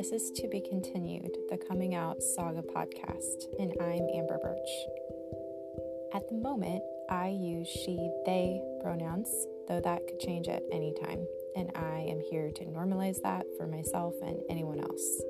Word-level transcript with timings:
This 0.00 0.12
is 0.12 0.30
to 0.36 0.48
be 0.48 0.62
continued, 0.62 1.36
the 1.50 1.58
Coming 1.58 1.94
Out 1.94 2.22
Saga 2.22 2.62
podcast, 2.62 3.44
and 3.58 3.70
I'm 3.82 4.08
Amber 4.14 4.38
Birch. 4.42 4.70
At 6.14 6.26
the 6.26 6.36
moment, 6.36 6.82
I 7.10 7.28
use 7.28 7.68
she, 7.68 8.10
they 8.24 8.62
pronouns, 8.80 9.28
though 9.68 9.82
that 9.82 10.06
could 10.06 10.18
change 10.18 10.48
at 10.48 10.62
any 10.72 10.94
time, 11.04 11.26
and 11.54 11.70
I 11.74 12.06
am 12.08 12.18
here 12.30 12.50
to 12.50 12.64
normalize 12.64 13.20
that 13.24 13.44
for 13.58 13.66
myself 13.66 14.14
and 14.22 14.40
anyone 14.48 14.80
else. 14.80 15.22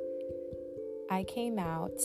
I 1.10 1.24
came 1.24 1.58
out 1.58 2.00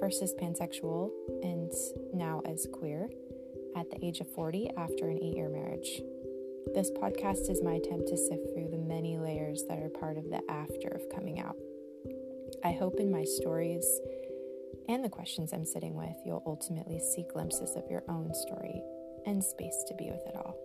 first 0.00 0.22
as 0.22 0.32
pansexual 0.32 1.10
and 1.42 1.70
now 2.14 2.40
as 2.46 2.66
queer 2.72 3.10
at 3.76 3.90
the 3.90 4.02
age 4.02 4.20
of 4.20 4.32
40 4.34 4.70
after 4.78 5.10
an 5.10 5.18
eight 5.22 5.36
year 5.36 5.50
marriage. 5.50 6.00
This 6.74 6.90
podcast 6.90 7.50
is 7.50 7.60
my 7.62 7.74
attempt 7.74 8.08
to 8.08 8.16
sift 8.16 8.54
through 8.54 8.70
the 8.70 8.78
many 8.78 9.18
layers 9.18 9.64
that 9.68 9.78
are 9.78 9.90
part 9.90 10.16
of 10.16 10.30
the 10.30 10.40
after 10.50 10.88
of 10.88 11.02
coming 11.14 11.38
out. 11.38 11.56
I 12.64 12.72
hope 12.72 12.98
in 12.98 13.10
my 13.10 13.24
stories 13.24 13.86
and 14.88 15.04
the 15.04 15.08
questions 15.08 15.52
I'm 15.52 15.66
sitting 15.66 15.94
with, 15.94 16.16
you'll 16.24 16.42
ultimately 16.46 16.98
see 16.98 17.24
glimpses 17.30 17.76
of 17.76 17.84
your 17.90 18.02
own 18.08 18.32
story 18.32 18.82
and 19.26 19.44
space 19.44 19.84
to 19.86 19.94
be 19.94 20.10
with 20.10 20.26
it 20.26 20.34
all. 20.34 20.56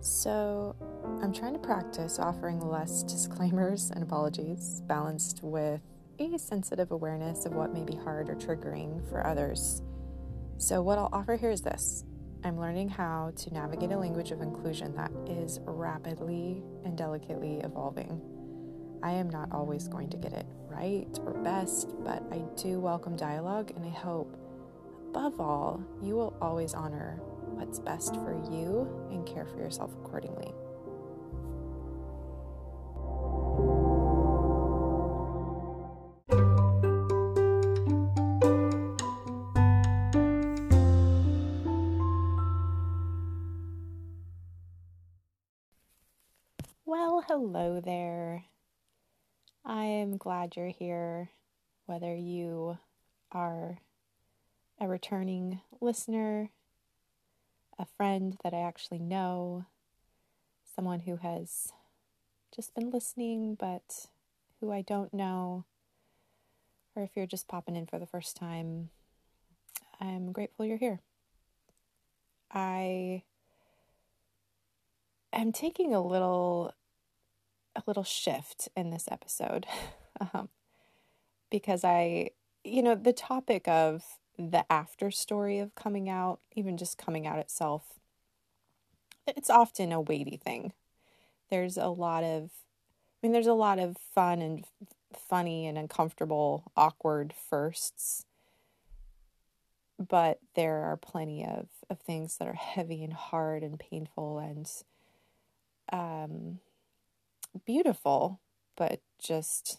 So, 0.00 0.74
I'm 1.22 1.32
trying 1.32 1.52
to 1.52 1.60
practice 1.60 2.18
offering 2.18 2.60
less 2.60 3.02
disclaimers 3.04 3.90
and 3.90 4.02
apologies, 4.02 4.82
balanced 4.86 5.40
with 5.42 5.80
a 6.18 6.38
sensitive 6.38 6.90
awareness 6.90 7.46
of 7.46 7.52
what 7.52 7.72
may 7.72 7.84
be 7.84 7.94
hard 7.94 8.28
or 8.28 8.34
triggering 8.34 9.08
for 9.08 9.24
others. 9.24 9.82
So, 10.60 10.82
what 10.82 10.98
I'll 10.98 11.08
offer 11.12 11.36
here 11.36 11.52
is 11.52 11.60
this 11.60 12.04
I'm 12.42 12.58
learning 12.58 12.88
how 12.88 13.32
to 13.36 13.54
navigate 13.54 13.92
a 13.92 13.96
language 13.96 14.32
of 14.32 14.40
inclusion 14.40 14.92
that 14.96 15.12
is 15.28 15.60
rapidly 15.62 16.64
and 16.84 16.98
delicately 16.98 17.60
evolving. 17.60 18.20
I 19.00 19.12
am 19.12 19.30
not 19.30 19.52
always 19.52 19.86
going 19.86 20.10
to 20.10 20.16
get 20.16 20.32
it 20.32 20.46
right 20.68 21.16
or 21.20 21.34
best, 21.34 21.94
but 22.04 22.24
I 22.32 22.42
do 22.60 22.80
welcome 22.80 23.14
dialogue, 23.14 23.70
and 23.76 23.84
I 23.84 23.90
hope, 23.90 24.36
above 25.10 25.40
all, 25.40 25.80
you 26.02 26.16
will 26.16 26.36
always 26.42 26.74
honor 26.74 27.20
what's 27.22 27.78
best 27.78 28.16
for 28.16 28.32
you 28.50 29.08
and 29.12 29.24
care 29.24 29.46
for 29.46 29.58
yourself 29.58 29.92
accordingly. 29.94 30.52
I 49.70 49.84
am 49.84 50.16
glad 50.16 50.56
you're 50.56 50.68
here, 50.68 51.28
whether 51.84 52.16
you 52.16 52.78
are 53.30 53.76
a 54.80 54.88
returning 54.88 55.60
listener, 55.82 56.48
a 57.78 57.84
friend 57.84 58.38
that 58.42 58.54
I 58.54 58.62
actually 58.62 59.00
know, 59.00 59.66
someone 60.74 61.00
who 61.00 61.16
has 61.16 61.74
just 62.56 62.74
been 62.74 62.88
listening 62.88 63.56
but 63.60 64.06
who 64.58 64.72
I 64.72 64.80
don't 64.80 65.12
know, 65.12 65.66
or 66.96 67.02
if 67.02 67.10
you're 67.14 67.26
just 67.26 67.46
popping 67.46 67.76
in 67.76 67.84
for 67.84 67.98
the 67.98 68.06
first 68.06 68.38
time, 68.38 68.88
I'm 70.00 70.32
grateful 70.32 70.64
you're 70.64 70.78
here. 70.78 71.00
I 72.50 73.22
am 75.30 75.52
taking 75.52 75.92
a 75.92 76.00
little 76.00 76.72
a 77.78 77.82
little 77.86 78.04
shift 78.04 78.68
in 78.76 78.90
this 78.90 79.08
episode 79.10 79.66
um, 80.20 80.48
because 81.50 81.84
I, 81.84 82.30
you 82.64 82.82
know, 82.82 82.94
the 82.94 83.12
topic 83.12 83.66
of 83.68 84.04
the 84.38 84.70
after 84.70 85.10
story 85.10 85.58
of 85.58 85.74
coming 85.74 86.08
out, 86.08 86.40
even 86.54 86.76
just 86.76 86.98
coming 86.98 87.26
out 87.26 87.38
itself, 87.38 87.98
it's 89.26 89.50
often 89.50 89.92
a 89.92 90.00
weighty 90.00 90.36
thing. 90.36 90.72
There's 91.50 91.76
a 91.76 91.88
lot 91.88 92.24
of, 92.24 92.50
I 92.50 93.26
mean, 93.26 93.32
there's 93.32 93.46
a 93.46 93.54
lot 93.54 93.78
of 93.78 93.96
fun 94.14 94.42
and 94.42 94.64
funny 95.14 95.66
and 95.66 95.78
uncomfortable, 95.78 96.70
awkward 96.76 97.32
firsts, 97.32 98.24
but 99.98 100.38
there 100.54 100.84
are 100.84 100.96
plenty 100.96 101.44
of, 101.44 101.68
of 101.90 102.00
things 102.00 102.36
that 102.36 102.48
are 102.48 102.54
heavy 102.54 103.02
and 103.02 103.12
hard 103.12 103.62
and 103.62 103.78
painful 103.78 104.38
and 104.38 104.70
um, 105.92 106.60
beautiful, 107.66 108.40
but 108.76 109.00
just 109.22 109.78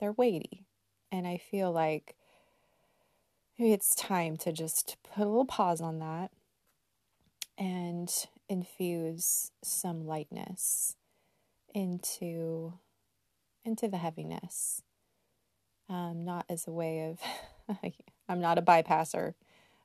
they're 0.00 0.12
weighty. 0.12 0.64
And 1.10 1.26
I 1.26 1.38
feel 1.38 1.72
like 1.72 2.16
it's 3.56 3.94
time 3.94 4.36
to 4.36 4.52
just 4.52 4.96
put 5.02 5.22
a 5.22 5.28
little 5.28 5.44
pause 5.44 5.80
on 5.80 6.00
that 6.00 6.30
and 7.56 8.26
infuse 8.48 9.52
some 9.62 10.06
lightness 10.06 10.96
into 11.72 12.74
into 13.64 13.88
the 13.88 13.96
heaviness 13.96 14.82
um, 15.88 16.24
not 16.24 16.44
as 16.48 16.66
a 16.66 16.72
way 16.72 17.08
of 17.10 17.20
i'm 18.28 18.40
not 18.40 18.58
a 18.58 18.62
bypasser 18.62 19.34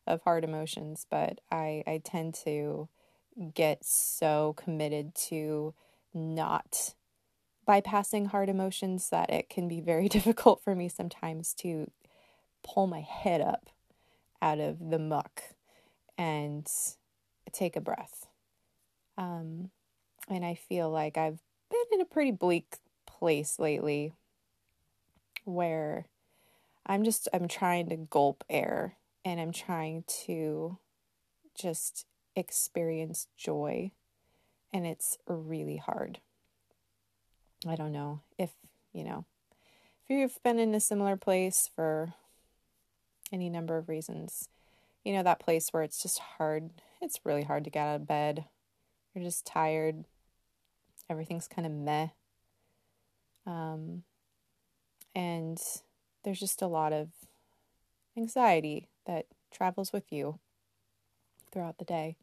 of 0.07 0.21
hard 0.23 0.43
emotions 0.43 1.05
but 1.09 1.39
i 1.51 1.83
i 1.87 2.01
tend 2.03 2.33
to 2.33 2.89
get 3.53 3.85
so 3.85 4.53
committed 4.57 5.13
to 5.15 5.73
not 6.13 6.95
bypassing 7.67 8.27
hard 8.27 8.49
emotions 8.49 9.09
that 9.09 9.29
it 9.29 9.49
can 9.49 9.67
be 9.67 9.79
very 9.79 10.09
difficult 10.09 10.61
for 10.63 10.75
me 10.75 10.89
sometimes 10.89 11.53
to 11.53 11.89
pull 12.63 12.87
my 12.87 13.01
head 13.01 13.41
up 13.41 13.69
out 14.41 14.59
of 14.59 14.89
the 14.89 14.99
muck 14.99 15.43
and 16.17 16.67
take 17.51 17.75
a 17.75 17.81
breath. 17.81 18.27
Um, 19.17 19.71
and 20.27 20.45
I 20.45 20.55
feel 20.55 20.89
like 20.89 21.17
I've 21.17 21.39
been 21.69 21.99
in 21.99 22.01
a 22.01 22.05
pretty 22.05 22.31
bleak 22.31 22.77
place 23.05 23.59
lately 23.59 24.13
where 25.45 26.07
I'm 26.85 27.03
just 27.03 27.27
I'm 27.33 27.47
trying 27.47 27.89
to 27.89 27.97
gulp 27.97 28.43
air 28.49 28.97
and 29.25 29.39
I'm 29.39 29.51
trying 29.51 30.03
to 30.25 30.77
just 31.55 32.05
experience 32.35 33.27
joy 33.37 33.91
and 34.73 34.85
it's 34.85 35.17
really 35.27 35.77
hard. 35.77 36.19
I 37.67 37.75
don't 37.75 37.91
know 37.91 38.21
if, 38.37 38.51
you 38.93 39.03
know, 39.03 39.25
if 40.07 40.17
you've 40.17 40.41
been 40.43 40.59
in 40.59 40.73
a 40.73 40.79
similar 40.79 41.17
place 41.17 41.69
for 41.75 42.13
any 43.31 43.49
number 43.49 43.77
of 43.77 43.89
reasons, 43.89 44.49
you 45.03 45.13
know, 45.13 45.23
that 45.23 45.39
place 45.39 45.69
where 45.71 45.83
it's 45.83 46.01
just 46.01 46.19
hard, 46.19 46.71
it's 47.01 47.19
really 47.23 47.43
hard 47.43 47.63
to 47.63 47.69
get 47.69 47.87
out 47.87 47.95
of 47.95 48.07
bed. 48.07 48.45
You're 49.13 49.23
just 49.23 49.45
tired. 49.45 50.05
Everything's 51.09 51.47
kind 51.47 51.65
of 51.65 51.73
meh. 51.73 52.07
Um, 53.45 54.03
and 55.15 55.59
there's 56.23 56.39
just 56.39 56.61
a 56.61 56.67
lot 56.67 56.93
of 56.93 57.09
anxiety 58.15 58.87
that 59.05 59.25
travels 59.51 59.91
with 59.91 60.11
you 60.11 60.39
throughout 61.51 61.77
the 61.77 61.85
day. 61.85 62.15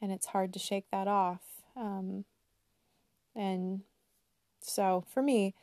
And 0.00 0.12
it's 0.12 0.26
hard 0.26 0.52
to 0.52 0.58
shake 0.58 0.86
that 0.92 1.08
off. 1.08 1.53
Um, 1.76 2.24
and 3.34 3.82
so 4.60 5.04
for 5.12 5.22
me, 5.22 5.54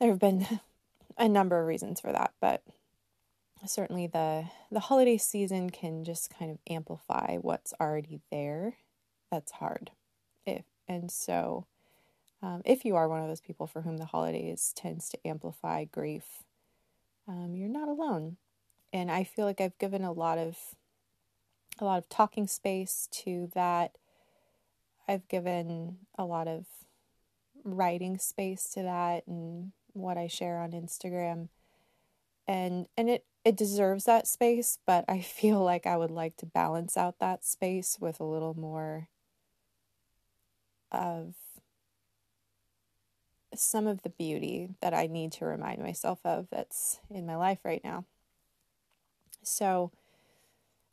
there 0.00 0.10
have 0.10 0.18
been 0.18 0.46
a 1.18 1.28
number 1.28 1.60
of 1.60 1.66
reasons 1.66 2.00
for 2.00 2.12
that, 2.12 2.32
but 2.40 2.62
certainly 3.66 4.06
the 4.06 4.44
the 4.70 4.80
holiday 4.80 5.16
season 5.16 5.70
can 5.70 6.04
just 6.04 6.30
kind 6.36 6.50
of 6.50 6.58
amplify 6.70 7.36
what's 7.36 7.72
already 7.80 8.20
there. 8.30 8.76
That's 9.30 9.52
hard. 9.52 9.90
If 10.46 10.64
and 10.86 11.10
so 11.10 11.66
um, 12.42 12.62
if 12.64 12.84
you 12.84 12.94
are 12.96 13.08
one 13.08 13.20
of 13.20 13.28
those 13.28 13.40
people 13.40 13.66
for 13.66 13.82
whom 13.82 13.96
the 13.96 14.06
holidays 14.06 14.72
tends 14.76 15.08
to 15.08 15.26
amplify 15.26 15.84
grief, 15.84 16.44
um, 17.26 17.54
you're 17.56 17.68
not 17.68 17.88
alone. 17.88 18.36
And 18.92 19.10
I 19.10 19.24
feel 19.24 19.44
like 19.44 19.60
I've 19.60 19.78
given 19.78 20.04
a 20.04 20.12
lot 20.12 20.38
of 20.38 20.56
a 21.80 21.84
lot 21.84 21.98
of 21.98 22.08
talking 22.08 22.46
space 22.46 23.08
to 23.12 23.50
that 23.54 23.97
I've 25.08 25.26
given 25.28 25.98
a 26.18 26.24
lot 26.24 26.48
of 26.48 26.66
writing 27.64 28.18
space 28.18 28.64
to 28.70 28.82
that 28.82 29.26
and 29.26 29.72
what 29.92 30.16
I 30.18 30.26
share 30.28 30.58
on 30.60 30.72
Instagram. 30.72 31.48
And 32.46 32.86
and 32.96 33.10
it 33.10 33.24
it 33.44 33.56
deserves 33.56 34.04
that 34.04 34.26
space, 34.26 34.78
but 34.86 35.04
I 35.08 35.20
feel 35.22 35.60
like 35.62 35.86
I 35.86 35.96
would 35.96 36.10
like 36.10 36.36
to 36.38 36.46
balance 36.46 36.96
out 36.96 37.18
that 37.20 37.44
space 37.44 37.98
with 38.00 38.20
a 38.20 38.24
little 38.24 38.54
more 38.54 39.08
of 40.92 41.34
some 43.54 43.86
of 43.86 44.02
the 44.02 44.10
beauty 44.10 44.68
that 44.80 44.94
I 44.94 45.06
need 45.06 45.32
to 45.32 45.46
remind 45.46 45.82
myself 45.82 46.20
of 46.24 46.48
that's 46.50 47.00
in 47.10 47.26
my 47.26 47.36
life 47.36 47.60
right 47.64 47.82
now. 47.82 48.04
So, 49.42 49.90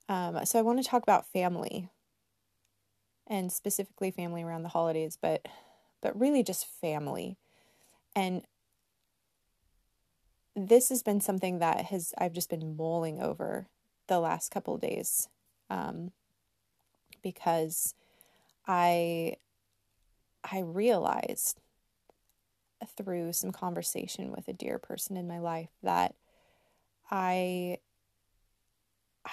Um, 0.07 0.45
so 0.45 0.59
I 0.59 0.61
want 0.61 0.81
to 0.83 0.87
talk 0.87 1.03
about 1.03 1.25
family 1.27 1.89
and 3.27 3.51
specifically 3.51 4.11
family 4.11 4.43
around 4.43 4.63
the 4.63 4.69
holidays, 4.69 5.17
but 5.19 5.47
but 6.01 6.19
really 6.19 6.43
just 6.43 6.67
family. 6.67 7.37
And 8.15 8.43
this 10.55 10.89
has 10.89 11.03
been 11.03 11.19
something 11.19 11.59
that 11.59 11.85
has 11.85 12.13
I've 12.17 12.33
just 12.33 12.49
been 12.49 12.77
mulling 12.77 13.21
over 13.21 13.67
the 14.07 14.19
last 14.19 14.49
couple 14.49 14.77
days 14.77 15.27
um, 15.69 16.11
because 17.21 17.93
I 18.67 19.37
I 20.43 20.59
realized 20.59 21.59
through 22.97 23.33
some 23.33 23.51
conversation 23.51 24.31
with 24.31 24.47
a 24.47 24.53
dear 24.53 24.77
person 24.77 25.17
in 25.17 25.27
my 25.27 25.39
life 25.39 25.69
that 25.81 26.15
I 27.09 27.79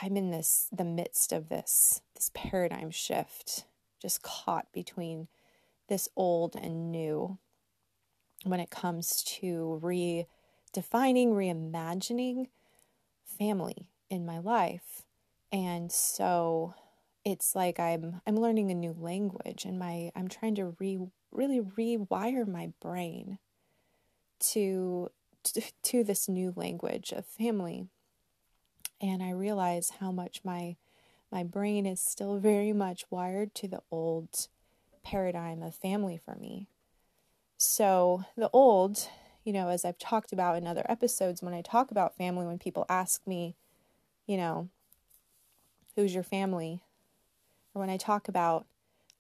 I'm 0.01 0.17
in 0.17 0.31
this 0.31 0.69
the 0.73 0.85
midst 0.85 1.33
of 1.33 1.49
this 1.49 2.01
this 2.15 2.31
paradigm 2.35 2.91
shift 2.91 3.65
just 4.03 4.23
caught 4.23 4.67
between 4.73 5.29
this 5.89 6.09
old 6.17 6.57
and 6.57 6.91
new 6.91 7.39
when 8.45 8.61
it 8.61 8.71
comes 8.71 9.23
to 9.23 9.81
redefining 9.83 11.29
reimagining 11.29 12.49
family 13.25 13.89
in 14.11 14.27
my 14.27 14.39
life 14.39 15.03
and 15.53 15.93
so 15.93 16.75
it's 17.25 17.55
like 17.55 17.79
I'm 17.79 18.21
I'm 18.27 18.37
learning 18.37 18.71
a 18.71 18.75
new 18.75 18.95
language 18.99 19.65
and 19.65 19.79
my 19.79 20.11
I'm 20.17 20.29
trying 20.29 20.57
to 20.57 20.75
re 20.79 20.99
really 21.31 21.61
rewire 21.61 22.47
my 22.47 22.73
brain 22.81 23.39
to 24.51 25.11
to, 25.83 26.05
this 26.05 26.29
new 26.29 26.53
language 26.57 27.13
of 27.13 27.27
family. 27.27 27.87
And 29.01 29.23
I 29.23 29.31
realize 29.31 29.91
how 30.01 30.13
much 30.13 30.43
my 30.45 30.77
my 31.33 31.43
brain 31.43 31.87
is 31.87 32.01
still 32.01 32.39
very 32.39 32.73
much 32.73 33.07
wired 33.11 33.55
to 33.57 33.67
the 33.67 33.83
old 33.91 34.49
paradigm 35.03 35.63
of 35.63 35.75
family 35.75 36.21
for 36.23 36.37
me. 36.37 36.69
So, 37.57 38.25
the 38.37 38.51
old, 38.53 39.09
you 39.43 39.53
know, 39.53 39.69
as 39.69 39.85
I've 39.85 39.99
talked 39.99 40.33
about 40.33 40.57
in 40.57 40.67
other 40.67 40.85
episodes, 40.89 41.43
when 41.43 41.55
I 41.55 41.63
talk 41.63 41.91
about 41.91 42.17
family, 42.17 42.47
when 42.47 42.59
people 42.59 42.87
ask 42.89 43.27
me, 43.27 43.57
you 44.27 44.37
know, 44.37 44.69
who's 45.97 46.15
your 46.15 46.23
family? 46.23 46.83
or 47.75 47.81
when 47.81 47.91
I 47.91 47.97
talk 47.97 48.29
about 48.29 48.67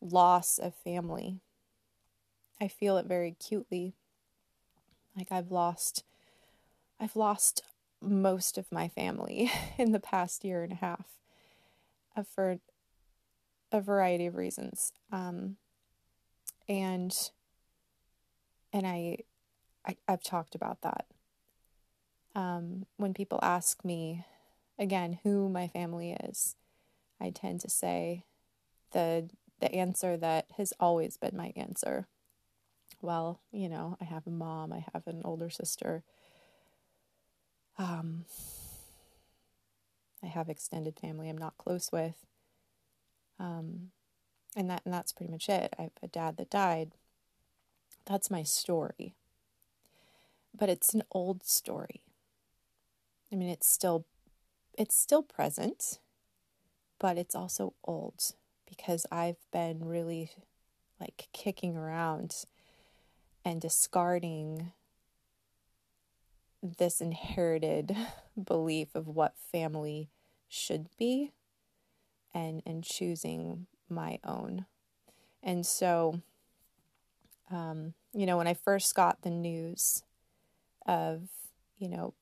loss 0.00 0.58
of 0.58 0.74
family, 0.74 1.40
I 2.60 2.68
feel 2.68 2.96
it 2.96 3.06
very 3.06 3.28
acutely. 3.28 3.94
Like 5.16 5.28
I've 5.30 5.50
lost 5.50 6.04
I've 7.00 7.16
lost 7.16 7.62
most 8.00 8.58
of 8.58 8.70
my 8.70 8.88
family 8.88 9.50
in 9.78 9.92
the 9.92 10.00
past 10.00 10.44
year 10.44 10.62
and 10.62 10.72
a 10.72 10.76
half 10.76 11.06
uh, 12.16 12.22
for 12.22 12.58
a 13.70 13.80
variety 13.80 14.26
of 14.26 14.36
reasons. 14.36 14.92
Um, 15.10 15.56
and 16.68 17.14
and 18.72 18.86
I, 18.86 19.18
I 19.86 19.96
I've 20.08 20.22
talked 20.22 20.54
about 20.54 20.82
that. 20.82 21.06
Um, 22.34 22.86
when 22.96 23.12
people 23.12 23.38
ask 23.42 23.84
me 23.84 24.24
again 24.78 25.18
who 25.22 25.48
my 25.48 25.68
family 25.68 26.12
is, 26.12 26.56
I 27.20 27.30
tend 27.30 27.60
to 27.60 27.70
say 27.70 28.24
the 28.92 29.28
the 29.60 29.72
answer 29.74 30.16
that 30.16 30.46
has 30.56 30.72
always 30.80 31.16
been 31.16 31.36
my 31.36 31.52
answer. 31.56 32.08
Well, 33.00 33.40
you 33.50 33.68
know, 33.68 33.96
I 34.00 34.04
have 34.04 34.26
a 34.26 34.30
mom, 34.30 34.72
I 34.72 34.84
have 34.92 35.06
an 35.06 35.22
older 35.24 35.50
sister. 35.50 36.04
Um, 37.78 38.26
I 40.22 40.26
have 40.28 40.48
extended 40.48 40.98
family 40.98 41.28
I'm 41.28 41.38
not 41.38 41.58
close 41.58 41.90
with. 41.92 42.26
Um, 43.38 43.90
and 44.54 44.70
that 44.70 44.82
and 44.84 44.94
that's 44.94 45.12
pretty 45.12 45.32
much 45.32 45.48
it. 45.48 45.74
I 45.78 45.82
have 45.82 45.92
a 46.02 46.08
dad 46.08 46.36
that 46.36 46.50
died. 46.50 46.92
That's 48.04 48.30
my 48.30 48.42
story. 48.42 49.14
But 50.56 50.68
it's 50.68 50.94
an 50.94 51.02
old 51.10 51.44
story. 51.44 52.02
I 53.32 53.36
mean, 53.36 53.48
it's 53.48 53.68
still 53.72 54.04
it's 54.78 54.94
still 54.94 55.22
present, 55.22 55.98
but 56.98 57.18
it's 57.18 57.34
also 57.34 57.74
old 57.84 58.34
because 58.68 59.06
I've 59.10 59.36
been 59.52 59.84
really 59.84 60.30
like 61.00 61.28
kicking 61.32 61.76
around 61.76 62.44
and 63.44 63.60
discarding 63.60 64.72
this 66.62 67.00
inherited 67.00 67.96
belief 68.42 68.94
of 68.94 69.08
what 69.08 69.34
family 69.50 70.08
should 70.48 70.88
be 70.98 71.32
and 72.34 72.62
and 72.64 72.84
choosing 72.84 73.66
my 73.88 74.18
own. 74.24 74.66
And 75.42 75.66
so 75.66 76.22
um, 77.50 77.94
you 78.14 78.26
know, 78.26 78.36
when 78.36 78.46
I 78.46 78.54
first 78.54 78.94
got 78.94 79.22
the 79.22 79.30
news 79.30 80.02
of, 80.86 81.28
you 81.78 81.88
know, 81.88 82.14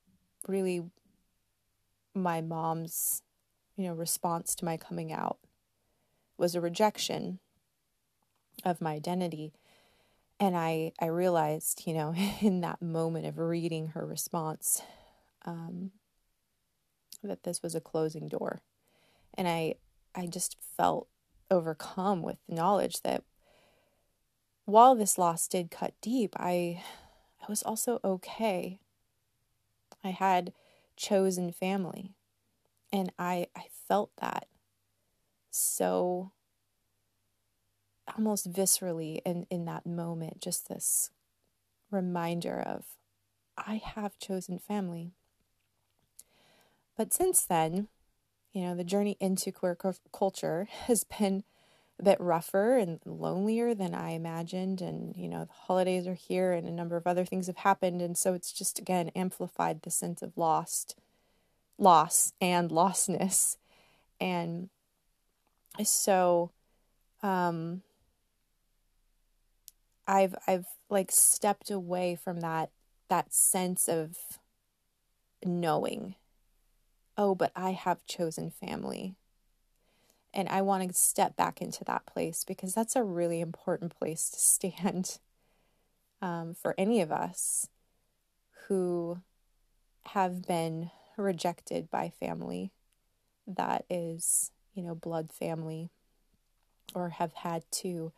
really 0.47 0.83
my 2.13 2.41
mom's, 2.41 3.23
you 3.75 3.85
know, 3.85 3.93
response 3.93 4.53
to 4.55 4.65
my 4.65 4.77
coming 4.77 5.11
out 5.11 5.37
was 6.37 6.55
a 6.55 6.61
rejection 6.61 7.39
of 8.65 8.81
my 8.81 8.93
identity. 8.93 9.53
And 10.41 10.57
I, 10.57 10.91
I 10.99 11.05
realized, 11.05 11.83
you 11.85 11.93
know, 11.93 12.15
in 12.41 12.61
that 12.61 12.81
moment 12.81 13.27
of 13.27 13.37
reading 13.37 13.89
her 13.89 14.03
response, 14.05 14.81
um, 15.45 15.91
that 17.23 17.43
this 17.43 17.61
was 17.61 17.75
a 17.75 17.79
closing 17.79 18.27
door. 18.27 18.61
And 19.35 19.47
I, 19.47 19.75
I 20.15 20.25
just 20.25 20.57
felt 20.75 21.07
overcome 21.51 22.23
with 22.23 22.37
the 22.49 22.55
knowledge 22.55 23.03
that 23.03 23.23
while 24.65 24.95
this 24.95 25.19
loss 25.19 25.47
did 25.47 25.69
cut 25.69 25.93
deep, 26.01 26.35
I, 26.37 26.81
I 27.39 27.45
was 27.47 27.61
also 27.61 27.99
okay. 28.03 28.79
I 30.03 30.09
had 30.09 30.53
chosen 30.95 31.51
family, 31.51 32.15
and 32.91 33.11
I, 33.19 33.47
I 33.55 33.65
felt 33.87 34.11
that 34.19 34.47
so 35.51 36.31
almost 38.17 38.51
viscerally 38.51 39.19
in, 39.25 39.45
in 39.49 39.65
that 39.65 39.85
moment, 39.85 40.41
just 40.41 40.67
this 40.67 41.11
reminder 41.89 42.59
of, 42.59 42.85
I 43.57 43.81
have 43.83 44.17
chosen 44.19 44.59
family. 44.59 45.11
But 46.97 47.13
since 47.13 47.43
then, 47.43 47.87
you 48.53 48.63
know, 48.63 48.75
the 48.75 48.83
journey 48.83 49.17
into 49.19 49.51
queer 49.51 49.77
culture 50.11 50.67
has 50.85 51.03
been 51.03 51.43
a 51.99 52.03
bit 52.03 52.19
rougher 52.19 52.77
and 52.77 52.99
lonelier 53.05 53.73
than 53.73 53.93
I 53.93 54.11
imagined. 54.11 54.81
And, 54.81 55.15
you 55.15 55.27
know, 55.27 55.45
the 55.45 55.53
holidays 55.53 56.07
are 56.07 56.13
here 56.13 56.53
and 56.53 56.67
a 56.67 56.71
number 56.71 56.97
of 56.97 57.07
other 57.07 57.25
things 57.25 57.47
have 57.47 57.57
happened. 57.57 58.01
And 58.01 58.17
so 58.17 58.33
it's 58.33 58.51
just, 58.51 58.79
again, 58.79 59.09
amplified 59.15 59.81
the 59.81 59.91
sense 59.91 60.21
of 60.21 60.37
lost, 60.37 60.95
loss 61.77 62.33
and 62.41 62.71
lostness. 62.71 63.57
And 64.19 64.69
so 65.83 66.51
um 67.23 67.81
I've 70.11 70.35
I've 70.45 70.67
like 70.89 71.09
stepped 71.11 71.71
away 71.71 72.15
from 72.15 72.41
that 72.41 72.69
that 73.09 73.33
sense 73.33 73.87
of 73.87 74.17
knowing 75.43 76.15
oh 77.17 77.33
but 77.33 77.51
I 77.55 77.71
have 77.71 78.05
chosen 78.05 78.51
family. 78.51 79.15
And 80.33 80.47
I 80.47 80.61
want 80.61 80.87
to 80.87 80.93
step 80.93 81.35
back 81.35 81.61
into 81.61 81.83
that 81.85 82.05
place 82.05 82.45
because 82.45 82.73
that's 82.73 82.95
a 82.95 83.03
really 83.03 83.41
important 83.41 83.93
place 83.97 84.29
to 84.29 84.39
stand 84.39 85.19
um, 86.21 86.53
for 86.53 86.73
any 86.77 87.01
of 87.01 87.11
us 87.11 87.67
who 88.67 89.19
have 90.03 90.47
been 90.47 90.89
rejected 91.17 91.89
by 91.89 92.09
family 92.09 92.71
that 93.45 93.83
is 93.89 94.51
you 94.73 94.83
know, 94.83 94.95
blood 94.95 95.31
family 95.31 95.89
or 96.93 97.09
have 97.09 97.33
had 97.33 97.63
to 97.71 98.11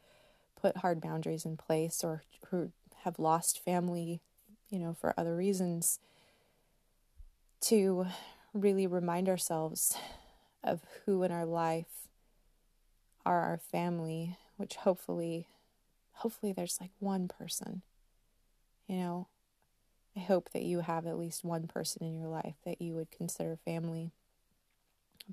put 0.64 0.78
hard 0.78 1.02
boundaries 1.02 1.44
in 1.44 1.58
place 1.58 2.04
or 2.04 2.24
who 2.50 2.72
have 3.04 3.20
lost 3.20 3.64
family, 3.64 4.22
you 4.70 4.80
know, 4.80 4.94
for 4.94 5.14
other 5.18 5.36
reasons 5.36 6.00
to 7.60 8.06
really 8.54 8.88
remind 8.88 9.28
ourselves 9.28 9.98
of 10.64 10.82
who 11.06 11.22
in 11.24 11.32
our 11.32 11.46
life 11.46 12.08
are 13.26 13.42
our 13.42 13.58
family, 13.58 14.38
which 14.56 14.78
hopefully 14.78 15.48
hopefully 16.14 16.54
there's 16.54 16.78
like 16.80 16.92
one 17.00 17.28
person. 17.28 17.82
You 18.88 18.98
know, 18.98 19.28
I 20.16 20.22
hope 20.22 20.52
that 20.54 20.64
you 20.64 20.80
have 20.80 21.06
at 21.06 21.18
least 21.20 21.44
one 21.44 21.68
person 21.68 22.06
in 22.06 22.16
your 22.16 22.30
life 22.30 22.56
that 22.64 22.82
you 22.82 22.94
would 22.94 23.12
consider 23.12 23.58
family. 23.66 24.12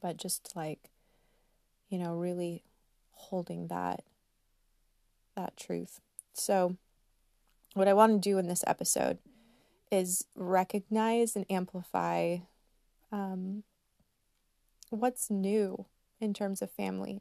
But 0.00 0.16
just 0.16 0.56
like 0.56 0.90
you 1.88 1.98
know, 1.98 2.14
really 2.14 2.62
holding 3.12 3.68
that 3.68 4.04
that 5.40 5.56
truth. 5.56 6.00
So 6.32 6.76
what 7.74 7.88
I 7.88 7.94
want 7.94 8.12
to 8.22 8.30
do 8.30 8.38
in 8.38 8.46
this 8.46 8.64
episode 8.66 9.18
is 9.90 10.26
recognize 10.34 11.34
and 11.34 11.46
amplify 11.50 12.38
um, 13.10 13.64
what's 14.90 15.30
new 15.30 15.86
in 16.20 16.34
terms 16.34 16.62
of 16.62 16.70
family. 16.70 17.20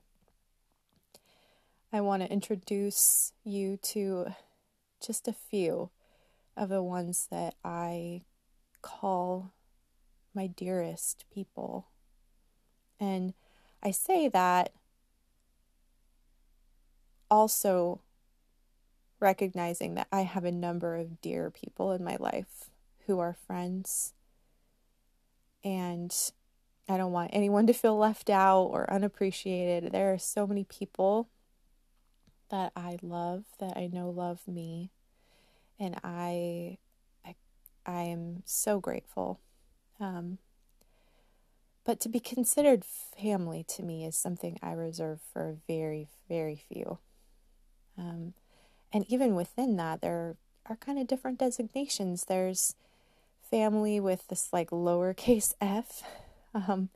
I 1.91 2.01
want 2.01 2.21
to 2.21 2.31
introduce 2.31 3.33
you 3.43 3.77
to 3.77 4.27
just 5.01 5.27
a 5.27 5.33
few 5.33 5.89
of 6.55 6.69
the 6.69 6.83
ones 6.83 7.27
that 7.31 7.55
I 7.63 8.23
call 8.81 9.53
my 10.35 10.45
dearest 10.45 11.25
people. 11.33 11.87
And 12.99 13.33
I 13.81 13.91
say 13.91 14.27
that 14.27 14.73
also 17.31 18.01
recognizing 19.19 19.95
that 19.95 20.07
I 20.11 20.21
have 20.21 20.45
a 20.45 20.51
number 20.51 20.95
of 20.95 21.21
dear 21.21 21.49
people 21.49 21.91
in 21.91 22.03
my 22.03 22.17
life 22.19 22.69
who 23.05 23.19
are 23.19 23.37
friends. 23.47 24.13
And 25.63 26.15
I 26.87 26.97
don't 26.97 27.11
want 27.11 27.31
anyone 27.33 27.67
to 27.67 27.73
feel 27.73 27.97
left 27.97 28.29
out 28.29 28.63
or 28.63 28.91
unappreciated. 28.91 29.91
There 29.91 30.13
are 30.13 30.17
so 30.17 30.47
many 30.47 30.63
people 30.63 31.29
that 32.49 32.71
I 32.75 32.97
love 33.01 33.43
that 33.59 33.77
I 33.77 33.87
know 33.87 34.09
love 34.09 34.47
me 34.47 34.91
and 35.79 35.95
I 36.03 36.77
I, 37.25 37.35
I 37.85 38.01
am 38.03 38.41
so 38.45 38.79
grateful. 38.79 39.39
Um, 39.99 40.39
but 41.85 41.99
to 42.01 42.09
be 42.09 42.19
considered 42.19 42.83
family 42.85 43.63
to 43.69 43.83
me 43.83 44.05
is 44.05 44.15
something 44.15 44.57
I 44.61 44.71
reserve 44.71 45.19
for 45.31 45.57
very 45.67 46.07
very 46.27 46.55
few. 46.55 46.99
Um, 47.97 48.33
and 48.91 49.05
even 49.07 49.35
within 49.35 49.75
that, 49.77 50.01
there 50.01 50.35
are 50.67 50.75
kind 50.77 50.99
of 50.99 51.07
different 51.07 51.39
designations. 51.39 52.25
There's 52.25 52.75
family 53.49 53.99
with 53.99 54.27
this 54.27 54.51
like 54.53 54.69
lowercase 54.69 55.53
f. 55.61 56.03
Um, 56.53 56.89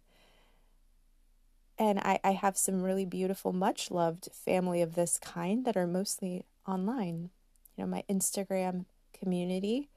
and 1.78 2.00
I, 2.00 2.20
I 2.24 2.32
have 2.32 2.58
some 2.58 2.84
really 2.84 3.06
beautiful, 3.06 3.52
much 3.52 3.90
loved 3.90 4.30
family 4.32 4.82
of 4.82 4.96
this 4.96 5.18
kind 5.18 5.66
that 5.66 5.76
are 5.76 5.88
mostly 5.88 6.46
online. 6.68 7.30
You 7.76 7.84
know, 7.84 7.90
my 7.90 8.04
Instagram 8.10 8.86
community 9.18 9.90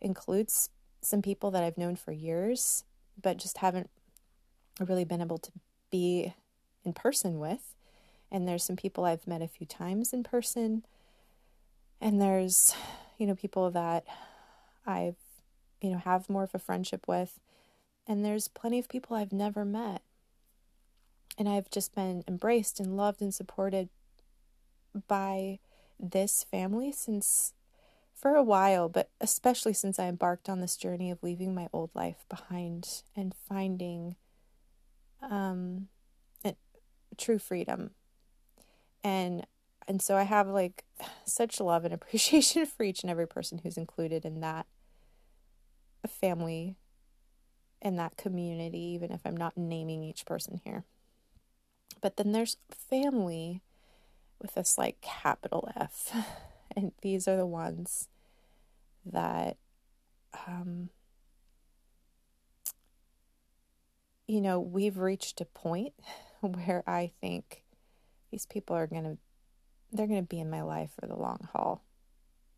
includes 0.00 0.70
some 1.00 1.22
people 1.22 1.50
that 1.50 1.62
I've 1.62 1.78
known 1.78 1.96
for 1.96 2.12
years, 2.12 2.84
but 3.20 3.36
just 3.36 3.58
haven't 3.58 3.90
really 4.80 5.04
been 5.04 5.20
able 5.20 5.38
to 5.38 5.50
be 5.90 6.34
in 6.84 6.92
person 6.92 7.38
with. 7.38 7.74
And 8.30 8.46
there's 8.46 8.64
some 8.64 8.76
people 8.76 9.04
I've 9.04 9.26
met 9.26 9.42
a 9.42 9.48
few 9.48 9.66
times 9.66 10.12
in 10.12 10.22
person. 10.22 10.84
And 12.00 12.20
there's, 12.20 12.74
you 13.18 13.26
know, 13.26 13.34
people 13.34 13.70
that 13.70 14.04
I've, 14.86 15.16
you 15.80 15.90
know, 15.90 15.98
have 15.98 16.30
more 16.30 16.44
of 16.44 16.54
a 16.54 16.58
friendship 16.58 17.06
with. 17.08 17.38
And 18.06 18.24
there's 18.24 18.48
plenty 18.48 18.78
of 18.78 18.88
people 18.88 19.16
I've 19.16 19.32
never 19.32 19.64
met. 19.64 20.02
And 21.36 21.48
I've 21.48 21.70
just 21.70 21.94
been 21.94 22.24
embraced 22.26 22.80
and 22.80 22.96
loved 22.96 23.20
and 23.20 23.34
supported 23.34 23.88
by 25.06 25.58
this 26.00 26.44
family 26.44 26.92
since 26.92 27.52
for 28.14 28.34
a 28.34 28.42
while, 28.42 28.88
but 28.88 29.10
especially 29.20 29.72
since 29.72 29.98
I 29.98 30.06
embarked 30.06 30.48
on 30.48 30.60
this 30.60 30.76
journey 30.76 31.10
of 31.10 31.22
leaving 31.22 31.54
my 31.54 31.68
old 31.72 31.90
life 31.94 32.24
behind 32.28 33.02
and 33.14 33.32
finding 33.48 34.16
um, 35.22 35.88
true 37.18 37.38
freedom. 37.38 37.90
And 39.04 39.46
and 39.88 40.00
so 40.02 40.16
I 40.16 40.22
have 40.24 40.46
like 40.46 40.84
such 41.24 41.60
love 41.60 41.84
and 41.84 41.94
appreciation 41.94 42.66
for 42.66 42.84
each 42.84 43.02
and 43.02 43.10
every 43.10 43.26
person 43.26 43.58
who's 43.58 43.76
included 43.76 44.24
in 44.24 44.40
that 44.40 44.66
family 46.06 46.76
and 47.80 47.98
that 47.98 48.16
community, 48.16 48.78
even 48.78 49.10
if 49.10 49.20
I'm 49.24 49.36
not 49.36 49.56
naming 49.56 50.02
each 50.02 50.26
person 50.26 50.60
here. 50.64 50.84
But 52.00 52.16
then 52.16 52.32
there's 52.32 52.56
family 52.70 53.62
with 54.40 54.54
this 54.54 54.78
like 54.78 55.00
capital 55.00 55.68
F. 55.76 56.14
And 56.76 56.92
these 57.00 57.26
are 57.26 57.36
the 57.36 57.46
ones 57.46 58.08
that, 59.04 59.56
um, 60.46 60.90
you 64.28 64.40
know, 64.42 64.60
we've 64.60 64.98
reached 64.98 65.40
a 65.40 65.44
point 65.46 65.94
where 66.40 66.84
I 66.86 67.10
think 67.20 67.64
these 68.30 68.46
people 68.46 68.76
are 68.76 68.86
going 68.86 69.04
to, 69.04 69.18
they're 69.92 70.06
going 70.06 70.20
to 70.20 70.26
be 70.26 70.40
in 70.40 70.50
my 70.50 70.62
life 70.62 70.90
for 70.98 71.06
the 71.06 71.16
long 71.16 71.48
haul. 71.52 71.82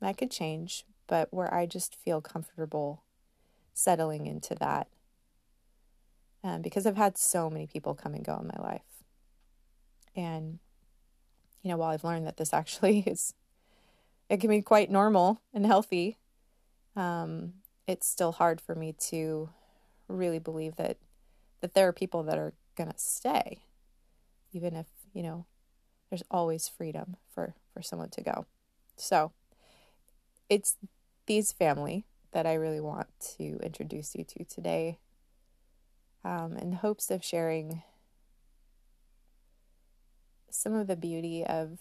That 0.01 0.17
could 0.17 0.31
change, 0.31 0.85
but 1.07 1.33
where 1.33 1.53
I 1.53 1.67
just 1.67 1.95
feel 1.95 2.21
comfortable 2.21 3.03
settling 3.75 4.27
into 4.27 4.55
that. 4.57 4.89
Um, 6.43 6.63
because 6.63 6.87
I've 6.87 6.97
had 6.97 7.19
so 7.19 7.51
many 7.51 7.67
people 7.67 7.95
come 7.95 8.15
and 8.15 8.25
go 8.25 8.39
in 8.39 8.47
my 8.47 8.63
life. 8.63 8.81
And, 10.17 10.59
you 11.63 11.71
know, 11.71 11.77
while 11.77 11.91
I've 11.91 12.05
learned 12.05 12.27
that 12.27 12.39
this 12.39 12.55
actually 12.55 13.01
is, 13.01 13.35
it 14.29 14.41
can 14.41 14.51
be 14.51 14.63
quite 14.63 14.91
normal 14.91 15.41
and 15.53 15.67
healthy, 15.67 16.19
um, 16.97 17.55
it's 17.87 18.07
still 18.07 18.33
hard 18.33 18.61
for 18.61 18.75
me 18.75 18.95
to 19.09 19.51
really 20.09 20.39
believe 20.39 20.77
that 20.77 20.99
that 21.61 21.75
there 21.75 21.87
are 21.87 21.93
people 21.93 22.23
that 22.23 22.39
are 22.39 22.55
gonna 22.75 22.95
stay, 22.97 23.65
even 24.53 24.75
if 24.75 24.87
you 25.13 25.23
know 25.23 25.45
there's 26.11 26.25
always 26.31 26.69
freedom 26.69 27.17
for 27.33 27.55
for 27.73 27.83
someone 27.83 28.11
to 28.11 28.23
go. 28.23 28.47
So 28.97 29.33
it's 30.49 30.77
these 31.27 31.53
family 31.53 32.05
that 32.33 32.47
I 32.47 32.55
really 32.55 32.81
want 32.81 33.09
to 33.37 33.59
introduce 33.63 34.15
you 34.15 34.25
to 34.25 34.45
today, 34.45 34.99
um, 36.25 36.57
in 36.57 36.73
hopes 36.73 37.11
of 37.11 37.25
sharing 37.25 37.83
some 40.51 40.75
of 40.75 40.89
the 40.89 40.97
beauty 40.97 41.45
of 41.45 41.79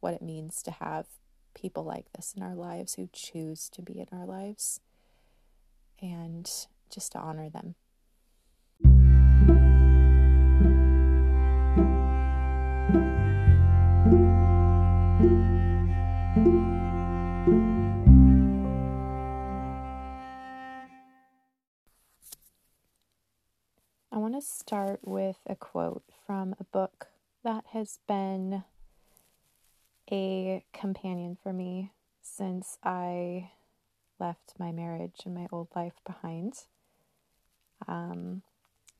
what 0.00 0.14
it 0.14 0.22
means 0.22 0.62
to 0.62 0.70
have 0.70 1.06
people 1.54 1.84
like 1.84 2.06
this 2.12 2.34
in 2.36 2.42
our 2.42 2.54
lives 2.54 2.94
who 2.94 3.08
choose 3.12 3.68
to 3.70 3.82
be 3.82 3.98
in 3.98 4.06
our 4.12 4.26
lives 4.26 4.80
and 6.00 6.50
just 6.90 7.12
to 7.12 7.18
honor 7.18 7.48
them. 7.48 7.74
Start 24.42 25.00
with 25.02 25.38
a 25.46 25.54
quote 25.54 26.02
from 26.26 26.54
a 26.58 26.64
book 26.64 27.08
that 27.44 27.64
has 27.72 27.98
been 28.08 28.64
a 30.10 30.64
companion 30.72 31.36
for 31.40 31.52
me 31.52 31.92
since 32.22 32.76
I 32.82 33.50
left 34.18 34.54
my 34.58 34.72
marriage 34.72 35.22
and 35.24 35.34
my 35.34 35.46
old 35.52 35.68
life 35.74 35.94
behind. 36.04 36.54
Um, 37.86 38.42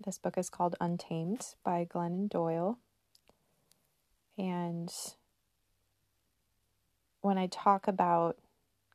this 0.04 0.18
book 0.18 0.38
is 0.38 0.48
called 0.48 0.76
Untamed 0.80 1.54
by 1.64 1.86
Glennon 1.92 2.28
Doyle. 2.28 2.78
And 4.38 4.92
when 7.20 7.38
I 7.38 7.46
talk 7.48 7.86
about 7.88 8.36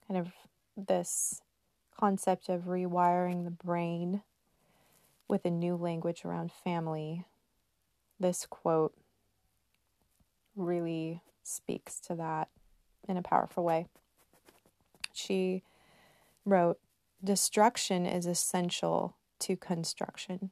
kind 0.08 0.20
of 0.20 0.32
this 0.75 1.42
concept 1.98 2.50
of 2.50 2.63
rewiring 2.63 3.44
the 3.44 3.51
brain 3.51 4.22
with 5.28 5.46
a 5.46 5.52
new 5.52 5.76
language 5.76 6.24
around 6.24 6.52
family, 6.52 7.26
this 8.20 8.46
quote 8.46 8.94
really 10.56 11.22
speaks 11.44 12.00
to 12.00 12.16
that 12.16 12.50
in 13.08 13.18
a 13.18 13.22
powerful 13.22 13.64
way. 13.64 13.88
She 15.14 15.64
wrote, 16.46 16.80
Destruction 17.24 18.06
is 18.06 18.26
essential 18.26 19.16
to 19.40 19.56
construction. 19.56 20.52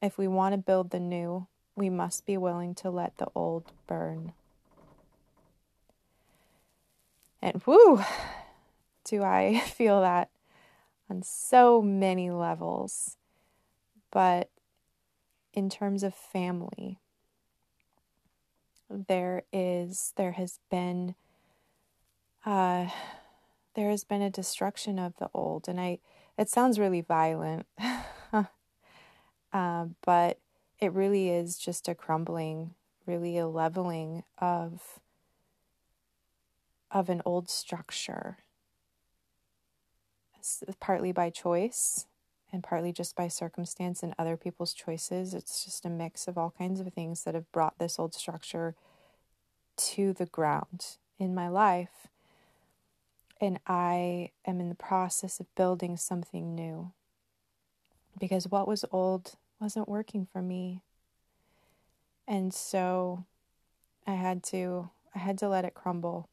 If 0.00 0.16
we 0.16 0.26
want 0.26 0.52
to 0.52 0.58
build 0.58 0.90
the 0.90 1.00
new, 1.00 1.46
we 1.76 1.90
must 1.90 2.24
be 2.24 2.36
willing 2.36 2.74
to 2.76 2.90
let 2.90 3.18
the 3.18 3.28
old 3.34 3.72
burn. 3.86 4.32
And 7.42 7.62
whoo, 7.66 8.02
do 9.04 9.22
I 9.22 9.60
feel 9.66 10.00
that 10.00 10.30
on 11.10 11.22
so 11.22 11.80
many 11.82 12.30
levels. 12.30 13.17
But 14.10 14.50
in 15.52 15.68
terms 15.70 16.02
of 16.02 16.14
family, 16.14 16.98
there 18.88 19.42
is 19.52 20.12
there 20.16 20.32
has 20.32 20.60
been 20.70 21.14
uh 22.46 22.88
there 23.74 23.90
has 23.90 24.02
been 24.04 24.22
a 24.22 24.30
destruction 24.30 24.98
of 24.98 25.14
the 25.18 25.28
old 25.34 25.68
and 25.68 25.78
i 25.78 25.98
it 26.38 26.48
sounds 26.48 26.78
really 26.78 27.02
violent 27.02 27.66
uh, 29.52 29.84
but 30.06 30.38
it 30.80 30.90
really 30.94 31.28
is 31.28 31.58
just 31.58 31.86
a 31.86 31.94
crumbling 31.94 32.74
really 33.08 33.36
a 33.36 33.46
leveling 33.46 34.22
of 34.38 35.00
of 36.90 37.08
an 37.08 37.22
old 37.24 37.50
structure. 37.50 38.38
Partly 40.80 41.12
by 41.12 41.30
choice 41.30 42.06
and 42.52 42.62
partly 42.62 42.92
just 42.92 43.14
by 43.14 43.28
circumstance 43.28 44.02
and 44.02 44.14
other 44.18 44.36
people's 44.36 44.72
choices. 44.72 45.34
It's 45.34 45.64
just 45.64 45.84
a 45.84 45.90
mix 45.90 46.26
of 46.26 46.38
all 46.38 46.54
kinds 46.56 46.80
of 46.80 46.92
things 46.92 47.24
that 47.24 47.34
have 47.34 47.50
brought 47.52 47.78
this 47.78 47.98
old 47.98 48.14
structure 48.14 48.74
to 49.76 50.12
the 50.12 50.26
ground 50.26 50.96
in 51.18 51.34
my 51.34 51.48
life. 51.48 52.08
And 53.40 53.60
I 53.66 54.30
am 54.46 54.60
in 54.60 54.68
the 54.68 54.74
process 54.74 55.38
of 55.40 55.54
building 55.54 55.96
something 55.96 56.54
new 56.54 56.92
because 58.18 58.48
what 58.48 58.66
was 58.66 58.84
old 58.90 59.34
wasn't 59.60 59.88
working 59.88 60.26
for 60.30 60.42
me. 60.42 60.82
And 62.26 62.52
so 62.52 63.24
I 64.06 64.14
had 64.14 64.42
to 64.44 64.90
I 65.14 65.20
had 65.20 65.38
to 65.38 65.48
let 65.48 65.64
it 65.64 65.74
crumble. 65.74 66.28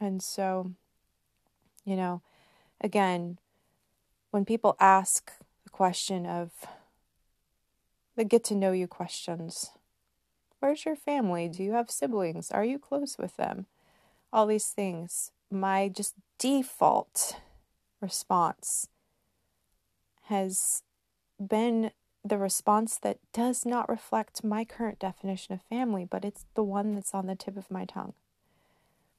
And 0.00 0.22
so 0.22 0.72
you 1.84 1.96
know, 1.96 2.20
again, 2.80 3.38
when 4.30 4.44
people 4.44 4.76
ask 4.78 5.32
the 5.64 5.70
question 5.70 6.26
of 6.26 6.50
the 8.16 8.24
get 8.24 8.44
to 8.44 8.54
know 8.54 8.72
you 8.72 8.86
questions, 8.86 9.70
where's 10.58 10.84
your 10.84 10.96
family? 10.96 11.48
Do 11.48 11.62
you 11.62 11.72
have 11.72 11.90
siblings? 11.90 12.50
Are 12.50 12.64
you 12.64 12.78
close 12.78 13.16
with 13.18 13.36
them? 13.36 13.66
All 14.32 14.46
these 14.46 14.68
things. 14.68 15.32
My 15.50 15.88
just 15.88 16.14
default 16.38 17.36
response 18.00 18.88
has 20.24 20.82
been 21.44 21.90
the 22.24 22.38
response 22.38 22.98
that 22.98 23.18
does 23.32 23.64
not 23.64 23.88
reflect 23.88 24.44
my 24.44 24.64
current 24.64 24.98
definition 24.98 25.54
of 25.54 25.62
family, 25.62 26.04
but 26.04 26.24
it's 26.24 26.44
the 26.54 26.62
one 26.62 26.94
that's 26.94 27.14
on 27.14 27.26
the 27.26 27.34
tip 27.34 27.56
of 27.56 27.70
my 27.70 27.84
tongue. 27.84 28.12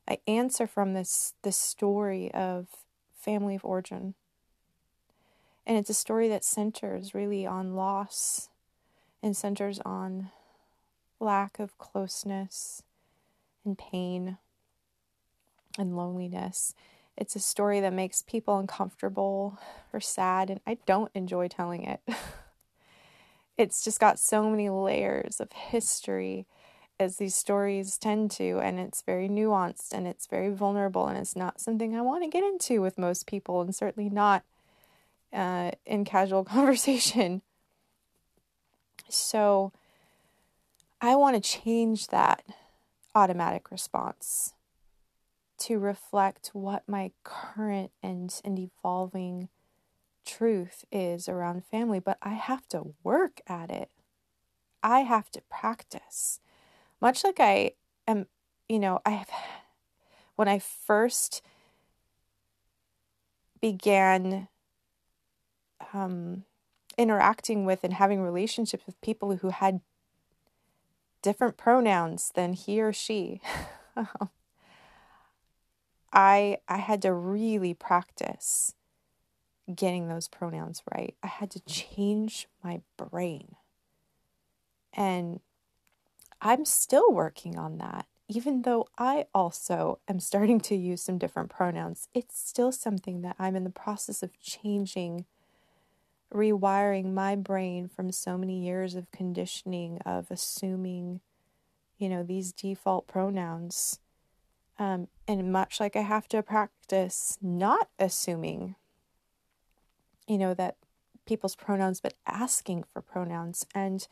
I 0.08 0.20
answer 0.27 0.68
from 0.68 0.94
this 0.94 1.34
this 1.41 1.58
story 1.58 2.32
of 2.34 2.68
family 3.20 3.56
of 3.56 3.65
origin. 3.65 4.15
And 5.65 5.77
it's 5.77 5.89
a 5.89 5.96
story 5.96 6.27
that 6.30 6.44
centers 6.44 7.13
really 7.13 7.46
on 7.46 7.75
loss 7.75 8.50
and 9.22 9.38
centers 9.38 9.80
on 9.86 10.30
lack 11.20 11.60
of 11.60 11.77
closeness 11.77 12.84
and 13.63 13.77
pain 13.77 14.38
and 15.77 15.96
loneliness. 15.96 16.74
It's 17.15 17.36
a 17.36 17.39
story 17.39 17.80
that 17.82 17.94
makes 17.94 18.24
people 18.24 18.58
uncomfortable 18.58 19.60
or 19.94 20.00
sad, 20.00 20.50
and 20.50 20.60
I 20.65 20.77
don't 20.86 21.12
enjoy 21.13 21.48
telling 21.48 21.84
it. 21.84 22.01
it's 23.58 23.84
just 23.84 24.00
got 24.00 24.20
so 24.20 24.50
many 24.50 24.70
layers 24.70 25.39
of 25.39 25.51
history 25.51 26.48
as 27.00 27.18
these 27.18 27.36
stories 27.36 27.98
tend 27.98 28.32
to, 28.32 28.60
and 28.60 28.80
it's 28.80 29.01
very 29.01 29.27
nuanced 29.27 29.91
and 29.91 30.08
it's 30.08 30.27
very 30.27 30.50
vulnerable, 30.50 31.08
and 31.08 31.18
it's 31.18 31.36
not 31.36 31.60
something 31.60 31.96
I 31.96 32.01
want 32.01 32.24
to 32.24 32.30
get 32.30 32.44
into 32.44 32.82
with 32.82 32.98
most 32.98 33.27
people, 33.27 33.62
and 33.62 33.75
certainly 33.75 34.10
not 34.10 34.44
uh, 35.34 35.72
in 35.86 36.06
casual 36.06 36.44
conversation. 36.46 37.42
So, 39.10 39.72
I 41.02 41.16
want 41.16 41.42
to 41.42 41.60
change 41.60 42.08
that 42.08 42.44
automatic 43.16 43.72
response 43.72 44.54
to 45.60 45.78
reflect 45.80 46.52
what 46.54 46.84
my 46.88 47.12
current 47.24 47.92
and, 48.02 48.34
and 48.44 48.58
evolving 48.58 49.50
truth 50.26 50.86
is 50.92 51.28
around 51.28 51.66
family, 51.66 52.00
but 52.00 52.18
I 52.22 52.34
have 52.34 52.68
to 52.70 52.94
work 53.04 53.42
at 53.48 53.70
it. 53.70 53.90
I 54.84 55.02
have 55.02 55.30
to 55.32 55.42
practice 55.50 56.40
much 57.02 57.24
like 57.24 57.40
I 57.40 57.72
am, 58.08 58.28
you 58.70 58.80
know, 58.80 59.00
I 59.06 59.10
have, 59.12 59.30
when 60.36 60.48
I 60.48 60.60
first 60.60 61.42
began 63.60 64.48
um, 65.94 66.44
interacting 66.98 67.65
with 67.65 67.84
and 67.84 67.94
having 67.94 68.22
relationships 68.22 68.86
with 68.86 69.00
people 69.02 69.36
who 69.38 69.50
had 69.50 69.82
different 71.22 71.58
pronouns 71.58 72.32
than 72.36 72.54
he 72.54 72.82
or 72.82 72.94
she. 72.94 73.41
I 76.13 76.58
I 76.67 76.78
had 76.78 77.02
to 77.04 77.13
really 77.13 77.74
practice 77.74 78.74
getting 79.74 80.08
those 80.08 80.28
pronouns 80.28 80.82
right. 80.94 81.15
I 81.24 81.28
had 81.28 81.52
to 81.52 81.62
change 81.62 82.48
my 82.63 82.82
brain. 82.98 83.56
And 84.94 85.39
I'm 86.41 86.65
still 86.65 87.12
working 87.12 87.58
on 87.58 87.78
that. 87.78 88.08
Even 88.28 88.63
though 88.63 88.88
I 88.98 89.26
also 89.34 90.00
am 90.08 90.20
starting 90.20 90.60
to 90.62 90.76
use 90.76 91.02
some 91.02 91.17
different 91.17 91.50
pronouns, 91.50 92.08
it's 92.13 92.39
still 92.39 92.72
something 92.72 93.22
that 93.22 93.36
I'm 93.38 93.56
in 93.56 93.63
the 93.63 93.70
process 93.70 94.24
of 94.24 94.39
changing, 94.39 95.26
rewiring 96.34 97.13
my 97.13 97.36
brain 97.36 97.88
from 97.88 98.12
so 98.12 98.38
many 98.38 98.63
years 98.63 98.96
of 98.96 99.12
conditioning, 99.12 100.00
of 100.06 100.32
assuming, 100.32 101.22
you 101.98 102.10
know, 102.10 102.24
these 102.24 102.52
default 102.52 103.08
pronouns. 103.08 104.00
Um, 104.80 105.08
and 105.28 105.52
much 105.52 105.80
like 105.80 105.96
I 105.96 106.02
have 106.02 106.28
to 106.30 106.41
practice 106.41 107.38
not 107.41 107.89
assuming, 108.00 108.76
you 110.28 110.38
know, 110.38 110.54
that 110.54 110.78
people's 111.26 111.56
pronouns, 111.56 112.02
but 112.02 112.15
asking 112.26 112.84
for 112.84 113.02
pronouns. 113.02 113.65
And 113.76 114.08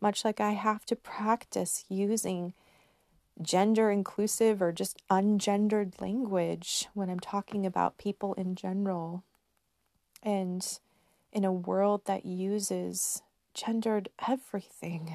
much 0.00 0.24
like 0.24 0.40
I 0.40 0.52
have 0.52 0.84
to 0.86 0.96
practice 0.96 1.84
using 1.88 2.54
gender 3.40 3.90
inclusive 3.90 4.60
or 4.60 4.72
just 4.72 5.00
ungendered 5.08 6.00
language 6.00 6.88
when 6.94 7.08
I'm 7.08 7.20
talking 7.20 7.64
about 7.64 7.98
people 7.98 8.34
in 8.34 8.54
general. 8.54 9.22
And 10.22 10.66
in 11.32 11.44
a 11.44 11.52
world 11.52 12.02
that 12.06 12.24
uses 12.24 13.22
gendered 13.54 14.08
everything. 14.28 15.14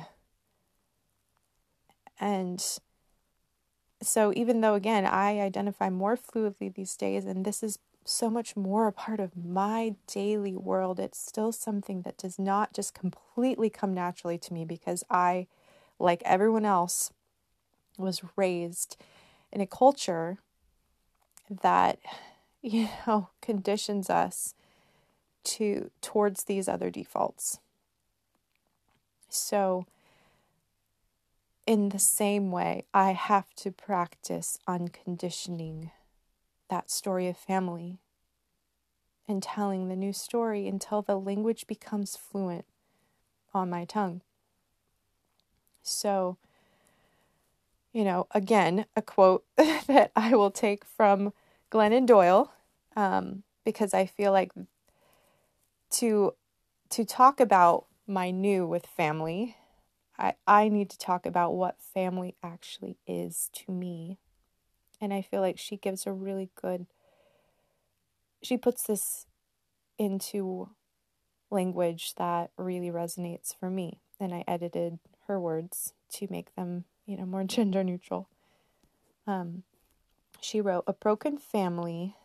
And 2.19 2.63
so, 4.01 4.33
even 4.35 4.61
though, 4.61 4.75
again, 4.75 5.05
I 5.05 5.39
identify 5.39 5.89
more 5.89 6.17
fluidly 6.17 6.73
these 6.73 6.95
days, 6.95 7.25
and 7.25 7.45
this 7.45 7.63
is 7.63 7.79
so 8.05 8.29
much 8.29 8.55
more 8.55 8.87
a 8.87 8.91
part 8.91 9.19
of 9.19 9.35
my 9.35 9.95
daily 10.07 10.55
world. 10.55 10.99
It's 10.99 11.17
still 11.19 11.51
something 11.51 12.01
that 12.01 12.17
does 12.17 12.37
not 12.37 12.73
just 12.73 12.93
completely 12.93 13.69
come 13.69 13.93
naturally 13.93 14.37
to 14.39 14.53
me 14.53 14.65
because 14.65 15.03
I, 15.09 15.47
like 15.99 16.21
everyone 16.25 16.65
else, 16.65 17.11
was 17.97 18.21
raised 18.35 18.97
in 19.51 19.61
a 19.61 19.67
culture 19.67 20.39
that, 21.49 21.99
you 22.61 22.89
know, 23.07 23.29
conditions 23.41 24.09
us 24.09 24.53
to 25.43 25.91
towards 26.01 26.43
these 26.43 26.67
other 26.67 26.89
defaults. 26.89 27.59
So, 29.29 29.85
in 31.65 31.89
the 31.89 31.99
same 31.99 32.51
way, 32.51 32.85
I 32.93 33.11
have 33.13 33.53
to 33.55 33.71
practice 33.71 34.59
unconditioning 34.67 35.91
that 36.69 36.91
story 36.91 37.27
of 37.27 37.37
family 37.37 37.99
and 39.27 39.41
telling 39.41 39.87
the 39.87 39.95
new 39.95 40.13
story 40.13 40.67
until 40.67 41.01
the 41.01 41.17
language 41.17 41.65
becomes 41.67 42.15
fluent 42.15 42.65
on 43.53 43.69
my 43.69 43.85
tongue. 43.85 44.21
So, 45.81 46.37
you 47.91 48.03
know, 48.03 48.27
again, 48.31 48.85
a 48.95 49.01
quote 49.01 49.45
that 49.57 50.11
I 50.15 50.35
will 50.35 50.51
take 50.51 50.83
from 50.85 51.33
Glennon 51.71 52.05
Doyle, 52.05 52.51
um, 52.95 53.43
because 53.63 53.93
I 53.93 54.05
feel 54.05 54.31
like 54.31 54.51
to 55.93 56.33
to 56.89 57.05
talk 57.05 57.39
about 57.39 57.85
my 58.05 58.29
new 58.29 58.67
with 58.67 58.85
family, 58.85 59.55
I, 60.17 60.33
I 60.45 60.69
need 60.69 60.89
to 60.91 60.97
talk 60.97 61.25
about 61.25 61.53
what 61.53 61.81
family 61.81 62.35
actually 62.43 62.97
is 63.07 63.49
to 63.53 63.71
me 63.71 64.19
and 65.03 65.13
I 65.13 65.21
feel 65.21 65.41
like 65.41 65.59
she 65.59 65.75
gives 65.75 66.07
a 66.07 66.13
really 66.13 66.49
good, 66.61 66.85
she 68.41 68.55
puts 68.55 68.83
this 68.83 69.25
into 69.97 70.69
language 71.51 72.15
that 72.15 72.51
really 72.57 72.89
resonates 72.89 73.53
for 73.53 73.69
me. 73.69 73.99
And 74.17 74.33
I 74.33 74.45
edited 74.47 74.99
her 75.27 75.41
words 75.41 75.91
to 76.13 76.27
make 76.29 76.55
them, 76.55 76.85
you 77.05 77.17
know, 77.17 77.25
more 77.25 77.43
gender 77.43 77.83
neutral. 77.83 78.29
Um, 79.27 79.63
she 80.39 80.61
wrote, 80.61 80.85
A 80.87 80.93
broken 80.93 81.37
family 81.37 82.15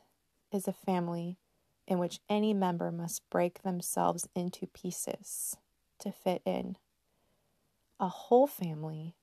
is 0.53 0.69
a 0.69 0.73
family 0.73 1.37
in 1.89 1.99
which 1.99 2.21
any 2.29 2.53
member 2.53 2.93
must 2.93 3.29
break 3.31 3.63
themselves 3.63 4.29
into 4.35 4.67
pieces 4.67 5.57
to 5.99 6.13
fit 6.13 6.43
in. 6.45 6.77
A 7.99 8.09
whole 8.09 8.47
family 8.47 9.17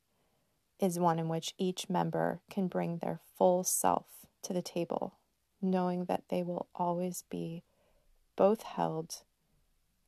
is 0.80 1.00
one 1.00 1.20
in 1.20 1.30
which 1.30 1.54
each 1.60 1.90
member 1.90 2.42
can 2.50 2.68
bring 2.68 2.98
their 2.98 3.20
full 3.38 3.64
self 3.64 4.08
to 4.42 4.52
the 4.52 4.64
table, 4.64 5.20
knowing 5.62 6.06
that 6.06 6.24
they 6.30 6.42
will 6.42 6.68
always 6.74 7.24
be 7.30 7.64
both 8.36 8.64
held 8.64 9.22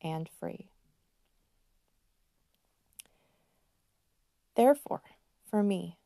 and 0.02 0.28
free. 0.28 0.72
Therefore, 4.56 5.04
for 5.48 5.62
me, 5.62 6.00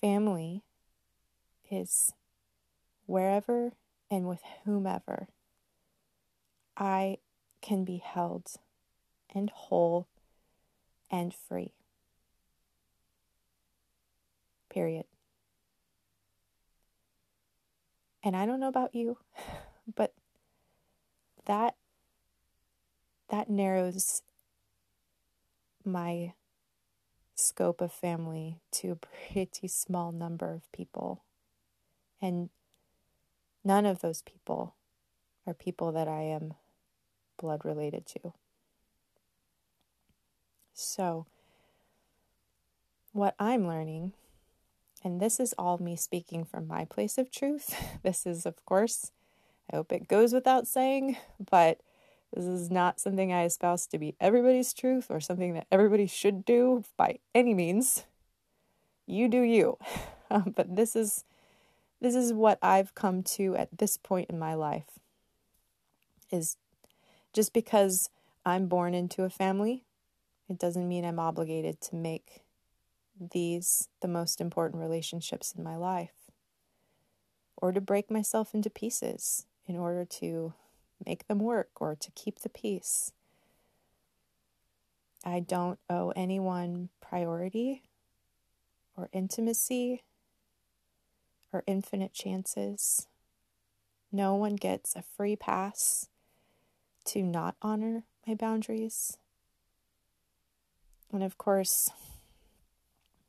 family 0.00 0.62
is 1.70 2.14
wherever 3.04 3.72
and 4.10 4.26
with 4.26 4.40
whomever 4.64 5.28
I 6.82 7.18
can 7.60 7.84
be 7.84 7.98
held 7.98 8.54
and 9.32 9.50
whole 9.50 10.08
and 11.12 11.32
free. 11.32 11.74
Period. 14.68 15.04
And 18.24 18.34
I 18.34 18.46
don't 18.46 18.58
know 18.58 18.66
about 18.66 18.96
you, 18.96 19.18
but 19.94 20.12
that 21.44 21.76
that 23.30 23.48
narrows 23.48 24.22
my 25.84 26.32
scope 27.36 27.80
of 27.80 27.92
family 27.92 28.58
to 28.72 28.90
a 28.90 28.96
pretty 29.30 29.68
small 29.68 30.10
number 30.10 30.52
of 30.52 30.72
people. 30.72 31.22
And 32.20 32.50
none 33.62 33.86
of 33.86 34.00
those 34.00 34.22
people 34.22 34.74
are 35.46 35.54
people 35.54 35.92
that 35.92 36.08
I 36.08 36.22
am 36.22 36.54
blood 37.42 37.64
related 37.64 38.06
to. 38.06 38.32
So, 40.72 41.26
what 43.12 43.34
I'm 43.38 43.66
learning, 43.66 44.12
and 45.04 45.20
this 45.20 45.38
is 45.38 45.52
all 45.58 45.76
me 45.76 45.96
speaking 45.96 46.44
from 46.44 46.66
my 46.66 46.86
place 46.86 47.18
of 47.18 47.30
truth, 47.30 47.74
this 48.02 48.24
is, 48.24 48.46
of 48.46 48.64
course, 48.64 49.10
I 49.70 49.76
hope 49.76 49.92
it 49.92 50.08
goes 50.08 50.32
without 50.32 50.66
saying, 50.66 51.18
but 51.50 51.80
this 52.32 52.44
is 52.44 52.70
not 52.70 53.00
something 53.00 53.32
I 53.32 53.44
espouse 53.44 53.86
to 53.88 53.98
be 53.98 54.14
everybody's 54.20 54.72
truth 54.72 55.08
or 55.10 55.20
something 55.20 55.52
that 55.54 55.66
everybody 55.70 56.06
should 56.06 56.44
do 56.44 56.84
by 56.96 57.18
any 57.34 57.52
means. 57.52 58.04
You 59.06 59.28
do 59.28 59.40
you. 59.40 59.78
Um, 60.30 60.54
but 60.56 60.76
this 60.76 60.96
is 60.96 61.26
this 62.00 62.14
is 62.14 62.32
what 62.32 62.58
I've 62.62 62.94
come 62.94 63.22
to 63.22 63.54
at 63.54 63.68
this 63.76 63.98
point 63.98 64.30
in 64.30 64.38
my 64.38 64.54
life. 64.54 64.98
Is 66.30 66.56
just 67.32 67.52
because 67.52 68.10
I'm 68.44 68.66
born 68.66 68.94
into 68.94 69.22
a 69.22 69.30
family, 69.30 69.84
it 70.48 70.58
doesn't 70.58 70.88
mean 70.88 71.04
I'm 71.04 71.18
obligated 71.18 71.80
to 71.82 71.96
make 71.96 72.42
these 73.18 73.88
the 74.00 74.08
most 74.08 74.40
important 74.40 74.82
relationships 74.82 75.54
in 75.56 75.62
my 75.62 75.76
life 75.76 76.30
or 77.56 77.72
to 77.72 77.80
break 77.80 78.10
myself 78.10 78.54
into 78.54 78.68
pieces 78.68 79.46
in 79.66 79.76
order 79.76 80.04
to 80.04 80.52
make 81.06 81.26
them 81.28 81.38
work 81.38 81.70
or 81.76 81.94
to 81.94 82.10
keep 82.12 82.40
the 82.40 82.48
peace. 82.48 83.12
I 85.24 85.40
don't 85.40 85.78
owe 85.88 86.12
anyone 86.16 86.88
priority 87.00 87.82
or 88.96 89.08
intimacy 89.12 90.02
or 91.52 91.62
infinite 91.66 92.12
chances. 92.12 93.06
No 94.10 94.34
one 94.34 94.56
gets 94.56 94.96
a 94.96 95.04
free 95.16 95.36
pass 95.36 96.08
to 97.06 97.22
not 97.22 97.56
honor 97.62 98.04
my 98.26 98.34
boundaries. 98.34 99.16
And 101.12 101.22
of 101.22 101.36
course, 101.38 101.90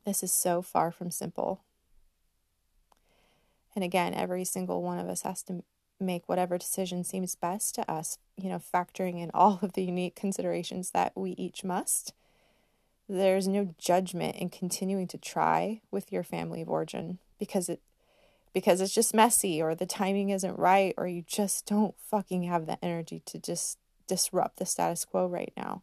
this 0.06 0.24
is 0.24 0.32
so 0.32 0.62
far 0.62 0.92
from 0.92 1.12
simple. 1.12 1.62
And 3.76 3.84
again, 3.84 4.14
every 4.14 4.46
single 4.46 4.82
one 4.82 5.00
of 5.00 5.08
us 5.08 5.24
has 5.24 5.44
to 5.44 5.64
make 6.00 6.28
whatever 6.28 6.58
decision 6.58 7.04
seems 7.04 7.36
best 7.36 7.76
to 7.76 7.92
us, 7.92 8.18
you 8.38 8.50
know, 8.50 8.60
factoring 8.60 9.22
in 9.22 9.32
all 9.34 9.60
of 9.62 9.74
the 9.74 9.84
unique 9.84 10.16
considerations 10.16 10.92
that 10.92 11.14
we 11.16 11.32
each 11.32 11.64
must. 11.64 12.14
There's 13.08 13.48
no 13.48 13.74
judgment 13.78 14.36
in 14.38 14.50
continuing 14.50 15.08
to 15.08 15.18
try 15.18 15.82
with 15.92 16.12
your 16.12 16.24
family 16.24 16.62
of 16.62 16.70
origin 16.70 17.20
because 17.40 17.70
it 17.70 17.82
because 18.54 18.82
it's 18.82 18.94
just 18.94 19.14
messy 19.14 19.62
or 19.62 19.74
the 19.74 19.86
timing 19.86 20.30
isn't 20.30 20.60
right 20.60 20.94
or 20.98 21.08
you 21.08 21.24
just 21.26 21.66
don't 21.66 21.96
fucking 22.00 22.44
have 22.44 22.66
the 22.66 22.84
energy 22.84 23.22
to 23.26 23.40
just 23.40 23.80
disrupt 24.08 24.58
the 24.58 24.66
status 24.66 25.06
quo 25.06 25.28
right 25.28 25.54
now. 25.58 25.82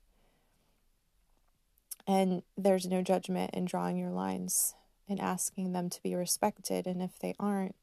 And 2.07 2.43
there's 2.57 2.87
no 2.87 3.03
judgment 3.03 3.53
in 3.55 3.65
drawing 3.65 3.97
your 3.97 4.11
lines 4.11 4.75
and 5.09 5.21
asking 5.21 5.73
them 5.73 5.91
to 5.91 6.03
be 6.03 6.15
respected 6.15 6.87
and 6.87 7.03
if 7.03 7.19
they 7.19 7.35
aren't 7.39 7.75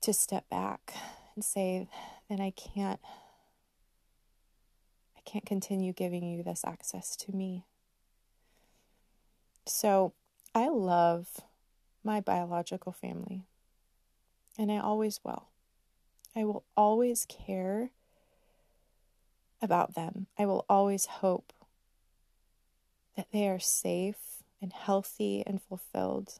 to 0.00 0.12
step 0.12 0.48
back 0.50 0.94
and 1.34 1.44
say, 1.44 1.88
then 2.28 2.40
I 2.40 2.50
can't 2.50 3.00
I 5.16 5.20
can't 5.24 5.46
continue 5.46 5.92
giving 5.92 6.24
you 6.24 6.42
this 6.42 6.64
access 6.64 7.16
to 7.16 7.32
me. 7.32 7.64
So, 9.66 10.12
I 10.54 10.68
love 10.68 11.40
my 12.06 12.20
biological 12.20 12.92
family. 12.92 13.42
And 14.56 14.72
I 14.72 14.78
always 14.78 15.20
will. 15.22 15.48
I 16.34 16.44
will 16.44 16.64
always 16.76 17.26
care 17.28 17.90
about 19.60 19.94
them. 19.94 20.28
I 20.38 20.46
will 20.46 20.64
always 20.68 21.06
hope 21.06 21.52
that 23.16 23.32
they 23.32 23.48
are 23.48 23.58
safe 23.58 24.42
and 24.62 24.72
healthy 24.72 25.42
and 25.46 25.60
fulfilled. 25.60 26.38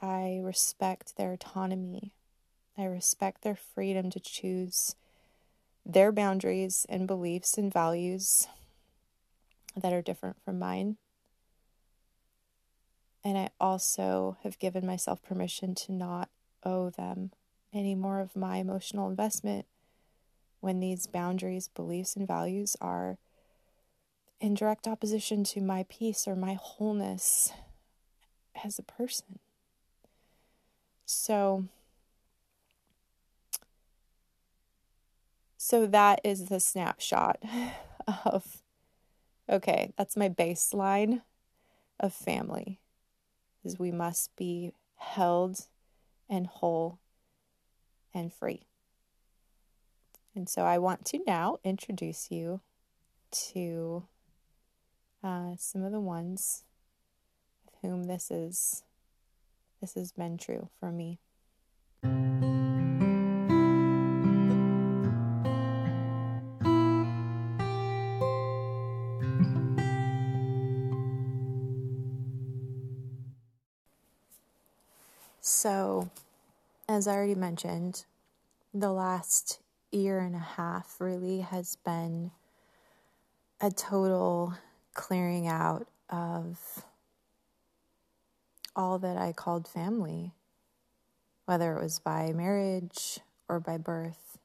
I 0.00 0.40
respect 0.42 1.16
their 1.16 1.32
autonomy. 1.32 2.12
I 2.76 2.84
respect 2.84 3.42
their 3.42 3.56
freedom 3.56 4.10
to 4.10 4.20
choose 4.20 4.94
their 5.84 6.12
boundaries 6.12 6.86
and 6.88 7.06
beliefs 7.06 7.58
and 7.58 7.72
values 7.72 8.46
that 9.76 9.92
are 9.92 10.02
different 10.02 10.36
from 10.44 10.58
mine. 10.58 10.96
And 13.24 13.36
I 13.36 13.50
also 13.60 14.38
have 14.42 14.58
given 14.58 14.86
myself 14.86 15.22
permission 15.22 15.74
to 15.76 15.92
not 15.92 16.30
owe 16.64 16.90
them 16.90 17.32
any 17.72 17.94
more 17.94 18.20
of 18.20 18.36
my 18.36 18.56
emotional 18.56 19.08
investment 19.08 19.66
when 20.60 20.80
these 20.80 21.06
boundaries, 21.06 21.68
beliefs, 21.68 22.16
and 22.16 22.26
values 22.26 22.76
are 22.80 23.18
in 24.40 24.54
direct 24.54 24.86
opposition 24.86 25.44
to 25.44 25.60
my 25.60 25.84
peace 25.88 26.26
or 26.26 26.36
my 26.36 26.54
wholeness 26.54 27.52
as 28.64 28.78
a 28.78 28.82
person. 28.82 29.38
So, 31.04 31.64
so 35.56 35.86
that 35.86 36.20
is 36.22 36.46
the 36.46 36.60
snapshot 36.60 37.42
of 38.24 38.62
okay, 39.50 39.92
that's 39.96 40.16
my 40.16 40.28
baseline 40.28 41.22
of 41.98 42.12
family. 42.12 42.80
Is 43.64 43.78
we 43.78 43.92
must 43.92 44.34
be 44.36 44.72
held 44.96 45.66
and 46.28 46.46
whole 46.46 46.98
and 48.14 48.32
free. 48.32 48.66
And 50.34 50.48
so 50.48 50.62
I 50.62 50.78
want 50.78 51.04
to 51.06 51.20
now 51.26 51.58
introduce 51.64 52.30
you 52.30 52.60
to 53.52 54.04
uh, 55.22 55.52
some 55.58 55.82
of 55.82 55.92
the 55.92 56.00
ones 56.00 56.64
with 57.64 57.74
whom 57.82 58.04
this 58.04 58.30
is 58.30 58.84
this 59.80 59.94
has 59.94 60.12
been 60.12 60.38
true 60.38 60.68
for 60.80 60.90
me. 60.90 61.18
So, 75.60 76.08
as 76.88 77.08
I 77.08 77.16
already 77.16 77.34
mentioned, 77.34 78.04
the 78.72 78.92
last 78.92 79.58
year 79.90 80.20
and 80.20 80.36
a 80.36 80.38
half 80.38 81.00
really 81.00 81.40
has 81.40 81.74
been 81.84 82.30
a 83.60 83.72
total 83.72 84.54
clearing 84.94 85.48
out 85.48 85.88
of 86.08 86.84
all 88.76 89.00
that 89.00 89.16
I 89.16 89.32
called 89.32 89.66
family, 89.66 90.30
whether 91.46 91.76
it 91.76 91.82
was 91.82 91.98
by 91.98 92.32
marriage 92.32 93.18
or 93.48 93.58
by 93.58 93.78
birth. 93.78 94.38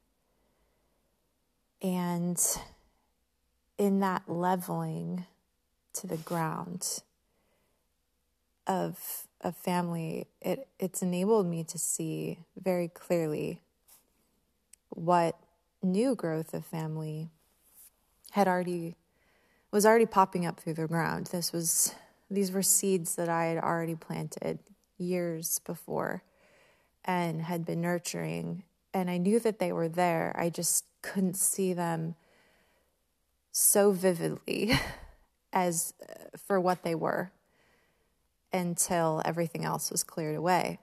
And 1.80 2.44
in 3.78 4.00
that 4.00 4.24
leveling 4.28 5.28
to 5.94 6.08
the 6.08 6.18
ground 6.18 7.04
of 8.66 9.28
a 9.44 9.52
family, 9.52 10.28
it, 10.42 10.68
it's 10.80 11.02
enabled 11.02 11.46
me 11.46 11.64
to 11.66 11.78
see 11.78 12.40
very 12.58 12.88
clearly 12.88 13.62
what 14.90 15.38
new 15.82 16.16
growth 16.16 16.54
of 16.54 16.66
family 16.66 17.30
had 18.32 18.48
already 18.48 18.96
was 19.72 19.86
already 19.86 20.06
popping 20.06 20.46
up 20.46 20.60
through 20.60 20.76
the 20.76 20.88
ground. 20.88 21.28
This 21.28 21.52
was 21.52 21.94
these 22.30 22.52
were 22.52 22.64
seeds 22.64 23.16
that 23.16 23.28
I 23.28 23.46
had 23.46 23.58
already 23.58 23.96
planted 23.96 24.60
years 24.98 25.60
before 25.60 26.24
and 27.04 27.42
had 27.42 27.66
been 27.66 27.82
nurturing. 27.82 28.64
And 28.94 29.10
I 29.10 29.18
knew 29.18 29.40
that 29.40 29.60
they 29.60 29.74
were 29.74 29.90
there. 29.90 30.34
I 30.38 30.50
just 30.50 30.86
couldn't 31.02 31.38
see 31.38 31.74
them 31.74 32.16
so 33.52 33.92
vividly 33.92 34.74
as 35.54 35.94
uh, 36.08 36.38
for 36.38 36.60
what 36.60 36.84
they 36.84 36.96
were 36.96 37.32
until 38.54 39.22
everything 39.26 39.66
else 39.66 39.92
was 39.92 40.04
cleared 40.04 40.36
away. 40.36 40.80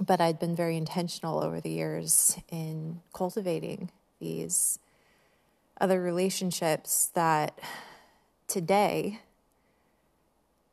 but 0.00 0.20
I'd 0.20 0.38
been 0.38 0.56
very 0.56 0.76
intentional 0.76 1.42
over 1.42 1.60
the 1.60 1.70
years 1.70 2.38
in 2.50 3.00
cultivating 3.12 3.90
these 4.18 4.78
other 5.80 6.00
relationships 6.00 7.10
that 7.14 7.58
today 8.48 9.20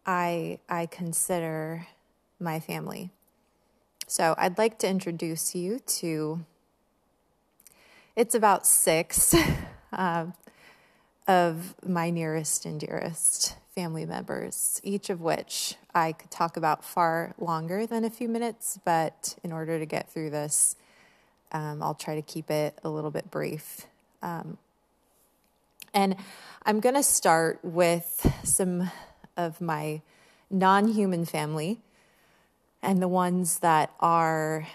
I 0.06 0.60
I 0.70 0.86
consider 0.86 1.88
my 2.40 2.60
family. 2.60 3.12
So 4.08 4.36
I'd 4.38 4.58
like 4.58 4.80
to 4.80 4.88
introduce 4.88 5.54
you 5.54 5.80
to. 5.80 6.46
It's 8.16 8.34
about 8.34 8.66
six 8.66 9.36
uh, 9.94 10.28
of 11.28 11.76
my 11.86 12.10
nearest 12.10 12.66
and 12.66 12.80
dearest 12.80 13.56
family 13.78 14.08
members, 14.08 14.82
each 14.84 15.12
of 15.12 15.22
which 15.22 15.76
I 15.94 16.14
could 16.14 16.32
talk 16.32 16.58
about 16.58 16.84
far 16.84 17.36
longer 17.38 17.86
than 17.86 18.04
a 18.04 18.10
few 18.10 18.28
minutes, 18.28 18.80
but 18.84 19.36
in 19.44 19.52
order 19.52 19.78
to 19.78 19.86
get 19.86 20.10
through 20.10 20.32
this, 20.32 20.76
um, 21.52 21.84
I'll 21.84 21.94
try 21.94 22.16
to 22.16 22.24
keep 22.24 22.50
it 22.50 22.76
a 22.84 22.90
little 22.90 23.12
bit 23.12 23.30
brief. 23.30 23.86
Um, 24.24 24.58
and 25.94 26.16
I'm 26.66 26.80
going 26.80 26.96
to 26.96 27.04
start 27.04 27.60
with 27.62 28.28
some 28.44 28.90
of 29.38 29.62
my 29.62 30.02
non 30.50 30.88
human 30.88 31.24
family 31.24 31.80
and 32.82 33.00
the 33.00 33.08
ones 33.08 33.60
that 33.60 33.92
are 34.00 34.68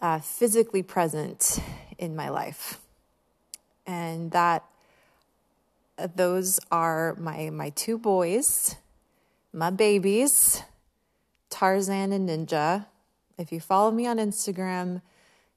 uh, 0.00 0.18
physically 0.18 0.82
present 0.82 1.60
in 1.98 2.16
my 2.16 2.28
life. 2.28 2.80
And 3.86 4.32
that 4.32 4.64
those 6.14 6.60
are 6.70 7.14
my, 7.18 7.50
my 7.50 7.70
two 7.70 7.98
boys, 7.98 8.76
my 9.52 9.70
babies, 9.70 10.62
Tarzan 11.50 12.12
and 12.12 12.28
Ninja. 12.28 12.86
If 13.38 13.52
you 13.52 13.60
follow 13.60 13.90
me 13.90 14.06
on 14.06 14.18
Instagram, 14.18 15.02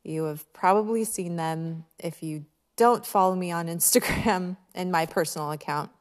you 0.03 0.23
have 0.25 0.51
probably 0.53 1.03
seen 1.03 1.35
them. 1.35 1.85
If 1.99 2.23
you 2.23 2.45
don't 2.75 3.05
follow 3.05 3.35
me 3.35 3.51
on 3.51 3.67
Instagram 3.77 4.57
and 4.73 4.91
my 4.91 5.05
personal 5.05 5.51
account, 5.51 5.91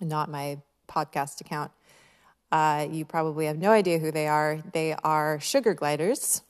not 0.00 0.30
my 0.30 0.58
podcast 0.88 1.40
account, 1.40 1.70
uh, 2.52 2.86
you 2.90 3.04
probably 3.04 3.46
have 3.46 3.58
no 3.58 3.70
idea 3.70 3.98
who 3.98 4.12
they 4.12 4.28
are. 4.28 4.62
They 4.72 4.94
are 5.02 5.40
sugar 5.40 5.74
gliders. 5.74 6.42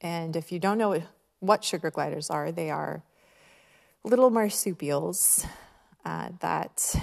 And 0.00 0.36
if 0.36 0.52
you 0.52 0.58
don't 0.58 0.78
know 0.78 1.02
what 1.40 1.64
sugar 1.64 1.90
gliders 1.90 2.30
are, 2.30 2.52
they 2.52 2.70
are 2.70 3.02
little 4.04 4.30
marsupials 4.30 5.46
uh, 6.04 6.30
that 6.40 6.94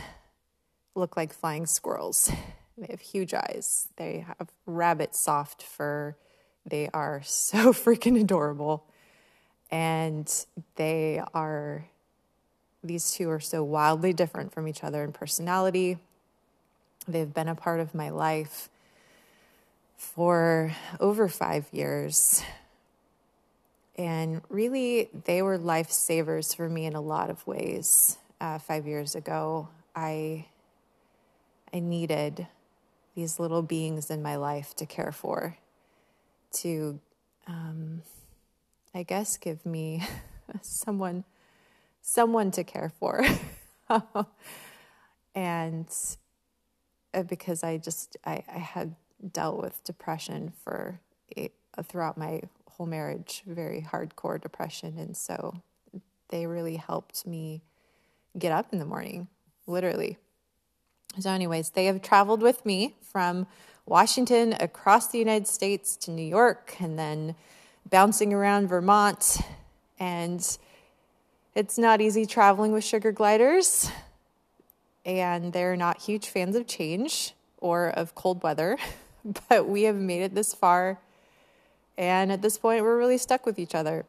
look 0.96 1.18
like 1.18 1.34
flying 1.34 1.66
squirrels. 1.66 2.32
They 2.78 2.88
have 2.90 3.02
huge 3.02 3.36
eyes. 3.36 3.90
They 3.98 4.26
have 4.26 4.50
rabbit 4.66 5.14
soft 5.14 5.62
fur. 5.62 6.16
They 6.66 6.90
are 6.96 7.22
so 7.26 7.74
freaking 7.74 8.20
adorable. 8.20 8.86
And 9.70 10.28
they 10.78 11.22
are, 11.36 11.86
these 12.84 13.12
two 13.12 13.30
are 13.30 13.40
so 13.40 13.64
wildly 13.64 14.14
different 14.14 14.52
from 14.52 14.68
each 14.68 14.84
other 14.84 15.04
in 15.04 15.12
personality 15.12 16.00
They've 17.08 17.34
been 17.34 17.48
a 17.48 17.56
part 17.56 17.80
of 17.80 17.96
my 17.96 18.10
life 18.10 18.70
for 19.98 20.72
over 21.00 21.28
five 21.28 21.66
years. 21.72 22.44
And 23.98 24.42
really, 24.50 25.10
they 25.26 25.42
were 25.42 25.58
lifesavers 25.58 26.56
for 26.56 26.70
me 26.70 26.86
in 26.86 26.96
a 26.96 27.02
lot 27.02 27.30
of 27.30 27.46
ways. 27.48 28.18
Uh, 28.42 28.58
five 28.58 28.88
years 28.88 29.14
ago, 29.14 29.70
I, 29.96 30.48
I 31.72 31.80
needed 31.80 32.48
these 33.14 33.40
little 33.40 33.62
beings 33.62 34.10
in 34.10 34.24
my 34.24 34.38
life 34.38 34.76
to 34.78 34.88
care 34.88 35.12
for, 35.12 35.58
to, 36.54 37.00
um, 37.46 38.02
I 38.96 39.04
guess, 39.04 39.38
give 39.38 39.64
me 39.64 40.04
someone, 40.64 41.24
someone 42.02 42.50
to 42.50 42.64
care 42.64 42.92
for. 43.00 43.24
and 45.36 45.88
uh, 47.14 47.22
because 47.22 47.64
I 47.64 47.78
just 47.78 48.18
I, 48.26 48.44
I 48.52 48.58
had 48.58 48.96
dealt 49.32 49.62
with 49.62 49.84
depression 49.84 50.52
for 50.64 51.00
throughout 51.84 52.18
my 52.18 52.42
whole 52.72 52.88
marriage, 52.88 53.44
very 53.46 53.86
hardcore 53.88 54.42
depression, 54.42 54.98
and 54.98 55.16
so 55.16 55.62
they 56.30 56.48
really 56.48 56.78
helped 56.78 57.28
me 57.28 57.62
get 58.38 58.52
up 58.52 58.72
in 58.72 58.80
the 58.80 58.86
morning, 58.86 59.28
literally. 59.68 60.18
So, 61.20 61.30
anyways, 61.30 61.72
they 61.72 61.86
have 61.86 62.02
traveled 62.02 62.42
with 62.42 62.66
me 62.66 62.96
from 63.02 63.48
Washington 63.86 64.54
across 64.60 65.08
the 65.08 65.18
United 65.18 65.48
States 65.48 65.98
to 65.98 66.12
New 66.12 66.22
York, 66.26 66.76
and 66.80 66.98
then 66.98 67.36
bouncing 67.90 68.34
around 68.34 68.68
Vermont, 68.68 69.40
and 70.00 70.58
it's 71.54 71.78
not 71.78 72.00
easy 72.00 72.26
traveling 72.26 72.72
with 72.72 72.84
sugar 72.84 73.12
gliders 73.12 73.92
and 75.06 75.54
they're 75.54 75.76
not 75.76 76.02
huge 76.02 76.28
fans 76.28 76.56
of 76.56 76.68
change 76.68 77.34
or 77.58 77.90
of 77.90 78.16
cold 78.16 78.44
weather, 78.44 78.78
but 79.50 79.68
we 79.68 79.84
have 79.84 79.96
made 79.96 80.22
it 80.22 80.36
this 80.36 80.54
far. 80.54 81.00
And 81.98 82.32
at 82.32 82.42
this 82.42 82.58
point, 82.58 82.84
we're 82.84 82.98
really 82.98 83.18
stuck 83.18 83.46
with 83.46 83.60
each 83.60 83.76
other. 83.76 84.06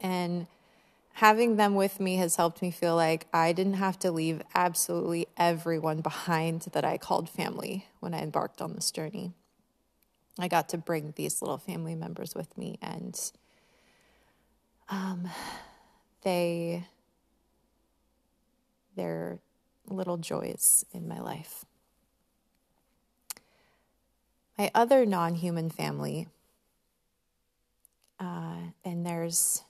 And 0.00 0.46
having 1.14 1.54
them 1.56 1.76
with 1.76 2.00
me 2.00 2.16
has 2.16 2.36
helped 2.36 2.60
me 2.60 2.72
feel 2.72 2.96
like 2.96 3.28
I 3.32 3.52
didn't 3.52 3.74
have 3.74 3.98
to 4.00 4.10
leave 4.10 4.42
absolutely 4.52 5.28
everyone 5.36 6.00
behind 6.00 6.62
that 6.72 6.84
I 6.84 6.98
called 6.98 7.30
family 7.30 7.86
when 8.00 8.12
I 8.14 8.20
embarked 8.20 8.60
on 8.60 8.74
this 8.74 8.90
journey. 8.90 9.32
I 10.40 10.48
got 10.48 10.68
to 10.70 10.78
bring 10.78 11.14
these 11.14 11.40
little 11.40 11.58
family 11.58 11.94
members 11.94 12.34
with 12.34 12.58
me, 12.58 12.78
and 12.82 13.16
um, 14.88 15.30
they 16.22 16.84
they're 18.96 19.38
little 19.86 20.16
joys 20.16 20.84
in 20.92 21.06
my 21.06 21.20
life. 21.20 21.64
My 24.58 24.72
other 24.74 25.06
non 25.06 25.36
human 25.36 25.70
family, 25.70 26.26
uh, 28.18 28.56
and 28.84 29.06
there's 29.06 29.62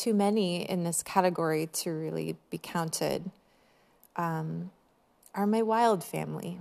too 0.00 0.14
many 0.14 0.62
in 0.62 0.82
this 0.82 1.02
category 1.02 1.66
to 1.66 1.90
really 1.90 2.34
be 2.48 2.56
counted, 2.56 3.30
um, 4.16 4.70
are 5.34 5.46
my 5.46 5.60
wild 5.60 6.02
family. 6.02 6.58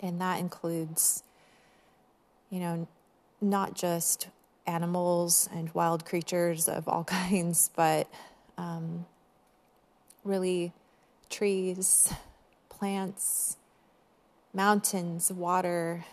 And 0.00 0.18
that 0.18 0.40
includes, 0.40 1.22
you 2.48 2.58
know, 2.58 2.88
not 3.42 3.74
just 3.74 4.28
animals 4.66 5.46
and 5.52 5.72
wild 5.74 6.06
creatures 6.06 6.68
of 6.68 6.88
all 6.88 7.04
kinds, 7.28 7.70
but 7.76 8.08
um, 8.56 9.04
really 10.24 10.72
trees, 11.28 12.10
plants, 12.70 13.58
mountains, 14.54 15.30
water, 15.30 16.06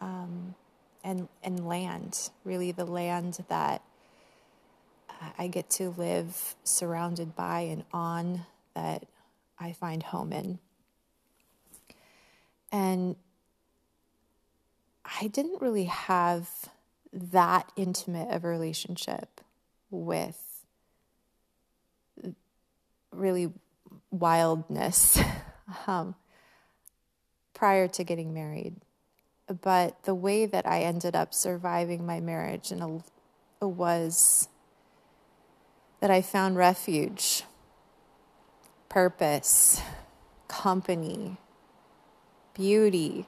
um, 0.00 0.56
and 1.04 1.28
and 1.44 1.68
land. 1.68 2.30
Really, 2.44 2.72
the 2.72 2.84
land 2.84 3.44
that 3.48 3.82
I 5.38 5.48
get 5.48 5.70
to 5.70 5.90
live 5.90 6.54
surrounded 6.64 7.34
by 7.34 7.60
and 7.60 7.84
on 7.92 8.46
that 8.74 9.06
I 9.58 9.72
find 9.72 10.02
home 10.02 10.32
in. 10.32 10.58
And 12.72 13.16
I 15.04 15.26
didn't 15.26 15.60
really 15.60 15.84
have 15.84 16.48
that 17.12 17.70
intimate 17.76 18.30
of 18.30 18.44
a 18.44 18.48
relationship 18.48 19.40
with 19.90 20.64
really 23.12 23.52
wildness 24.10 25.18
um, 25.86 26.14
prior 27.54 27.88
to 27.88 28.04
getting 28.04 28.32
married. 28.32 28.76
But 29.62 30.04
the 30.04 30.14
way 30.14 30.46
that 30.46 30.66
I 30.66 30.82
ended 30.82 31.16
up 31.16 31.34
surviving 31.34 32.06
my 32.06 32.20
marriage 32.20 32.70
and 32.70 33.02
was 33.60 34.48
that 36.00 36.10
I 36.10 36.22
found 36.22 36.56
refuge, 36.56 37.44
purpose, 38.88 39.80
company, 40.48 41.36
beauty, 42.54 43.26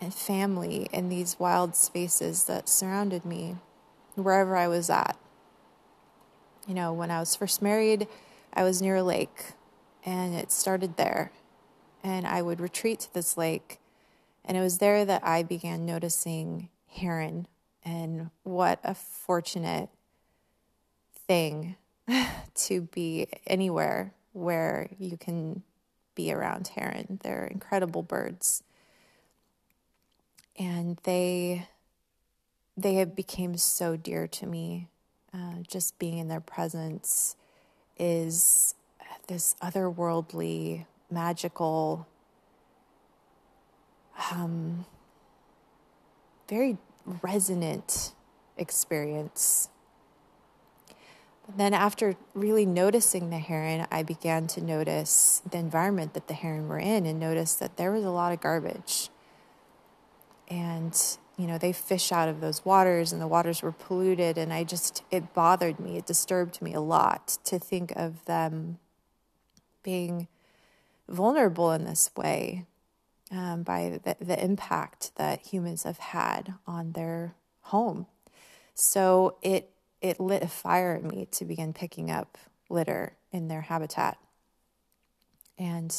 and 0.00 0.12
family 0.12 0.88
in 0.92 1.08
these 1.08 1.38
wild 1.38 1.76
spaces 1.76 2.44
that 2.44 2.68
surrounded 2.68 3.24
me 3.24 3.56
wherever 4.14 4.56
I 4.56 4.68
was 4.68 4.90
at 4.90 5.16
you 6.66 6.74
know, 6.74 6.92
when 6.92 7.10
I 7.10 7.18
was 7.18 7.34
first 7.34 7.60
married, 7.60 8.06
I 8.52 8.62
was 8.62 8.80
near 8.80 8.96
a 8.96 9.02
lake 9.02 9.52
and 10.04 10.34
it 10.34 10.52
started 10.52 10.96
there. 10.96 11.32
And 12.04 12.26
I 12.26 12.42
would 12.42 12.60
retreat 12.60 13.00
to 13.00 13.14
this 13.14 13.36
lake. 13.36 13.78
And 14.44 14.56
it 14.56 14.60
was 14.60 14.78
there 14.78 15.04
that 15.04 15.24
I 15.24 15.42
began 15.42 15.86
noticing 15.86 16.68
heron 16.88 17.46
and 17.84 18.30
what 18.42 18.80
a 18.84 18.94
fortunate 18.94 19.88
thing 21.26 21.76
to 22.54 22.82
be 22.82 23.26
anywhere 23.46 24.14
where 24.32 24.88
you 24.98 25.16
can 25.16 25.62
be 26.14 26.32
around 26.32 26.68
heron. 26.68 27.18
They're 27.22 27.46
incredible 27.46 28.02
birds. 28.02 28.62
and 30.58 30.98
they 31.04 31.68
they 32.76 32.94
have 32.94 33.14
became 33.14 33.56
so 33.56 33.96
dear 33.96 34.26
to 34.26 34.46
me. 34.46 34.88
Uh, 35.34 35.62
just 35.66 35.98
being 35.98 36.18
in 36.18 36.28
their 36.28 36.40
presence 36.40 37.36
is 37.98 38.74
this 39.28 39.56
otherworldly, 39.62 40.86
magical, 41.10 42.06
um, 44.30 44.84
very 46.48 46.76
resonant 47.22 48.12
experience. 48.58 49.68
Then, 51.54 51.74
after 51.74 52.16
really 52.34 52.64
noticing 52.64 53.30
the 53.30 53.38
heron, 53.38 53.86
I 53.90 54.02
began 54.02 54.46
to 54.48 54.60
notice 54.62 55.42
the 55.48 55.58
environment 55.58 56.14
that 56.14 56.28
the 56.28 56.34
heron 56.34 56.68
were 56.68 56.78
in 56.78 57.04
and 57.04 57.20
noticed 57.20 57.60
that 57.60 57.76
there 57.76 57.92
was 57.92 58.04
a 58.04 58.10
lot 58.10 58.32
of 58.32 58.40
garbage. 58.40 59.10
And, 60.48 60.98
you 61.36 61.46
know, 61.46 61.58
they 61.58 61.72
fish 61.72 62.10
out 62.10 62.28
of 62.28 62.40
those 62.40 62.64
waters 62.64 63.12
and 63.12 63.20
the 63.20 63.26
waters 63.26 63.62
were 63.62 63.72
polluted. 63.72 64.38
And 64.38 64.52
I 64.52 64.64
just, 64.64 65.02
it 65.10 65.34
bothered 65.34 65.78
me, 65.78 65.98
it 65.98 66.06
disturbed 66.06 66.62
me 66.62 66.72
a 66.72 66.80
lot 66.80 67.38
to 67.44 67.58
think 67.58 67.92
of 67.96 68.24
them 68.24 68.78
being 69.82 70.28
vulnerable 71.08 71.72
in 71.72 71.84
this 71.84 72.10
way 72.16 72.64
um, 73.30 73.62
by 73.62 74.00
the, 74.04 74.16
the 74.24 74.42
impact 74.42 75.12
that 75.16 75.46
humans 75.46 75.82
have 75.82 75.98
had 75.98 76.54
on 76.66 76.92
their 76.92 77.34
home. 77.62 78.06
So 78.74 79.36
it 79.42 79.71
it 80.02 80.20
lit 80.20 80.42
a 80.42 80.48
fire 80.48 80.94
in 80.96 81.08
me 81.08 81.26
to 81.30 81.44
begin 81.44 81.72
picking 81.72 82.10
up 82.10 82.36
litter 82.68 83.14
in 83.30 83.48
their 83.48 83.62
habitat. 83.62 84.18
And 85.56 85.94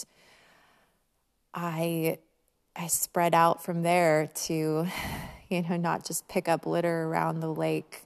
I 1.54 2.20
I 2.76 2.88
spread 2.88 3.34
out 3.34 3.64
from 3.64 3.84
there 3.84 4.28
to, 4.46 4.88
you 5.50 5.62
know, 5.62 5.78
not 5.78 6.06
just 6.06 6.28
pick 6.28 6.48
up 6.48 6.66
litter 6.66 7.04
around 7.04 7.40
the 7.40 7.54
lake, 7.54 8.04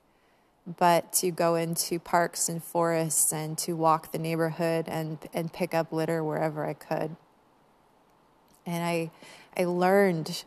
but 0.78 1.14
to 1.14 1.32
go 1.32 1.56
into 1.56 2.00
parks 2.00 2.50
and 2.50 2.64
forests 2.64 3.32
and 3.32 3.58
to 3.60 3.74
walk 3.74 4.12
the 4.12 4.20
neighborhood 4.20 4.88
and 4.88 5.18
and 5.34 5.52
pick 5.52 5.74
up 5.74 5.92
litter 5.92 6.24
wherever 6.24 6.66
I 6.66 6.74
could. 6.74 7.16
And 8.66 8.84
I 8.84 9.12
I 9.58 9.66
learned 9.66 10.44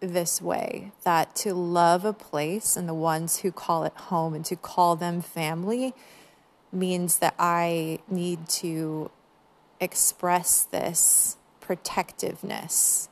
this 0.00 0.40
way 0.40 0.92
that 1.04 1.34
to 1.34 1.54
love 1.54 2.04
a 2.04 2.12
place 2.12 2.76
and 2.76 2.88
the 2.88 2.94
ones 2.94 3.38
who 3.38 3.50
call 3.50 3.84
it 3.84 3.94
home 3.94 4.34
and 4.34 4.44
to 4.44 4.56
call 4.56 4.96
them 4.96 5.20
family 5.20 5.94
means 6.72 7.18
that 7.18 7.34
I 7.38 7.98
need 8.08 8.48
to 8.48 9.10
express 9.80 10.62
this 10.62 11.36
protectiveness 11.60 13.08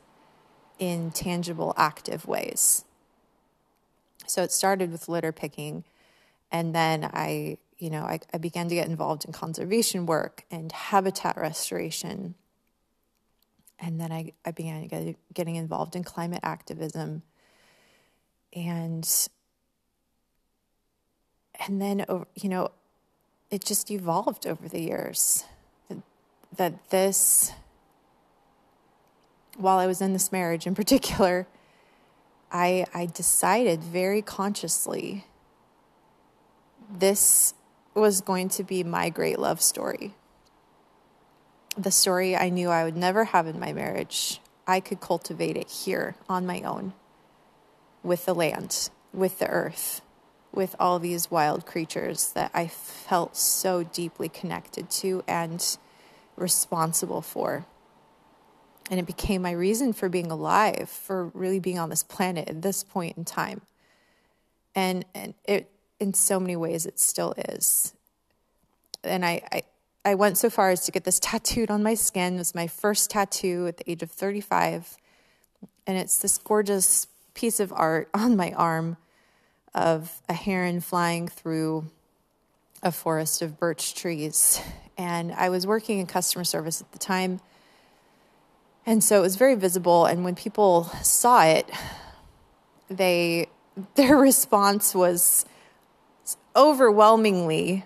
in 0.79 1.11
tangible, 1.11 1.73
active 1.77 2.25
ways. 2.27 2.85
So 4.25 4.43
it 4.43 4.51
started 4.51 4.91
with 4.91 5.09
litter 5.09 5.31
picking, 5.31 5.83
and 6.51 6.75
then 6.75 7.05
I, 7.05 7.57
you 7.79 7.89
know, 7.89 8.03
I, 8.03 8.19
I 8.33 8.37
began 8.37 8.67
to 8.69 8.75
get 8.75 8.87
involved 8.87 9.25
in 9.25 9.31
conservation 9.31 10.05
work 10.05 10.45
and 10.51 10.71
habitat 10.71 11.37
restoration 11.37 12.35
and 13.79 13.99
then 13.99 14.11
I, 14.11 14.33
I 14.45 14.51
began 14.51 15.15
getting 15.33 15.55
involved 15.55 15.95
in 15.95 16.03
climate 16.03 16.39
activism. 16.43 17.23
And 18.53 19.07
and 21.65 21.81
then 21.81 22.05
you 22.35 22.49
know 22.49 22.71
it 23.49 23.63
just 23.63 23.91
evolved 23.91 24.47
over 24.47 24.67
the 24.67 24.81
years. 24.81 25.43
That 26.55 26.89
this 26.89 27.51
while 29.57 29.77
I 29.77 29.87
was 29.87 30.01
in 30.01 30.13
this 30.13 30.31
marriage 30.31 30.65
in 30.65 30.75
particular 30.75 31.47
I 32.51 32.85
I 32.93 33.05
decided 33.05 33.83
very 33.83 34.21
consciously 34.21 35.25
this 36.89 37.53
was 37.93 38.21
going 38.21 38.47
to 38.49 38.63
be 38.63 38.83
my 38.83 39.09
great 39.09 39.39
love 39.39 39.61
story 39.61 40.15
the 41.77 41.91
story 41.91 42.35
I 42.35 42.49
knew 42.49 42.69
I 42.69 42.83
would 42.83 42.97
never 42.97 43.25
have 43.25 43.47
in 43.47 43.59
my 43.59 43.71
marriage, 43.71 44.41
I 44.65 44.79
could 44.79 44.99
cultivate 44.99 45.55
it 45.55 45.69
here 45.69 46.15
on 46.27 46.45
my 46.45 46.61
own 46.61 46.93
with 48.03 48.25
the 48.25 48.33
land, 48.33 48.89
with 49.13 49.39
the 49.39 49.47
earth, 49.47 50.01
with 50.51 50.75
all 50.79 50.97
these 50.97 51.29
wild 51.29 51.65
creatures 51.65 52.31
that 52.33 52.51
I 52.53 52.67
felt 52.67 53.37
so 53.37 53.83
deeply 53.83 54.27
connected 54.27 54.89
to 54.89 55.23
and 55.27 55.77
responsible 56.35 57.21
for. 57.21 57.65
And 58.89 58.99
it 58.99 59.05
became 59.05 59.41
my 59.41 59.51
reason 59.51 59.93
for 59.93 60.09
being 60.09 60.31
alive, 60.31 60.89
for 60.89 61.25
really 61.27 61.59
being 61.59 61.77
on 61.77 61.89
this 61.89 62.03
planet 62.03 62.49
at 62.49 62.61
this 62.61 62.83
point 62.83 63.17
in 63.17 63.25
time. 63.25 63.61
And, 64.73 65.05
and 65.13 65.33
it, 65.45 65.69
in 65.99 66.13
so 66.13 66.39
many 66.39 66.55
ways, 66.55 66.85
it 66.85 66.99
still 66.99 67.33
is. 67.37 67.93
And 69.03 69.25
I, 69.25 69.41
I 69.51 69.63
I 70.05 70.15
went 70.15 70.37
so 70.37 70.49
far 70.49 70.69
as 70.69 70.85
to 70.85 70.91
get 70.91 71.03
this 71.03 71.19
tattooed 71.19 71.69
on 71.69 71.83
my 71.83 71.93
skin. 71.93 72.35
It 72.35 72.37
was 72.37 72.55
my 72.55 72.67
first 72.67 73.09
tattoo 73.09 73.67
at 73.67 73.77
the 73.77 73.89
age 73.91 74.03
of 74.03 74.11
35. 74.11 74.97
And 75.85 75.97
it's 75.97 76.19
this 76.19 76.37
gorgeous 76.37 77.07
piece 77.33 77.59
of 77.59 77.73
art 77.73 78.09
on 78.13 78.35
my 78.35 78.51
arm 78.53 78.97
of 79.73 80.21
a 80.27 80.33
heron 80.33 80.81
flying 80.81 81.27
through 81.27 81.85
a 82.81 82.91
forest 82.91 83.41
of 83.41 83.59
birch 83.59 83.95
trees. 83.95 84.61
And 84.97 85.31
I 85.33 85.49
was 85.49 85.67
working 85.67 85.99
in 85.99 86.05
customer 86.05 86.43
service 86.43 86.81
at 86.81 86.91
the 86.91 86.99
time. 86.99 87.39
And 88.85 89.03
so 89.03 89.17
it 89.19 89.21
was 89.21 89.35
very 89.35 89.55
visible. 89.55 90.05
And 90.05 90.23
when 90.23 90.35
people 90.35 90.85
saw 91.03 91.43
it, 91.43 91.69
they 92.89 93.47
their 93.95 94.17
response 94.17 94.95
was 94.95 95.45
overwhelmingly 96.55 97.85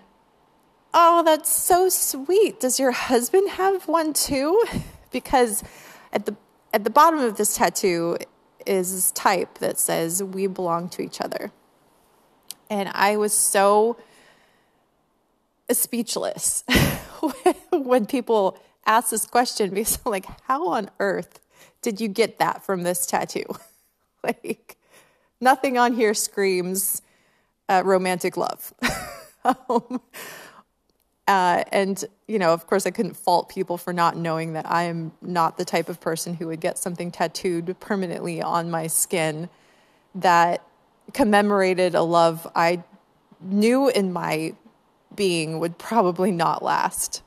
Oh, 0.94 1.22
that's 1.24 1.50
so 1.50 1.88
sweet. 1.88 2.60
Does 2.60 2.78
your 2.78 2.90
husband 2.92 3.50
have 3.50 3.88
one 3.88 4.12
too? 4.12 4.64
Because 5.10 5.62
at 6.10 6.24
the 6.24 6.34
at 6.72 6.84
the 6.84 6.90
bottom 6.90 7.20
of 7.20 7.36
this 7.36 7.54
tattoo 7.54 8.16
is 8.64 9.12
type 9.12 9.58
that 9.58 9.78
says 9.78 10.22
we 10.22 10.46
belong 10.46 10.88
to 10.88 11.02
each 11.02 11.20
other. 11.20 11.52
And 12.70 12.88
I 12.94 13.18
was 13.18 13.34
so 13.34 13.98
speechless 15.70 16.64
when 17.72 18.06
people 18.06 18.58
asked 18.86 19.10
this 19.10 19.26
question 19.26 19.70
because 19.70 19.98
I'm 20.04 20.10
like, 20.12 20.26
how 20.44 20.68
on 20.68 20.90
earth 20.98 21.40
did 21.82 22.00
you 22.00 22.08
get 22.08 22.38
that 22.38 22.64
from 22.64 22.82
this 22.82 23.04
tattoo? 23.06 23.44
like, 24.24 24.76
nothing 25.40 25.76
on 25.76 25.92
here 25.94 26.14
screams 26.14 27.02
uh, 27.68 27.82
romantic 27.84 28.36
love. 28.36 28.72
um, 29.44 30.00
uh, 31.32 31.64
and, 31.72 32.04
you 32.28 32.38
know, 32.38 32.52
of 32.52 32.66
course, 32.66 32.84
I 32.84 32.90
couldn't 32.90 33.14
fault 33.14 33.48
people 33.48 33.78
for 33.78 33.94
not 33.94 34.18
knowing 34.18 34.52
that 34.52 34.70
I 34.70 34.82
am 34.82 35.12
not 35.22 35.56
the 35.56 35.64
type 35.64 35.88
of 35.88 35.98
person 35.98 36.34
who 36.34 36.48
would 36.48 36.60
get 36.60 36.76
something 36.76 37.10
tattooed 37.10 37.74
permanently 37.80 38.42
on 38.42 38.70
my 38.70 38.86
skin 38.86 39.48
that 40.14 40.62
commemorated 41.14 41.94
a 41.94 42.02
love 42.02 42.46
I 42.54 42.82
knew 43.40 43.88
in 43.88 44.12
my 44.12 44.52
being 45.14 45.58
would 45.58 45.78
probably 45.78 46.32
not 46.32 46.62
last. 46.62 47.22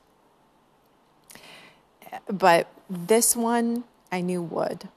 But 2.28 2.72
this 2.88 3.34
one 3.34 3.82
I 4.12 4.20
knew 4.20 4.40
would. 4.40 4.88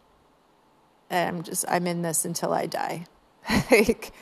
And 1.10 1.38
I'm 1.38 1.44
just, 1.44 1.66
I'm 1.68 1.88
in 1.88 2.04
this 2.04 2.26
until 2.26 2.54
I 2.54 2.68
die. 2.68 3.08
like, 3.72 4.14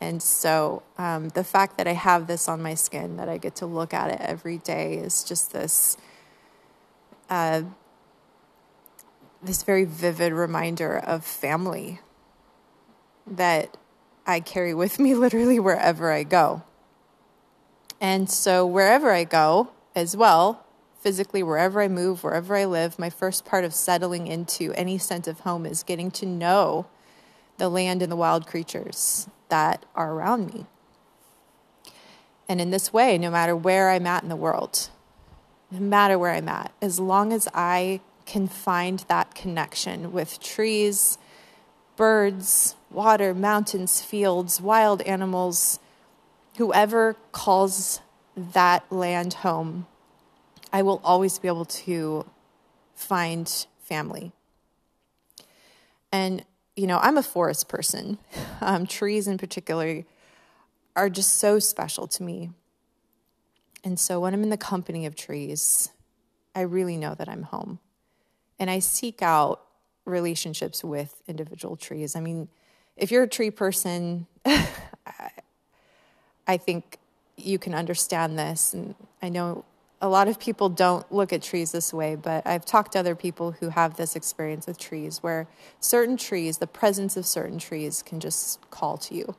and 0.00 0.22
so 0.22 0.82
um, 0.96 1.28
the 1.30 1.44
fact 1.44 1.76
that 1.76 1.86
I 1.86 1.92
have 1.92 2.26
this 2.26 2.48
on 2.48 2.62
my 2.62 2.74
skin, 2.74 3.18
that 3.18 3.28
I 3.28 3.36
get 3.36 3.54
to 3.56 3.66
look 3.66 3.92
at 3.92 4.10
it 4.10 4.20
every 4.20 4.56
day, 4.56 4.94
is 4.94 5.22
just 5.22 5.52
this 5.52 5.98
uh, 7.28 7.62
this 9.42 9.62
very 9.62 9.84
vivid 9.84 10.32
reminder 10.32 10.98
of 10.98 11.24
family 11.24 12.00
that 13.26 13.76
I 14.26 14.40
carry 14.40 14.74
with 14.74 14.98
me 14.98 15.14
literally 15.26 15.60
wherever 15.60 16.10
I 16.10 16.22
go. 16.22 16.62
And 18.00 18.30
so 18.30 18.66
wherever 18.66 19.10
I 19.10 19.24
go, 19.24 19.70
as 19.94 20.16
well, 20.16 20.64
physically, 21.00 21.42
wherever 21.42 21.82
I 21.82 21.88
move, 21.88 22.24
wherever 22.24 22.56
I 22.56 22.64
live, 22.64 22.98
my 22.98 23.10
first 23.10 23.44
part 23.44 23.64
of 23.64 23.74
settling 23.74 24.26
into 24.26 24.72
any 24.72 24.96
sense 24.96 25.26
of 25.26 25.40
home 25.40 25.66
is 25.66 25.82
getting 25.82 26.10
to 26.12 26.26
know 26.26 26.86
the 27.58 27.68
land 27.68 28.00
and 28.00 28.10
the 28.10 28.16
wild 28.16 28.46
creatures 28.46 29.28
that 29.50 29.84
are 29.94 30.12
around 30.12 30.52
me. 30.52 30.66
And 32.48 32.60
in 32.60 32.70
this 32.70 32.92
way, 32.92 33.16
no 33.18 33.30
matter 33.30 33.54
where 33.54 33.90
I'm 33.90 34.06
at 34.06 34.22
in 34.22 34.28
the 34.28 34.36
world, 34.36 34.88
no 35.70 35.78
matter 35.78 36.18
where 36.18 36.32
I'm 36.32 36.48
at, 36.48 36.72
as 36.82 36.98
long 36.98 37.32
as 37.32 37.48
I 37.54 38.00
can 38.26 38.48
find 38.48 39.00
that 39.08 39.34
connection 39.34 40.12
with 40.12 40.40
trees, 40.40 41.18
birds, 41.96 42.74
water, 42.90 43.34
mountains, 43.34 44.00
fields, 44.02 44.60
wild 44.60 45.02
animals, 45.02 45.78
whoever 46.56 47.14
calls 47.32 48.00
that 48.36 48.90
land 48.90 49.34
home, 49.34 49.86
I 50.72 50.82
will 50.82 51.00
always 51.04 51.38
be 51.38 51.48
able 51.48 51.64
to 51.64 52.26
find 52.94 53.66
family. 53.78 54.32
And 56.12 56.44
you 56.76 56.86
know, 56.86 56.98
I'm 56.98 57.16
a 57.18 57.22
forest 57.22 57.68
person. 57.68 58.18
Um, 58.62 58.86
trees 58.86 59.26
in 59.26 59.38
particular 59.38 60.04
are 60.94 61.08
just 61.08 61.38
so 61.38 61.58
special 61.58 62.06
to 62.08 62.22
me. 62.22 62.50
And 63.82 63.98
so 63.98 64.20
when 64.20 64.34
I'm 64.34 64.42
in 64.42 64.50
the 64.50 64.58
company 64.58 65.06
of 65.06 65.16
trees, 65.16 65.88
I 66.54 66.60
really 66.60 66.98
know 66.98 67.14
that 67.14 67.26
I'm 67.26 67.44
home. 67.44 67.78
And 68.58 68.68
I 68.70 68.80
seek 68.80 69.22
out 69.22 69.62
relationships 70.04 70.84
with 70.84 71.22
individual 71.26 71.74
trees. 71.74 72.14
I 72.14 72.20
mean, 72.20 72.48
if 72.98 73.10
you're 73.10 73.22
a 73.22 73.28
tree 73.28 73.50
person, 73.50 74.26
I 76.46 76.56
think 76.58 76.98
you 77.36 77.58
can 77.58 77.74
understand 77.74 78.38
this. 78.38 78.74
And 78.74 78.94
I 79.22 79.30
know 79.30 79.64
a 80.00 80.08
lot 80.08 80.28
of 80.28 80.40
people 80.40 80.68
don't 80.70 81.10
look 81.12 81.32
at 81.32 81.42
trees 81.42 81.72
this 81.72 81.92
way, 81.92 82.14
but 82.14 82.46
I've 82.46 82.64
talked 82.64 82.92
to 82.92 82.98
other 82.98 83.14
people 83.14 83.52
who 83.52 83.68
have 83.68 83.96
this 83.96 84.16
experience 84.16 84.66
with 84.66 84.78
trees 84.78 85.22
where 85.22 85.46
certain 85.78 86.16
trees, 86.16 86.58
the 86.58 86.66
presence 86.66 87.16
of 87.16 87.26
certain 87.26 87.58
trees, 87.58 88.02
can 88.02 88.18
just 88.18 88.70
call 88.70 88.96
to 88.98 89.14
you. 89.14 89.36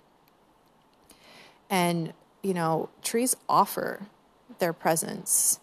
And, 1.70 2.14
you 2.44 2.54
know, 2.54 2.90
trees 3.02 3.36
offer 3.50 4.08
their 4.60 4.74
presence 4.74 5.60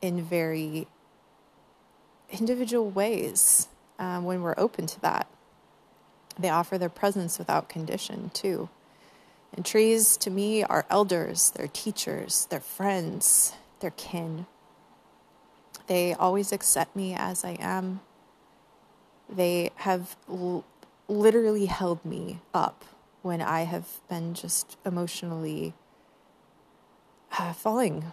in 0.00 0.22
very 0.22 0.86
individual 2.30 2.88
ways 2.88 3.66
um, 3.98 4.24
when 4.24 4.42
we're 4.42 4.54
open 4.56 4.86
to 4.86 5.00
that. 5.00 5.26
They 6.38 6.50
offer 6.50 6.78
their 6.78 6.88
presence 6.88 7.38
without 7.38 7.68
condition, 7.68 8.30
too. 8.32 8.68
And 9.52 9.64
trees, 9.64 10.16
to 10.18 10.30
me, 10.30 10.62
are 10.62 10.86
elders, 10.90 11.50
they're 11.56 11.66
teachers, 11.66 12.46
they're 12.50 12.60
friends, 12.60 13.54
their 13.80 13.90
kin. 13.92 14.46
They 15.86 16.14
always 16.14 16.52
accept 16.52 16.94
me 16.94 17.14
as 17.14 17.44
I 17.44 17.56
am. 17.60 18.00
They 19.28 19.70
have 19.76 20.16
l- 20.28 20.64
literally 21.08 21.66
held 21.66 22.04
me 22.04 22.40
up 22.52 22.84
when 23.22 23.40
I 23.40 23.62
have 23.62 24.00
been 24.08 24.34
just 24.34 24.76
emotionally 24.84 25.74
uh, 27.38 27.52
falling. 27.52 28.12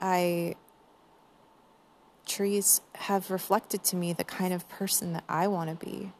I 0.00 0.56
trees 2.26 2.80
have 2.94 3.30
reflected 3.30 3.82
to 3.82 3.96
me 3.96 4.12
the 4.12 4.24
kind 4.24 4.54
of 4.54 4.68
person 4.68 5.12
that 5.12 5.24
I 5.28 5.48
want 5.48 5.68
to 5.68 5.84
be 5.84 6.12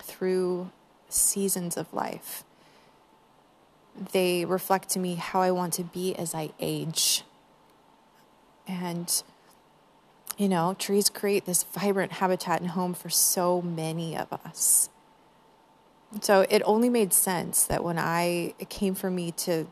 through 0.00 0.70
seasons 1.08 1.76
of 1.76 1.92
life. 1.94 2.42
They 4.12 4.44
reflect 4.44 4.88
to 4.90 4.98
me 4.98 5.14
how 5.14 5.40
I 5.40 5.50
want 5.50 5.72
to 5.74 5.84
be 5.84 6.16
as 6.16 6.34
I 6.34 6.50
age. 6.58 7.22
And, 8.70 9.22
you 10.38 10.48
know, 10.48 10.74
trees 10.78 11.10
create 11.10 11.44
this 11.44 11.64
vibrant 11.64 12.12
habitat 12.12 12.60
and 12.60 12.70
home 12.70 12.94
for 12.94 13.10
so 13.10 13.60
many 13.60 14.16
of 14.16 14.32
us. 14.32 14.88
So 16.20 16.46
it 16.48 16.62
only 16.64 16.88
made 16.88 17.12
sense 17.12 17.64
that 17.64 17.82
when 17.82 17.98
I, 17.98 18.54
it 18.58 18.70
came 18.70 18.94
for 18.94 19.10
me 19.10 19.32
to, 19.32 19.66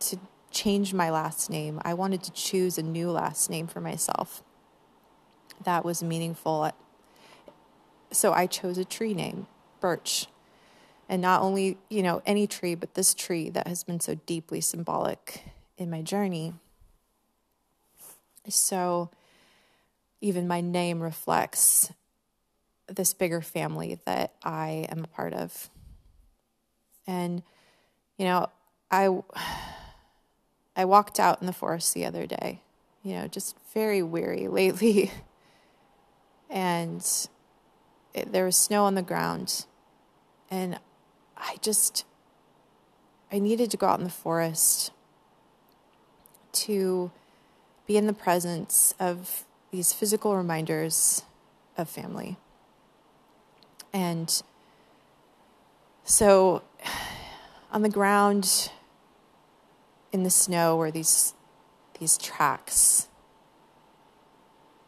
to 0.00 0.18
change 0.50 0.94
my 0.94 1.10
last 1.10 1.50
name, 1.50 1.80
I 1.84 1.94
wanted 1.94 2.22
to 2.24 2.32
choose 2.32 2.78
a 2.78 2.82
new 2.82 3.10
last 3.10 3.50
name 3.50 3.66
for 3.66 3.80
myself 3.80 4.42
that 5.64 5.84
was 5.84 6.02
meaningful. 6.02 6.70
So 8.10 8.32
I 8.32 8.46
chose 8.46 8.78
a 8.78 8.84
tree 8.84 9.14
name, 9.14 9.46
Birch. 9.80 10.26
And 11.08 11.22
not 11.22 11.42
only, 11.42 11.78
you 11.88 12.02
know, 12.02 12.22
any 12.26 12.46
tree, 12.46 12.74
but 12.74 12.94
this 12.94 13.14
tree 13.14 13.48
that 13.50 13.66
has 13.68 13.84
been 13.84 14.00
so 14.00 14.16
deeply 14.26 14.60
symbolic 14.60 15.42
in 15.78 15.88
my 15.88 16.02
journey. 16.02 16.54
So 18.48 19.10
even 20.20 20.48
my 20.48 20.60
name 20.60 21.00
reflects 21.00 21.92
this 22.88 23.14
bigger 23.14 23.40
family 23.40 23.98
that 24.06 24.34
I 24.42 24.86
am 24.90 25.04
a 25.04 25.08
part 25.08 25.34
of. 25.34 25.70
And 27.06 27.42
you 28.16 28.24
know, 28.24 28.48
I 28.90 29.08
I 30.76 30.84
walked 30.84 31.18
out 31.18 31.40
in 31.40 31.46
the 31.46 31.52
forest 31.52 31.94
the 31.94 32.04
other 32.04 32.26
day, 32.26 32.60
you 33.02 33.14
know, 33.14 33.28
just 33.28 33.56
very 33.72 34.02
weary 34.02 34.48
lately. 34.48 35.10
and 36.50 37.02
it, 38.12 38.32
there 38.32 38.44
was 38.44 38.56
snow 38.56 38.84
on 38.84 38.94
the 38.94 39.02
ground. 39.02 39.66
And 40.50 40.78
I 41.36 41.56
just 41.60 42.04
I 43.32 43.38
needed 43.38 43.70
to 43.72 43.76
go 43.76 43.86
out 43.86 43.98
in 43.98 44.04
the 44.04 44.10
forest 44.10 44.92
to 46.52 47.10
be 47.86 47.96
in 47.96 48.06
the 48.06 48.12
presence 48.12 48.94
of 48.98 49.44
these 49.70 49.92
physical 49.92 50.36
reminders 50.36 51.22
of 51.76 51.88
family. 51.88 52.36
And 53.92 54.42
so 56.04 56.62
on 57.72 57.82
the 57.82 57.88
ground 57.88 58.70
in 60.12 60.22
the 60.22 60.30
snow 60.30 60.76
were 60.76 60.90
these 60.90 61.34
these 61.98 62.18
tracks. 62.18 63.08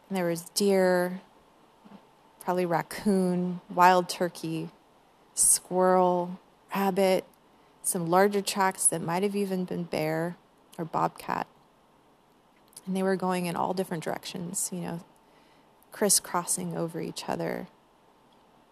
And 0.07 0.17
there 0.17 0.25
was 0.25 0.41
deer, 0.51 1.21
probably 2.39 2.65
raccoon, 2.65 3.61
wild 3.69 4.09
turkey, 4.09 4.69
squirrel, 5.33 6.39
rabbit, 6.75 7.25
some 7.83 8.07
larger 8.07 8.41
tracks 8.41 8.85
that 8.87 9.01
might 9.01 9.23
have 9.23 9.35
even 9.35 9.65
been 9.65 9.83
bear 9.83 10.35
or 10.77 10.85
bobcat 10.85 11.47
and 12.89 12.97
they 12.97 13.03
were 13.03 13.15
going 13.15 13.45
in 13.45 13.55
all 13.55 13.75
different 13.75 14.03
directions, 14.03 14.71
you 14.73 14.79
know, 14.79 14.99
crisscrossing 15.91 16.75
over 16.75 16.99
each 16.99 17.29
other. 17.29 17.67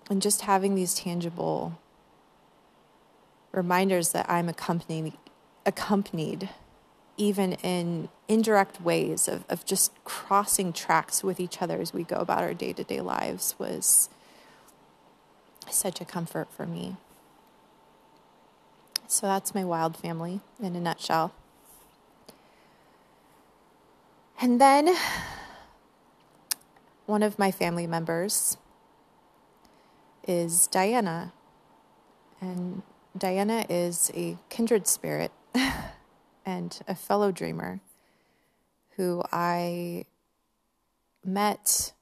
And 0.10 0.24
just 0.24 0.42
having 0.42 0.74
these 0.74 0.96
tangible 0.96 1.78
reminders 3.52 4.14
that 4.14 4.28
I'm 4.28 4.50
accompanied, 4.50 5.14
accompanied 5.68 6.50
even 7.16 7.54
in 7.62 8.10
indirect 8.28 8.82
ways 8.82 9.28
of, 9.28 9.46
of 9.50 9.64
just 9.66 9.92
crossing 10.04 10.74
tracks 10.74 11.24
with 11.24 11.40
each 11.40 11.62
other 11.62 11.80
as 11.80 11.94
we 11.94 12.04
go 12.04 12.16
about 12.16 12.42
our 12.42 12.56
day 12.56 12.74
to 12.74 12.84
day 12.84 13.02
lives 13.02 13.54
was 13.60 14.10
such 15.70 16.02
a 16.02 16.06
comfort 16.06 16.48
for 16.52 16.66
me. 16.66 16.96
So 19.06 19.28
that's 19.28 19.54
my 19.54 19.64
wild 19.64 19.96
family 19.96 20.40
in 20.60 20.76
a 20.76 20.80
nutshell. 20.80 21.36
And 24.40 24.62
then 24.62 24.96
one 27.08 27.24
of 27.24 27.40
my 27.40 27.50
family 27.50 27.88
members 27.88 28.58
is 30.28 30.68
Diana. 30.68 31.34
And 32.40 32.84
Diana 33.18 33.66
is 33.68 34.12
a 34.14 34.38
kindred 34.50 34.86
spirit 34.86 35.32
and 36.46 36.80
a 36.88 36.94
fellow 36.94 37.32
dreamer 37.32 37.80
who 38.96 39.24
I 39.32 40.06
met, 41.26 41.94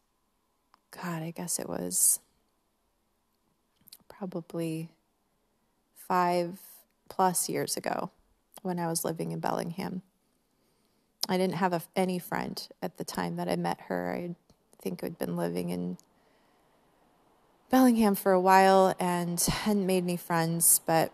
God, 0.91 1.23
I 1.23 1.31
guess 1.31 1.57
it 1.57 1.69
was 1.69 2.19
probably 4.09 4.89
five 5.95 6.59
plus 7.09 7.47
years 7.47 7.77
ago 7.77 8.11
when 8.61 8.77
I 8.77 8.87
was 8.87 9.05
living 9.05 9.31
in 9.31 9.39
Bellingham. 9.39 10.01
I 11.27 11.37
didn't 11.37 11.55
have 11.55 11.73
a, 11.73 11.81
any 11.95 12.19
friend 12.19 12.67
at 12.81 12.97
the 12.97 13.03
time 13.03 13.37
that 13.37 13.49
I 13.49 13.55
met 13.55 13.81
her. 13.87 14.13
I 14.13 14.35
think 14.81 15.03
I'd 15.03 15.17
been 15.17 15.35
living 15.35 15.69
in 15.69 15.97
Bellingham 17.69 18.15
for 18.15 18.31
a 18.31 18.39
while 18.39 18.95
and 18.99 19.39
hadn't 19.41 19.85
made 19.85 20.03
any 20.03 20.17
friends, 20.17 20.81
but 20.85 21.11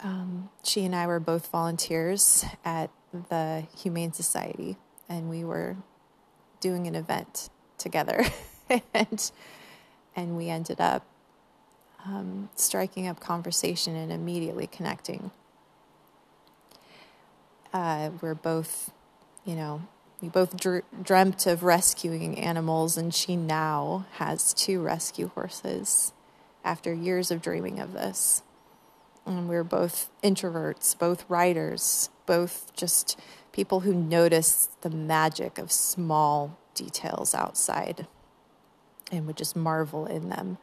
um, 0.00 0.50
she 0.62 0.84
and 0.84 0.94
I 0.94 1.06
were 1.06 1.20
both 1.20 1.48
volunteers 1.48 2.44
at 2.64 2.90
the 3.12 3.66
Humane 3.78 4.12
Society, 4.12 4.76
and 5.08 5.28
we 5.28 5.44
were 5.44 5.76
doing 6.60 6.86
an 6.86 6.94
event 6.94 7.50
together, 7.78 8.24
and 8.94 9.30
and 10.14 10.36
we 10.36 10.48
ended 10.48 10.80
up 10.80 11.06
um, 12.04 12.48
striking 12.56 13.06
up 13.06 13.20
conversation 13.20 13.94
and 13.96 14.10
immediately 14.12 14.66
connecting 14.66 15.30
uh, 17.76 18.10
we're 18.22 18.34
both, 18.34 18.90
you 19.44 19.54
know, 19.54 19.82
we 20.22 20.30
both 20.30 20.56
dr- 20.56 20.84
dreamt 21.02 21.46
of 21.46 21.62
rescuing 21.62 22.38
animals, 22.38 22.96
and 22.96 23.14
she 23.14 23.36
now 23.36 24.06
has 24.12 24.54
two 24.54 24.80
rescue 24.80 25.28
horses 25.34 26.14
after 26.64 26.94
years 26.94 27.30
of 27.30 27.42
dreaming 27.42 27.78
of 27.78 27.92
this. 27.92 28.42
And 29.26 29.46
we're 29.46 29.62
both 29.62 30.08
introverts, 30.22 30.98
both 30.98 31.28
writers, 31.28 32.08
both 32.24 32.72
just 32.74 33.20
people 33.52 33.80
who 33.80 33.92
notice 33.92 34.70
the 34.80 34.90
magic 34.90 35.58
of 35.58 35.70
small 35.70 36.56
details 36.74 37.34
outside 37.34 38.06
and 39.12 39.26
would 39.26 39.36
just 39.36 39.54
marvel 39.54 40.06
in 40.06 40.30
them. 40.30 40.56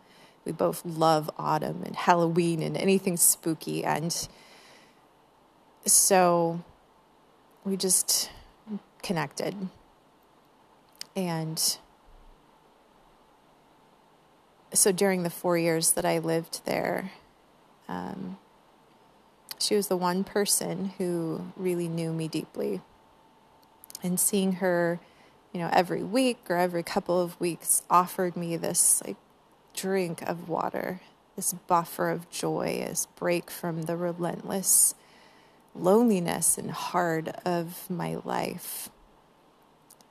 We 0.45 0.51
both 0.51 0.83
love 0.83 1.29
autumn 1.37 1.83
and 1.85 1.95
Halloween 1.95 2.63
and 2.63 2.75
anything 2.75 3.17
spooky. 3.17 3.83
And 3.83 4.27
so 5.85 6.63
we 7.65 7.77
just 7.77 8.29
connected. 9.01 9.55
And 11.15 11.77
so 14.73 14.91
during 14.91 15.23
the 15.23 15.29
four 15.29 15.57
years 15.57 15.91
that 15.91 16.05
I 16.05 16.17
lived 16.17 16.65
there, 16.65 17.11
um, 17.87 18.37
she 19.59 19.75
was 19.75 19.87
the 19.87 19.97
one 19.97 20.23
person 20.23 20.93
who 20.97 21.51
really 21.55 21.87
knew 21.87 22.11
me 22.11 22.27
deeply. 22.27 22.81
And 24.01 24.19
seeing 24.19 24.53
her, 24.53 24.99
you 25.53 25.59
know, 25.59 25.69
every 25.71 26.03
week 26.03 26.39
or 26.49 26.57
every 26.57 26.83
couple 26.83 27.21
of 27.21 27.39
weeks 27.39 27.83
offered 27.89 28.35
me 28.35 28.57
this 28.57 29.01
like 29.05 29.15
drink 29.73 30.21
of 30.23 30.49
water, 30.49 30.99
this 31.35 31.53
buffer 31.53 32.09
of 32.09 32.29
joy, 32.29 32.83
this 32.85 33.05
break 33.15 33.49
from 33.49 33.83
the 33.83 33.95
relentless 33.95 34.95
loneliness 35.75 36.57
and 36.57 36.71
hard 36.71 37.29
of 37.45 37.89
my 37.89 38.17
life. 38.23 38.89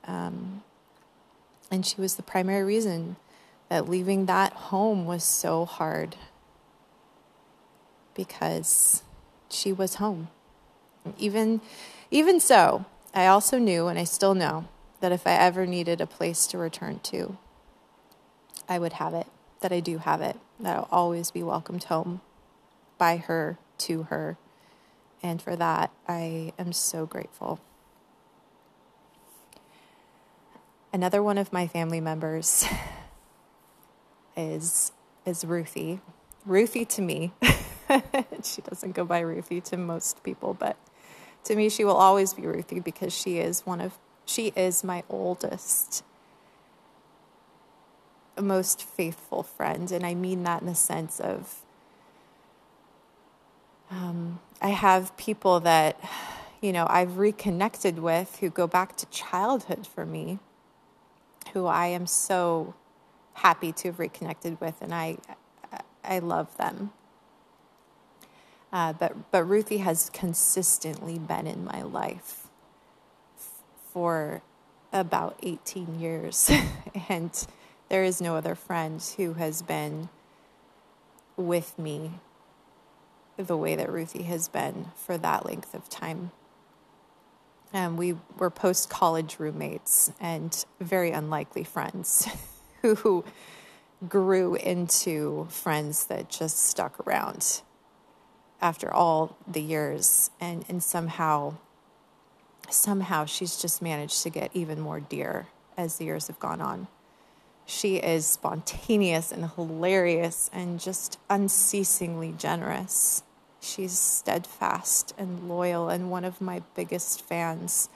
Um, 0.05 0.63
and 1.71 1.85
she 1.85 1.99
was 1.99 2.15
the 2.15 2.23
primary 2.23 2.63
reason 2.63 3.15
that 3.69 3.89
leaving 3.89 4.25
that 4.25 4.53
home 4.53 5.05
was 5.05 5.23
so 5.23 5.65
hard 5.65 6.15
because 8.13 9.03
she 9.49 9.71
was 9.71 9.95
home. 9.95 10.27
Even 11.17 11.61
even 12.11 12.39
so, 12.39 12.85
I 13.13 13.27
also 13.27 13.57
knew 13.57 13.87
and 13.87 13.97
I 13.97 14.03
still 14.03 14.35
know 14.35 14.65
that 14.99 15.11
if 15.11 15.25
I 15.25 15.33
ever 15.33 15.65
needed 15.65 15.99
a 15.99 16.05
place 16.05 16.45
to 16.47 16.57
return 16.57 16.99
to, 17.03 17.37
I 18.69 18.79
would 18.79 18.93
have 18.93 19.13
it, 19.13 19.27
that 19.61 19.71
I 19.71 19.79
do 19.79 19.97
have 19.97 20.21
it, 20.21 20.37
that 20.59 20.77
I'll 20.77 20.87
always 20.91 21.31
be 21.31 21.43
welcomed 21.43 21.85
home 21.85 22.21
by 22.97 23.17
her, 23.17 23.57
to 23.79 24.03
her. 24.03 24.37
And 25.23 25.41
for 25.41 25.55
that, 25.55 25.91
I 26.07 26.51
am 26.59 26.73
so 26.73 27.05
grateful. 27.05 27.59
Another 30.91 31.23
one 31.23 31.37
of 31.37 31.53
my 31.53 31.65
family 31.65 32.01
members 32.01 32.65
is 34.37 34.91
is 35.25 35.45
Ruthie. 35.45 36.01
Ruthie 36.45 36.85
to 36.85 37.01
me. 37.01 37.31
she 38.43 38.61
doesn't 38.61 38.91
go 38.91 39.05
by 39.05 39.21
Ruthie 39.21 39.61
to 39.61 39.77
most 39.77 40.21
people, 40.23 40.53
but 40.53 40.75
to 41.45 41.55
me 41.55 41.69
she 41.69 41.85
will 41.85 41.95
always 41.95 42.33
be 42.33 42.45
Ruthie 42.45 42.81
because 42.81 43.13
she 43.13 43.39
is 43.39 43.65
one 43.65 43.79
of 43.79 43.97
she 44.25 44.53
is 44.55 44.83
my 44.83 45.03
oldest 45.09 46.03
most 48.41 48.83
faithful 48.83 49.43
friend 49.43 49.91
and 49.91 50.05
I 50.05 50.15
mean 50.15 50.43
that 50.43 50.61
in 50.61 50.67
the 50.67 50.75
sense 50.75 51.19
of 51.19 51.62
um, 53.93 54.39
I 54.61 54.69
have 54.69 55.15
people 55.17 55.59
that 55.61 55.99
you 56.61 56.71
know 56.71 56.87
I've 56.89 57.17
reconnected 57.17 57.99
with 57.99 58.37
who 58.39 58.49
go 58.49 58.65
back 58.65 58.95
to 58.97 59.05
childhood 59.07 59.85
for 59.85 60.05
me 60.05 60.39
who 61.53 61.67
I 61.67 61.87
am 61.87 62.07
so 62.07 62.73
happy 63.33 63.71
to 63.73 63.89
have 63.89 63.99
reconnected 63.99 64.59
with, 64.59 64.81
and 64.81 64.93
I, 64.93 65.17
I 66.03 66.19
love 66.19 66.55
them. 66.57 66.91
Uh, 68.71 68.93
but 68.93 69.31
but 69.31 69.43
Ruthie 69.43 69.77
has 69.77 70.09
consistently 70.09 71.19
been 71.19 71.45
in 71.45 71.63
my 71.63 71.83
life 71.83 72.47
for 73.91 74.41
about 74.91 75.37
18 75.43 75.99
years, 75.99 76.49
and 77.09 77.47
there 77.89 78.03
is 78.03 78.19
no 78.19 78.35
other 78.35 78.55
friend 78.55 79.03
who 79.17 79.33
has 79.33 79.61
been 79.61 80.09
with 81.37 81.77
me 81.77 82.13
the 83.37 83.57
way 83.57 83.75
that 83.75 83.91
Ruthie 83.91 84.23
has 84.23 84.47
been 84.47 84.91
for 84.95 85.17
that 85.17 85.45
length 85.45 85.73
of 85.73 85.89
time. 85.89 86.31
Um, 87.73 87.97
we 87.97 88.15
were 88.37 88.51
post 88.51 88.89
college 88.89 89.37
roommates 89.39 90.11
and 90.19 90.63
very 90.79 91.11
unlikely 91.11 91.63
friends 91.63 92.27
who 92.81 93.23
grew 94.07 94.55
into 94.55 95.47
friends 95.49 96.05
that 96.05 96.29
just 96.29 96.65
stuck 96.67 96.99
around 97.07 97.61
after 98.61 98.93
all 98.93 99.37
the 99.47 99.61
years 99.61 100.29
and, 100.39 100.65
and 100.69 100.83
somehow 100.83 101.55
somehow 102.69 103.25
she's 103.25 103.57
just 103.57 103.81
managed 103.81 104.23
to 104.23 104.29
get 104.29 104.49
even 104.53 104.79
more 104.79 104.99
dear 104.99 105.47
as 105.77 105.97
the 105.97 106.05
years 106.05 106.27
have 106.27 106.39
gone 106.39 106.61
on. 106.61 106.87
She 107.65 107.97
is 107.97 108.25
spontaneous 108.25 109.31
and 109.31 109.49
hilarious 109.51 110.49
and 110.53 110.79
just 110.79 111.17
unceasingly 111.29 112.33
generous. 112.37 113.23
She's 113.61 113.97
steadfast 113.97 115.13
and 115.17 115.47
loyal 115.47 115.89
and 115.89 116.11
one 116.11 116.25
of 116.25 116.41
my 116.41 116.61
biggest 116.75 117.21
fans. 117.21 117.89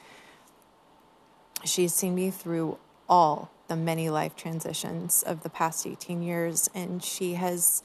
She's 1.65 1.93
seen 1.93 2.15
me 2.15 2.31
through 2.31 2.77
all 3.09 3.51
the 3.67 3.75
many 3.75 4.09
life 4.09 4.35
transitions 4.35 5.23
of 5.23 5.43
the 5.43 5.49
past 5.49 5.85
18 5.85 6.21
years, 6.21 6.69
and 6.73 7.03
she 7.03 7.33
has 7.33 7.83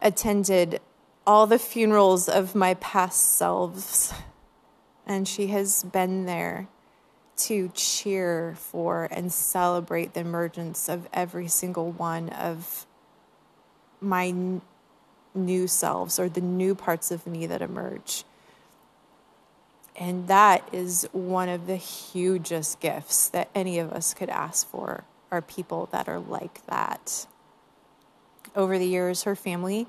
attended 0.00 0.80
all 1.26 1.46
the 1.46 1.58
funerals 1.58 2.28
of 2.28 2.54
my 2.54 2.74
past 2.74 3.36
selves. 3.36 4.12
And 5.06 5.26
she 5.26 5.46
has 5.48 5.82
been 5.84 6.26
there 6.26 6.68
to 7.46 7.70
cheer 7.74 8.54
for 8.56 9.08
and 9.10 9.32
celebrate 9.32 10.14
the 10.14 10.20
emergence 10.20 10.88
of 10.88 11.08
every 11.12 11.48
single 11.48 11.92
one 11.92 12.28
of 12.30 12.86
my 14.00 14.34
new 15.34 15.66
selves 15.66 16.18
or 16.18 16.28
the 16.28 16.40
new 16.40 16.74
parts 16.74 17.10
of 17.10 17.26
me 17.26 17.46
that 17.46 17.62
emerge. 17.62 18.24
And 19.96 20.28
that 20.28 20.66
is 20.72 21.06
one 21.12 21.48
of 21.48 21.66
the 21.66 21.76
hugest 21.76 22.80
gifts 22.80 23.28
that 23.28 23.50
any 23.54 23.78
of 23.78 23.92
us 23.92 24.14
could 24.14 24.30
ask 24.30 24.66
for 24.66 25.04
are 25.30 25.42
people 25.42 25.88
that 25.92 26.08
are 26.08 26.18
like 26.18 26.64
that. 26.66 27.26
Over 28.56 28.78
the 28.78 28.86
years, 28.86 29.24
her 29.24 29.36
family 29.36 29.86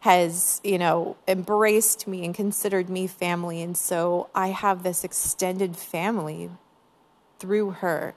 has, 0.00 0.60
you 0.64 0.78
know, 0.78 1.16
embraced 1.28 2.06
me 2.06 2.24
and 2.24 2.34
considered 2.34 2.88
me 2.90 3.06
family. 3.06 3.62
And 3.62 3.76
so 3.76 4.28
I 4.34 4.48
have 4.48 4.82
this 4.82 5.04
extended 5.04 5.76
family 5.76 6.50
through 7.44 7.72
her. 7.72 8.14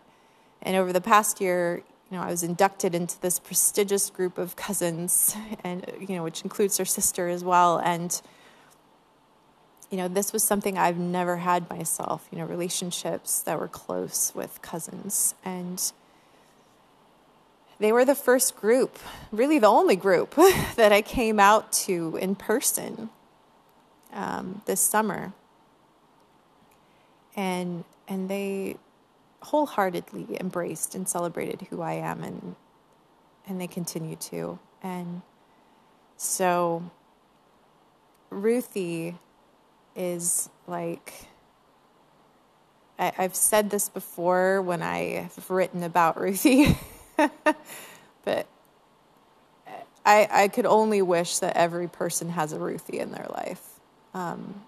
And 0.62 0.78
over 0.78 0.94
the 0.94 1.02
past 1.02 1.42
year, 1.42 1.84
you 2.10 2.18
know, 2.18 2.24
I 2.24 2.30
was 2.30 2.44
inducted 2.44 2.96
into 2.96 3.20
this 3.20 3.40
prestigious 3.40 4.10
group 4.10 4.38
of 4.38 4.56
cousins, 4.56 5.36
and 5.66 5.86
you 6.00 6.16
know, 6.16 6.24
which 6.24 6.44
includes 6.44 6.78
her 6.78 6.86
sister 6.86 7.28
as 7.28 7.44
well. 7.44 7.78
And 7.78 8.20
you 9.92 9.98
know, 9.98 10.08
this 10.08 10.32
was 10.32 10.44
something 10.44 10.78
I've 10.78 10.98
never 10.98 11.38
had 11.38 11.70
myself. 11.70 12.26
You 12.32 12.38
know, 12.38 12.46
relationships 12.46 13.42
that 13.42 13.60
were 13.60 13.68
close 13.68 14.32
with 14.34 14.62
cousins, 14.62 15.36
and 15.44 15.92
they 17.80 17.92
were 17.92 18.06
the 18.06 18.16
first 18.16 18.56
group, 18.56 18.98
really 19.30 19.60
the 19.60 19.68
only 19.68 19.98
group 19.98 20.36
that 20.78 20.94
I 20.94 21.02
came 21.02 21.38
out 21.38 21.74
to 21.74 22.18
in 22.22 22.36
person 22.36 23.10
um, 24.14 24.62
this 24.66 24.80
summer, 24.80 25.34
and 27.36 27.84
and 28.08 28.30
they 28.30 28.78
wholeheartedly 29.48 30.38
embraced 30.40 30.94
and 30.94 31.08
celebrated 31.08 31.68
who 31.70 31.82
I 31.82 31.94
am 31.94 32.22
and 32.24 32.56
and 33.48 33.62
they 33.62 33.68
continue 33.68 34.18
to. 34.18 34.60
And 34.84 35.22
so 36.18 36.92
Ruthie 38.30 39.16
is 39.96 40.50
like 40.68 41.14
I, 43.00 43.14
have 43.16 43.36
said 43.36 43.70
this 43.70 43.88
before 43.90 44.62
when 44.62 44.82
I 44.82 45.30
have 45.36 45.50
written 45.50 45.84
about 45.84 46.20
Ruthie, 46.20 46.78
but 47.16 48.48
I, 50.06 50.28
I 50.30 50.48
could 50.48 50.66
only 50.66 51.02
wish 51.02 51.38
that 51.40 51.56
every 51.56 51.88
person 51.88 52.30
has 52.30 52.54
a 52.54 52.60
Ruthie 52.60 53.00
in 53.00 53.12
their 53.12 53.28
life. 53.30 53.62
Um, 54.14 54.66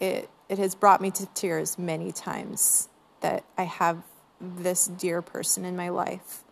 it 0.00 0.28
it 0.48 0.58
has 0.58 0.74
brought 0.74 1.00
me 1.00 1.10
to 1.12 1.26
tears 1.34 1.78
many 1.78 2.12
times 2.12 2.88
that 3.20 3.44
I 3.56 3.64
have 3.64 4.02
this 4.40 4.86
dear 4.86 5.20
person 5.22 5.64
in 5.64 5.76
my 5.76 5.88
life 5.88 6.44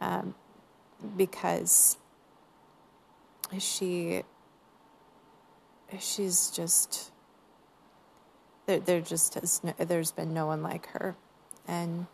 um, 0.00 0.34
because 1.16 1.96
she 3.58 4.22
she's 5.98 6.50
just 6.50 7.12
there, 8.66 8.80
there 8.80 9.00
just 9.00 9.34
has 9.34 9.62
no, 9.62 9.72
there's 9.78 10.12
been 10.12 10.32
no 10.32 10.46
one 10.46 10.62
like 10.62 10.86
her. 10.88 11.16
And 11.66 12.06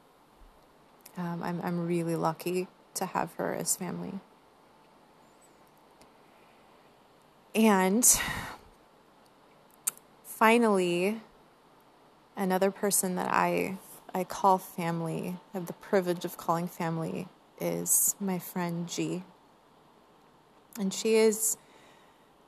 um, 1.17 1.43
I'm, 1.43 1.61
I'm 1.63 1.87
really 1.87 2.17
lucky 2.17 2.69
to 2.95 3.07
have 3.07 3.35
her 3.35 3.55
as 3.55 3.77
family. 3.77 4.15
And 7.55 8.07
finally 10.25 11.21
another 12.37 12.71
person 12.71 13.17
that 13.17 13.33
I 13.33 13.79
I 14.15 14.25
call 14.25 14.59
family, 14.59 15.37
have 15.53 15.67
the 15.67 15.73
privilege 15.75 16.25
of 16.25 16.37
calling 16.37 16.67
family, 16.67 17.29
is 17.61 18.15
my 18.19 18.39
friend 18.39 18.89
G. 18.89 19.23
And 20.79 20.93
she 20.93 21.15
is 21.15 21.57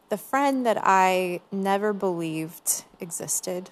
the 0.09 0.17
friend 0.17 0.67
that 0.67 0.79
I 0.81 1.41
never 1.51 1.93
believed 1.93 2.85
existed. 3.01 3.71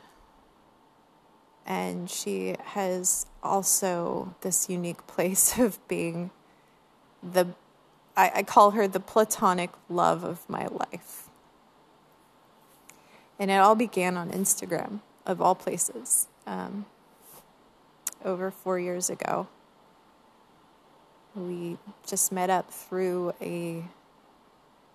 And 1.67 2.11
she 2.11 2.57
has 2.65 3.27
also 3.43 4.35
this 4.41 4.69
unique 4.69 5.07
place 5.07 5.59
of 5.59 5.79
being 5.89 6.31
the 7.23 7.55
I, 8.17 8.33
I 8.37 8.43
call 8.43 8.73
her 8.73 8.89
the 8.89 9.01
platonic 9.01 9.71
love 9.89 10.25
of 10.25 10.49
my 10.49 10.67
life. 10.67 11.29
And 13.39 13.51
it 13.51 13.55
all 13.55 13.75
began 13.75 14.17
on 14.17 14.31
Instagram, 14.31 15.01
of 15.25 15.41
all 15.41 15.55
places, 15.55 16.29
um, 16.47 16.85
over 18.25 18.51
four 18.51 18.79
years 18.79 19.11
ago. 19.11 19.49
We 21.35 21.79
just 22.07 22.33
met 22.33 22.51
up 22.51 22.71
through 22.71 23.35
a, 23.41 23.85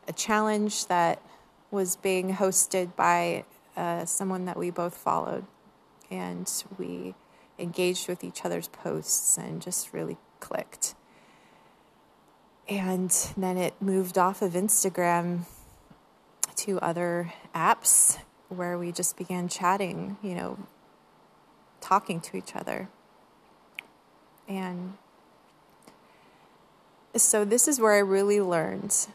a 0.07 0.13
challenge 0.13 0.87
that 0.87 1.21
was 1.71 1.95
being 1.95 2.35
hosted 2.35 2.95
by 2.95 3.45
uh, 3.75 4.05
someone 4.05 4.45
that 4.45 4.57
we 4.57 4.69
both 4.69 4.95
followed. 4.95 5.45
And 6.11 6.51
we 6.77 7.15
engaged 7.57 8.07
with 8.07 8.23
each 8.23 8.45
other's 8.45 8.67
posts 8.67 9.37
and 9.37 9.61
just 9.61 9.93
really 9.93 10.17
clicked. 10.39 10.95
And 12.67 13.11
then 13.37 13.57
it 13.57 13.81
moved 13.81 14.17
off 14.17 14.41
of 14.41 14.53
Instagram 14.53 15.41
to 16.57 16.79
other 16.79 17.33
apps 17.53 18.17
where 18.49 18.77
we 18.77 18.91
just 18.91 19.17
began 19.17 19.47
chatting, 19.47 20.17
you 20.21 20.35
know, 20.35 20.57
talking 21.81 22.19
to 22.21 22.37
each 22.37 22.55
other. 22.55 22.89
And 24.47 24.97
so 27.15 27.45
this 27.45 27.67
is 27.67 27.79
where 27.79 27.93
I 27.93 27.99
really 27.99 28.41
learned, 28.41 29.07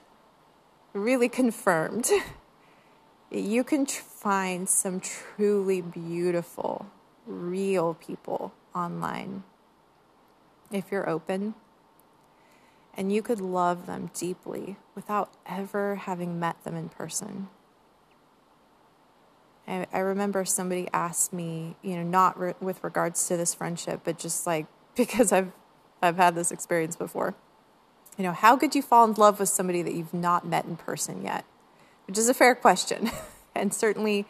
really 0.93 1.28
confirmed. 1.28 2.11
you 3.31 3.62
can 3.62 3.87
tr- 3.87 4.03
find 4.03 4.68
some 4.68 5.01
truly 5.01 5.81
beautiful, 5.81 6.87
real 7.26 7.95
people 7.95 8.53
online 8.74 9.45
if 10.72 10.91
you're 10.91 11.09
open. 11.09 11.55
And 12.95 13.12
you 13.12 13.22
could 13.22 13.41
love 13.41 13.87
them 13.87 14.11
deeply 14.14 14.76
without 14.95 15.31
ever 15.47 15.95
having 15.95 16.41
met 16.41 16.64
them 16.64 16.74
in 16.74 16.89
person. 16.89 17.49
I, 19.66 19.87
I 19.93 19.99
remember 20.01 20.45
somebody 20.45 20.89
asked 20.93 21.33
me, 21.33 21.76
you 21.83 21.97
know, 21.97 22.03
not 22.03 22.39
re- 22.39 22.55
with 22.61 22.83
regards 22.83 23.28
to 23.28 23.37
this 23.37 23.55
friendship, 23.55 24.01
but 24.05 24.18
just 24.18 24.47
like 24.47 24.66
because 24.97 25.32
I've 25.32 25.53
I've 26.03 26.16
had 26.16 26.34
this 26.34 26.51
experience 26.51 26.97
before. 26.97 27.34
You 28.16 28.24
know, 28.24 28.32
how 28.32 28.57
could 28.57 28.74
you 28.74 28.82
fall 28.82 29.05
in 29.05 29.14
love 29.14 29.38
with 29.38 29.49
somebody 29.49 29.82
that 29.82 29.95
you've 29.95 30.14
not 30.14 30.47
met 30.47 30.64
in 30.64 30.76
person 30.76 31.22
yet? 31.22 31.45
Which 32.07 32.18
is 32.18 32.28
a 32.28 32.34
fair 32.34 32.55
question, 32.55 33.11
and 33.55 33.72
certainly 33.72 34.26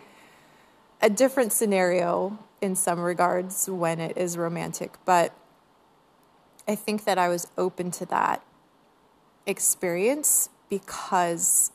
a 1.00 1.08
different 1.08 1.52
scenario 1.52 2.38
in 2.60 2.76
some 2.76 3.00
regards 3.00 3.68
when 3.68 4.00
it 4.00 4.16
is 4.18 4.36
romantic. 4.36 4.94
But 5.04 5.34
I 6.68 6.74
think 6.74 7.04
that 7.04 7.18
I 7.18 7.28
was 7.28 7.48
open 7.56 7.90
to 7.92 8.06
that 8.06 8.44
experience 9.46 10.50
because 10.68 11.72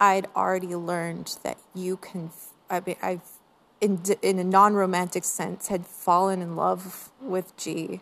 I'd 0.00 0.26
already 0.34 0.74
learned 0.74 1.38
that 1.42 1.58
you 1.74 1.96
can 1.96 2.30
I 2.68 2.80
mean, 2.84 2.96
I've 3.02 3.22
in 3.84 4.00
in 4.22 4.38
a 4.38 4.44
non-romantic 4.44 5.24
sense 5.24 5.68
had 5.68 5.86
fallen 5.86 6.40
in 6.40 6.56
love 6.56 7.10
with 7.20 7.54
G 7.58 8.00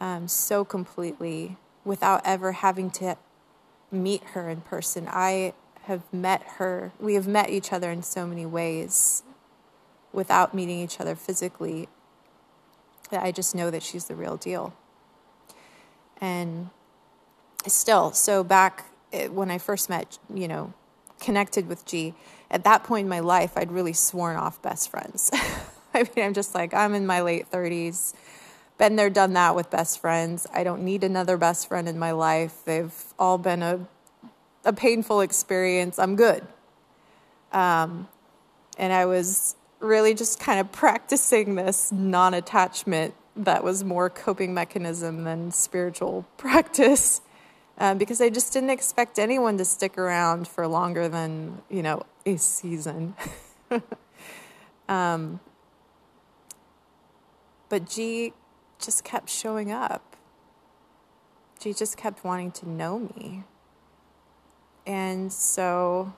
um, 0.00 0.26
so 0.26 0.64
completely 0.64 1.56
without 1.84 2.20
ever 2.24 2.50
having 2.50 2.90
to 2.90 3.16
meet 3.92 4.22
her 4.34 4.50
in 4.50 4.60
person. 4.62 5.06
I 5.08 5.54
have 5.84 6.02
met 6.12 6.42
her. 6.58 6.92
We 6.98 7.14
have 7.14 7.28
met 7.28 7.48
each 7.48 7.72
other 7.72 7.92
in 7.92 8.02
so 8.02 8.26
many 8.26 8.44
ways 8.44 9.22
without 10.12 10.52
meeting 10.52 10.80
each 10.80 11.00
other 11.00 11.14
physically 11.14 11.88
that 13.10 13.22
I 13.22 13.30
just 13.30 13.54
know 13.54 13.70
that 13.70 13.84
she's 13.84 14.06
the 14.06 14.16
real 14.16 14.36
deal. 14.36 14.74
And 16.20 16.70
still, 17.68 18.10
so 18.10 18.42
back 18.42 18.86
eh, 19.12 19.28
when 19.28 19.48
I 19.48 19.58
first 19.58 19.88
met, 19.88 20.18
you 20.34 20.48
know, 20.48 20.74
connected 21.20 21.68
with 21.68 21.84
G, 21.86 22.14
at 22.50 22.64
that 22.64 22.84
point 22.84 23.04
in 23.04 23.08
my 23.08 23.20
life, 23.20 23.52
I'd 23.56 23.72
really 23.72 23.92
sworn 23.92 24.36
off 24.36 24.60
best 24.62 24.90
friends. 24.90 25.30
I 25.94 26.04
mean, 26.14 26.26
I'm 26.26 26.34
just 26.34 26.54
like, 26.54 26.74
I'm 26.74 26.94
in 26.94 27.06
my 27.06 27.22
late 27.22 27.50
30s, 27.50 28.14
been 28.78 28.96
there, 28.96 29.10
done 29.10 29.32
that 29.32 29.54
with 29.54 29.70
best 29.70 30.00
friends. 30.00 30.46
I 30.52 30.62
don't 30.62 30.82
need 30.82 31.02
another 31.02 31.36
best 31.36 31.68
friend 31.68 31.88
in 31.88 31.98
my 31.98 32.12
life. 32.12 32.54
They've 32.64 32.92
all 33.18 33.38
been 33.38 33.62
a, 33.62 33.86
a 34.64 34.72
painful 34.72 35.22
experience. 35.22 35.98
I'm 35.98 36.14
good. 36.16 36.46
Um, 37.52 38.08
and 38.76 38.92
I 38.92 39.06
was 39.06 39.56
really 39.80 40.14
just 40.14 40.38
kind 40.38 40.60
of 40.60 40.70
practicing 40.72 41.54
this 41.54 41.90
non 41.90 42.34
attachment 42.34 43.14
that 43.36 43.64
was 43.64 43.84
more 43.84 44.10
coping 44.10 44.54
mechanism 44.54 45.24
than 45.24 45.50
spiritual 45.50 46.26
practice 46.36 47.20
um, 47.78 47.98
because 47.98 48.20
I 48.20 48.30
just 48.30 48.52
didn't 48.52 48.70
expect 48.70 49.18
anyone 49.18 49.58
to 49.58 49.64
stick 49.64 49.98
around 49.98 50.48
for 50.48 50.66
longer 50.66 51.08
than, 51.08 51.62
you 51.68 51.82
know, 51.82 52.02
a 52.24 52.36
season. 52.36 53.14
um, 54.88 55.40
but 57.68 57.88
G 57.88 58.32
just 58.78 59.04
kept 59.04 59.28
showing 59.28 59.72
up. 59.72 60.16
G 61.60 61.74
just 61.74 61.96
kept 61.96 62.24
wanting 62.24 62.50
to 62.52 62.68
know 62.68 62.98
me. 62.98 63.44
And 64.86 65.32
so 65.32 66.14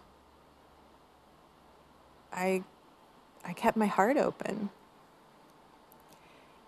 I 2.33 2.63
I 3.45 3.53
kept 3.53 3.77
my 3.77 3.87
heart 3.87 4.17
open. 4.17 4.71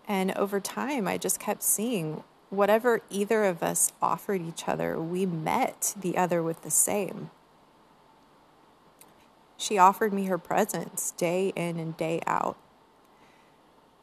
And 0.07 0.31
over 0.31 0.59
time 0.59 1.07
I 1.07 1.17
just 1.17 1.39
kept 1.39 1.63
seeing 1.63 2.23
whatever 2.51 3.01
either 3.09 3.45
of 3.45 3.63
us 3.63 3.91
offered 4.01 4.41
each 4.41 4.67
other, 4.67 5.01
we 5.01 5.25
met 5.25 5.95
the 5.99 6.17
other 6.17 6.43
with 6.43 6.61
the 6.61 6.69
same. 6.69 7.31
She 9.57 9.77
offered 9.77 10.11
me 10.11 10.25
her 10.25 10.37
presence 10.37 11.11
day 11.11 11.53
in 11.55 11.79
and 11.79 11.95
day 11.95 12.21
out, 12.27 12.57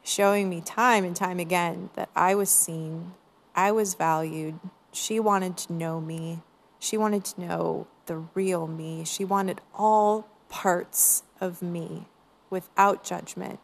showing 0.03 0.49
me 0.49 0.61
time 0.61 1.05
and 1.05 1.15
time 1.15 1.39
again 1.39 1.91
that 1.93 2.09
I 2.15 2.33
was 2.33 2.49
seen, 2.49 3.13
I 3.55 3.71
was 3.71 3.93
valued. 3.93 4.59
She 4.91 5.19
wanted 5.19 5.55
to 5.57 5.73
know 5.73 6.01
me, 6.01 6.41
she 6.79 6.97
wanted 6.97 7.25
to 7.25 7.41
know 7.41 7.87
the 8.07 8.17
real 8.33 8.65
me, 8.65 9.05
she 9.05 9.23
wanted 9.23 9.61
all 9.75 10.27
parts 10.49 11.21
of 11.39 11.61
me 11.61 12.07
without 12.49 13.03
judgment. 13.03 13.59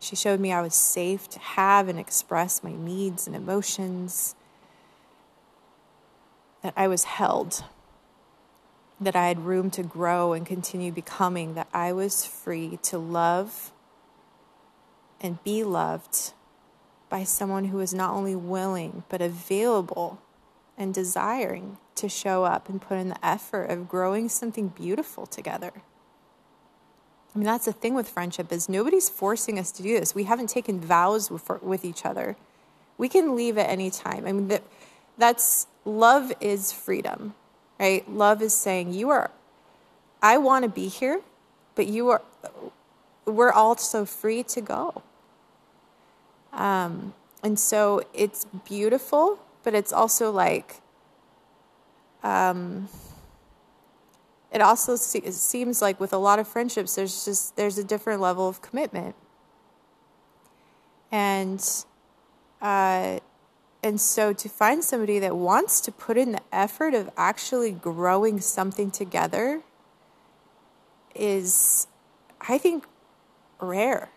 She 0.00 0.16
showed 0.16 0.40
me 0.40 0.52
I 0.52 0.62
was 0.62 0.74
safe 0.74 1.28
to 1.30 1.38
have 1.38 1.88
and 1.88 1.98
express 1.98 2.62
my 2.62 2.72
needs 2.72 3.26
and 3.26 3.34
emotions, 3.34 4.34
that 6.62 6.74
I 6.76 6.88
was 6.88 7.04
held, 7.04 7.64
that 9.00 9.16
I 9.16 9.28
had 9.28 9.46
room 9.46 9.70
to 9.72 9.82
grow 9.82 10.32
and 10.32 10.46
continue 10.46 10.92
becoming, 10.92 11.54
that 11.54 11.68
I 11.72 11.92
was 11.92 12.24
free 12.24 12.78
to 12.82 12.98
love 12.98 13.72
and 15.20 15.42
be 15.44 15.64
loved 15.64 16.32
by 17.08 17.24
someone 17.24 17.66
who 17.66 17.78
was 17.78 17.94
not 17.94 18.14
only 18.14 18.36
willing, 18.36 19.04
but 19.08 19.20
available 19.20 20.20
and 20.76 20.94
desiring 20.94 21.78
to 21.96 22.08
show 22.08 22.44
up 22.44 22.68
and 22.68 22.80
put 22.80 22.98
in 22.98 23.08
the 23.08 23.26
effort 23.26 23.64
of 23.64 23.88
growing 23.88 24.28
something 24.28 24.68
beautiful 24.68 25.26
together. 25.26 25.72
I 27.38 27.40
mean, 27.40 27.46
that's 27.46 27.66
the 27.66 27.72
thing 27.72 27.94
with 27.94 28.08
friendship 28.08 28.50
is 28.50 28.68
nobody's 28.68 29.08
forcing 29.08 29.60
us 29.60 29.70
to 29.70 29.82
do 29.84 30.00
this. 30.00 30.12
We 30.12 30.24
haven't 30.24 30.48
taken 30.48 30.80
vows 30.80 31.30
with, 31.30 31.84
each 31.84 32.04
other. 32.04 32.36
We 32.96 33.08
can 33.08 33.36
leave 33.36 33.56
at 33.56 33.70
any 33.70 33.92
time. 33.92 34.26
I 34.26 34.32
mean, 34.32 34.48
that, 34.48 34.64
that's 35.16 35.68
love 35.84 36.32
is 36.40 36.72
freedom, 36.72 37.36
right? 37.78 38.10
Love 38.10 38.42
is 38.42 38.54
saying 38.54 38.92
you 38.92 39.10
are. 39.10 39.30
I 40.20 40.38
want 40.38 40.64
to 40.64 40.68
be 40.68 40.88
here, 40.88 41.20
but 41.76 41.86
you 41.86 42.08
are. 42.08 42.22
We're 43.24 43.52
also 43.52 44.04
free 44.04 44.42
to 44.42 44.60
go. 44.60 45.04
Um, 46.52 47.14
and 47.44 47.56
so 47.56 48.02
it's 48.12 48.46
beautiful, 48.68 49.38
but 49.62 49.76
it's 49.76 49.92
also 49.92 50.32
like. 50.32 50.80
Um, 52.24 52.88
it 54.52 54.60
also 54.60 54.96
se- 54.96 55.30
seems 55.30 55.82
like 55.82 56.00
with 56.00 56.12
a 56.12 56.18
lot 56.18 56.38
of 56.38 56.48
friendships 56.48 56.94
there's 56.94 57.24
just 57.24 57.56
there's 57.56 57.78
a 57.78 57.84
different 57.84 58.20
level 58.20 58.48
of 58.48 58.62
commitment. 58.62 59.14
And 61.10 61.64
uh, 62.60 63.20
and 63.82 64.00
so 64.00 64.32
to 64.32 64.48
find 64.48 64.82
somebody 64.82 65.18
that 65.20 65.36
wants 65.36 65.80
to 65.82 65.92
put 65.92 66.16
in 66.16 66.32
the 66.32 66.42
effort 66.52 66.94
of 66.94 67.10
actually 67.16 67.70
growing 67.70 68.40
something 68.40 68.90
together 68.90 69.62
is 71.14 71.86
i 72.40 72.58
think 72.58 72.84
rare. 73.60 74.10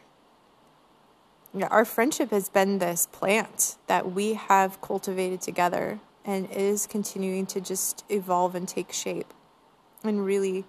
Our 1.69 1.84
friendship 1.84 2.32
has 2.32 2.47
been 2.47 2.79
this 2.79 3.07
plant 3.07 3.75
that 3.88 4.13
we 4.13 4.36
have 4.36 4.79
cultivated 4.82 5.41
together 5.41 5.99
and 6.23 6.49
is 6.49 6.88
continuing 6.88 7.45
to 7.47 7.59
just 7.59 8.05
evolve 8.09 8.55
and 8.55 8.67
take 8.67 8.93
shape 8.93 9.34
in 10.03 10.21
really 10.21 10.65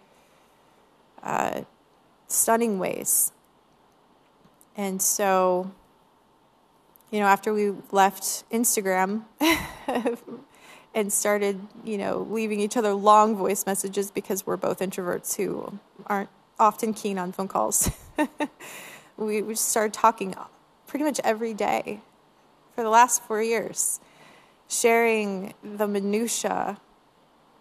uh, 1.23 1.63
stunning 2.27 2.79
ways. 2.79 3.33
And 4.77 5.01
so 5.03 5.71
you 7.13 7.21
know, 7.21 7.27
after 7.27 7.53
we 7.53 7.75
left 7.93 8.51
Instagram 8.51 9.25
and 10.95 11.13
started, 11.13 11.61
you 11.85 11.99
know, 11.99 12.27
leaving 12.31 12.59
each 12.59 12.77
other 12.77 12.95
long 12.95 13.37
voice 13.37 13.67
messages 13.67 14.11
because 14.11 14.47
we're 14.47 14.57
both 14.57 14.81
introverts 14.81 15.37
who 15.37 15.79
aren't 16.07 16.31
often 16.59 16.95
keen 16.95 17.19
on 17.19 17.31
phone 17.31 17.49
calls. 17.49 17.91
we, 19.19 19.43
we 19.43 19.55
started 19.55 19.93
talking 19.93 20.35
pretty 20.87 21.05
much 21.05 21.21
every 21.23 21.53
day 21.53 22.01
for 22.75 22.83
the 22.83 22.89
last 22.89 23.23
four 23.23 23.43
years, 23.43 24.01
sharing 24.67 25.53
the 25.63 25.87
minutia 25.87 26.79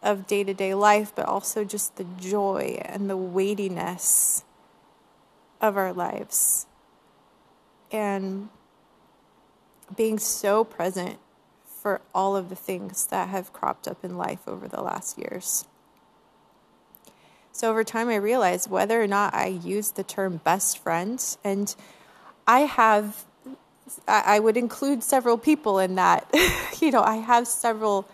of 0.02 0.28
day 0.28 0.44
to 0.44 0.54
day 0.54 0.74
life, 0.74 1.14
but 1.16 1.26
also 1.26 1.64
just 1.64 1.96
the 1.98 2.06
joy 2.20 2.82
and 2.86 3.10
the 3.10 3.18
weightiness 3.18 4.44
of 5.60 5.78
our 5.78 5.94
lives. 5.94 6.66
And 7.92 8.50
being 9.96 10.18
so 10.18 10.64
present 10.64 11.20
for 11.82 12.02
all 12.14 12.36
of 12.36 12.50
the 12.50 12.56
things 12.56 13.08
that 13.08 13.30
have 13.30 13.52
cropped 13.54 13.88
up 13.88 14.04
in 14.04 14.18
life 14.18 14.48
over 14.48 14.68
the 14.68 14.82
last 14.82 15.18
years. 15.18 15.66
So 17.52 17.70
over 17.70 17.84
time, 17.84 18.08
I 18.10 18.16
realized 18.16 18.70
whether 18.70 19.02
or 19.02 19.08
not 19.08 19.34
I 19.34 19.48
use 19.48 19.92
the 19.92 20.04
term 20.04 20.38
best 20.38 20.78
friend, 20.78 21.24
and 21.44 21.76
I 22.48 22.62
have, 22.62 23.26
I 24.08 24.40
would 24.40 24.58
include 24.58 25.04
several 25.04 25.38
people 25.38 25.78
in 25.80 25.96
that. 25.96 26.30
you 26.82 26.92
know, 26.92 27.04
I 27.04 27.18
have 27.18 27.48
several 27.48 28.08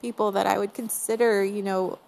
people 0.00 0.32
that 0.32 0.46
I 0.46 0.58
would 0.58 0.74
consider, 0.74 1.44
you 1.44 1.62
know, 1.62 1.98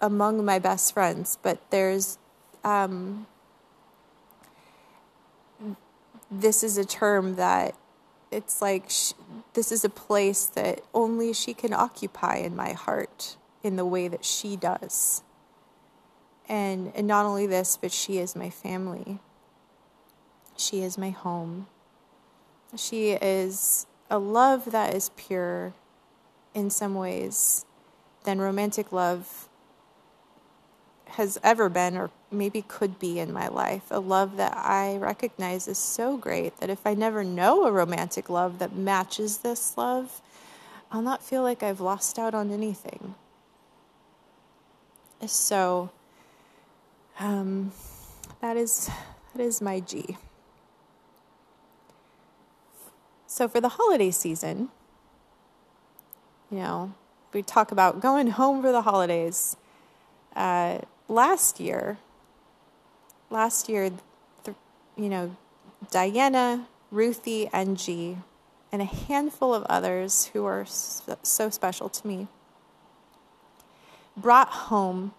among 0.00 0.44
my 0.44 0.58
best 0.58 0.94
friends, 0.94 1.38
but 1.42 1.58
there's, 1.70 2.18
um, 2.64 3.26
this 6.30 6.62
is 6.62 6.78
a 6.78 6.84
term 6.84 7.36
that 7.36 7.74
it's 8.30 8.62
like 8.62 8.84
this 9.54 9.72
is 9.72 9.84
a 9.84 9.88
place 9.88 10.46
that 10.46 10.82
only 10.94 11.32
she 11.32 11.52
can 11.52 11.72
occupy 11.72 12.36
in 12.36 12.54
my 12.54 12.72
heart 12.72 13.36
in 13.62 13.76
the 13.76 13.84
way 13.84 14.08
that 14.08 14.24
she 14.24 14.56
does. 14.56 15.22
And, 16.48 16.92
and 16.94 17.06
not 17.06 17.26
only 17.26 17.46
this, 17.46 17.76
but 17.76 17.92
she 17.92 18.18
is 18.18 18.34
my 18.34 18.50
family. 18.50 19.18
She 20.56 20.82
is 20.82 20.98
my 20.98 21.10
home. 21.10 21.66
She 22.76 23.10
is 23.12 23.86
a 24.08 24.18
love 24.18 24.70
that 24.70 24.94
is 24.94 25.10
pure 25.16 25.74
in 26.54 26.70
some 26.70 26.94
ways 26.94 27.64
than 28.24 28.40
romantic 28.40 28.92
love 28.92 29.48
has 31.10 31.38
ever 31.42 31.68
been 31.68 31.96
or 31.96 32.10
maybe 32.30 32.62
could 32.62 32.98
be 32.98 33.18
in 33.18 33.32
my 33.32 33.48
life. 33.48 33.82
A 33.90 33.98
love 33.98 34.36
that 34.36 34.56
I 34.56 34.96
recognize 34.96 35.66
is 35.66 35.78
so 35.78 36.16
great 36.16 36.56
that 36.58 36.70
if 36.70 36.86
I 36.86 36.94
never 36.94 37.24
know 37.24 37.64
a 37.66 37.72
romantic 37.72 38.30
love 38.30 38.58
that 38.60 38.76
matches 38.76 39.38
this 39.38 39.76
love, 39.76 40.20
I'll 40.92 41.02
not 41.02 41.22
feel 41.22 41.42
like 41.42 41.62
I've 41.62 41.80
lost 41.80 42.18
out 42.18 42.34
on 42.34 42.50
anything. 42.50 43.14
So 45.26 45.90
um, 47.18 47.72
that 48.40 48.56
is 48.56 48.90
that 49.34 49.42
is 49.42 49.60
my 49.60 49.80
G. 49.80 50.16
So 53.26 53.46
for 53.46 53.60
the 53.60 53.68
holiday 53.70 54.10
season, 54.10 54.70
you 56.50 56.58
know, 56.58 56.92
we 57.32 57.42
talk 57.42 57.70
about 57.70 58.00
going 58.00 58.28
home 58.28 58.62
for 58.62 58.72
the 58.72 58.82
holidays. 58.82 59.56
Uh, 60.34 60.78
last 61.08 61.60
year, 61.60 61.98
last 63.30 63.68
year, 63.68 63.90
th- 64.44 64.56
you 64.96 65.08
know, 65.08 65.36
Diana, 65.90 66.66
Ruthie, 66.90 67.48
and 67.52 67.78
G, 67.78 68.16
and 68.72 68.82
a 68.82 68.84
handful 68.84 69.54
of 69.54 69.62
others 69.64 70.26
who 70.32 70.44
are 70.44 70.64
so 70.66 71.50
special 71.50 71.88
to 71.88 72.06
me, 72.06 72.26
brought 74.16 74.48
home 74.48 75.12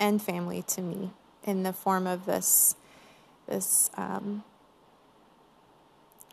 and 0.00 0.20
family 0.20 0.62
to 0.62 0.80
me 0.80 1.10
in 1.44 1.62
the 1.62 1.72
form 1.72 2.06
of 2.06 2.26
this, 2.26 2.74
this 3.46 3.90
um, 3.96 4.44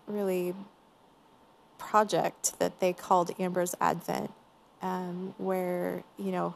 really 0.08 0.54
project 1.86 2.58
that 2.60 2.80
they 2.80 2.92
called 2.92 3.32
Amber's 3.40 3.76
Advent, 3.80 4.32
um, 4.82 5.36
where 5.38 6.04
you 6.18 6.32
know 6.32 6.56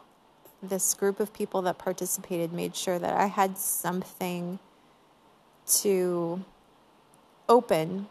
this 0.61 0.93
group 0.93 1.19
of 1.19 1.32
people 1.34 1.61
that 1.61 1.77
participated 1.77 2.51
made 2.51 2.75
sure 2.75 2.99
that 2.99 3.15
I 3.15 3.27
had 3.27 3.57
something 3.57 4.59
to 5.82 6.43
open 7.47 8.07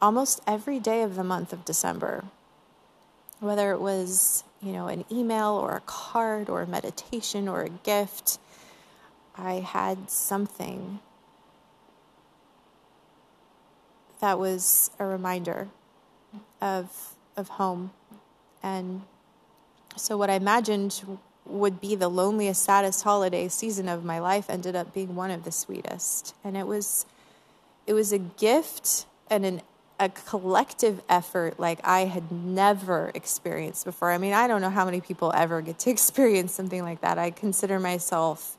almost 0.00 0.40
every 0.46 0.78
day 0.78 1.02
of 1.02 1.16
the 1.16 1.24
month 1.24 1.52
of 1.52 1.64
December. 1.64 2.24
Whether 3.40 3.72
it 3.72 3.80
was, 3.80 4.44
you 4.62 4.72
know, 4.72 4.86
an 4.86 5.04
email 5.10 5.50
or 5.50 5.76
a 5.76 5.80
card 5.80 6.48
or 6.48 6.62
a 6.62 6.66
meditation 6.66 7.48
or 7.48 7.62
a 7.62 7.70
gift, 7.70 8.38
I 9.36 9.54
had 9.54 10.10
something 10.10 11.00
that 14.20 14.38
was 14.38 14.90
a 15.00 15.04
reminder 15.04 15.68
of 16.62 17.14
of 17.36 17.48
home 17.48 17.92
and 18.62 19.02
so 19.96 20.16
what 20.16 20.30
I 20.30 20.34
imagined 20.34 21.02
would 21.44 21.80
be 21.80 21.94
the 21.96 22.08
loneliest, 22.08 22.62
saddest 22.62 23.02
holiday 23.02 23.48
season 23.48 23.88
of 23.88 24.04
my 24.04 24.18
life 24.18 24.48
ended 24.48 24.76
up 24.76 24.94
being 24.94 25.14
one 25.14 25.30
of 25.30 25.44
the 25.44 25.52
sweetest. 25.52 26.34
And 26.44 26.56
it 26.56 26.66
was 26.66 27.04
it 27.86 27.94
was 27.94 28.12
a 28.12 28.18
gift 28.18 29.06
and 29.28 29.44
an 29.44 29.62
a 30.00 30.08
collective 30.08 31.00
effort 31.08 31.60
like 31.60 31.78
I 31.84 32.06
had 32.06 32.32
never 32.32 33.12
experienced 33.14 33.84
before. 33.84 34.10
I 34.10 34.18
mean, 34.18 34.32
I 34.32 34.48
don't 34.48 34.60
know 34.60 34.70
how 34.70 34.84
many 34.84 35.00
people 35.00 35.32
ever 35.34 35.60
get 35.60 35.78
to 35.80 35.90
experience 35.96 36.52
something 36.52 36.82
like 36.82 37.00
that. 37.02 37.18
I 37.18 37.30
consider 37.30 37.78
myself 37.78 38.56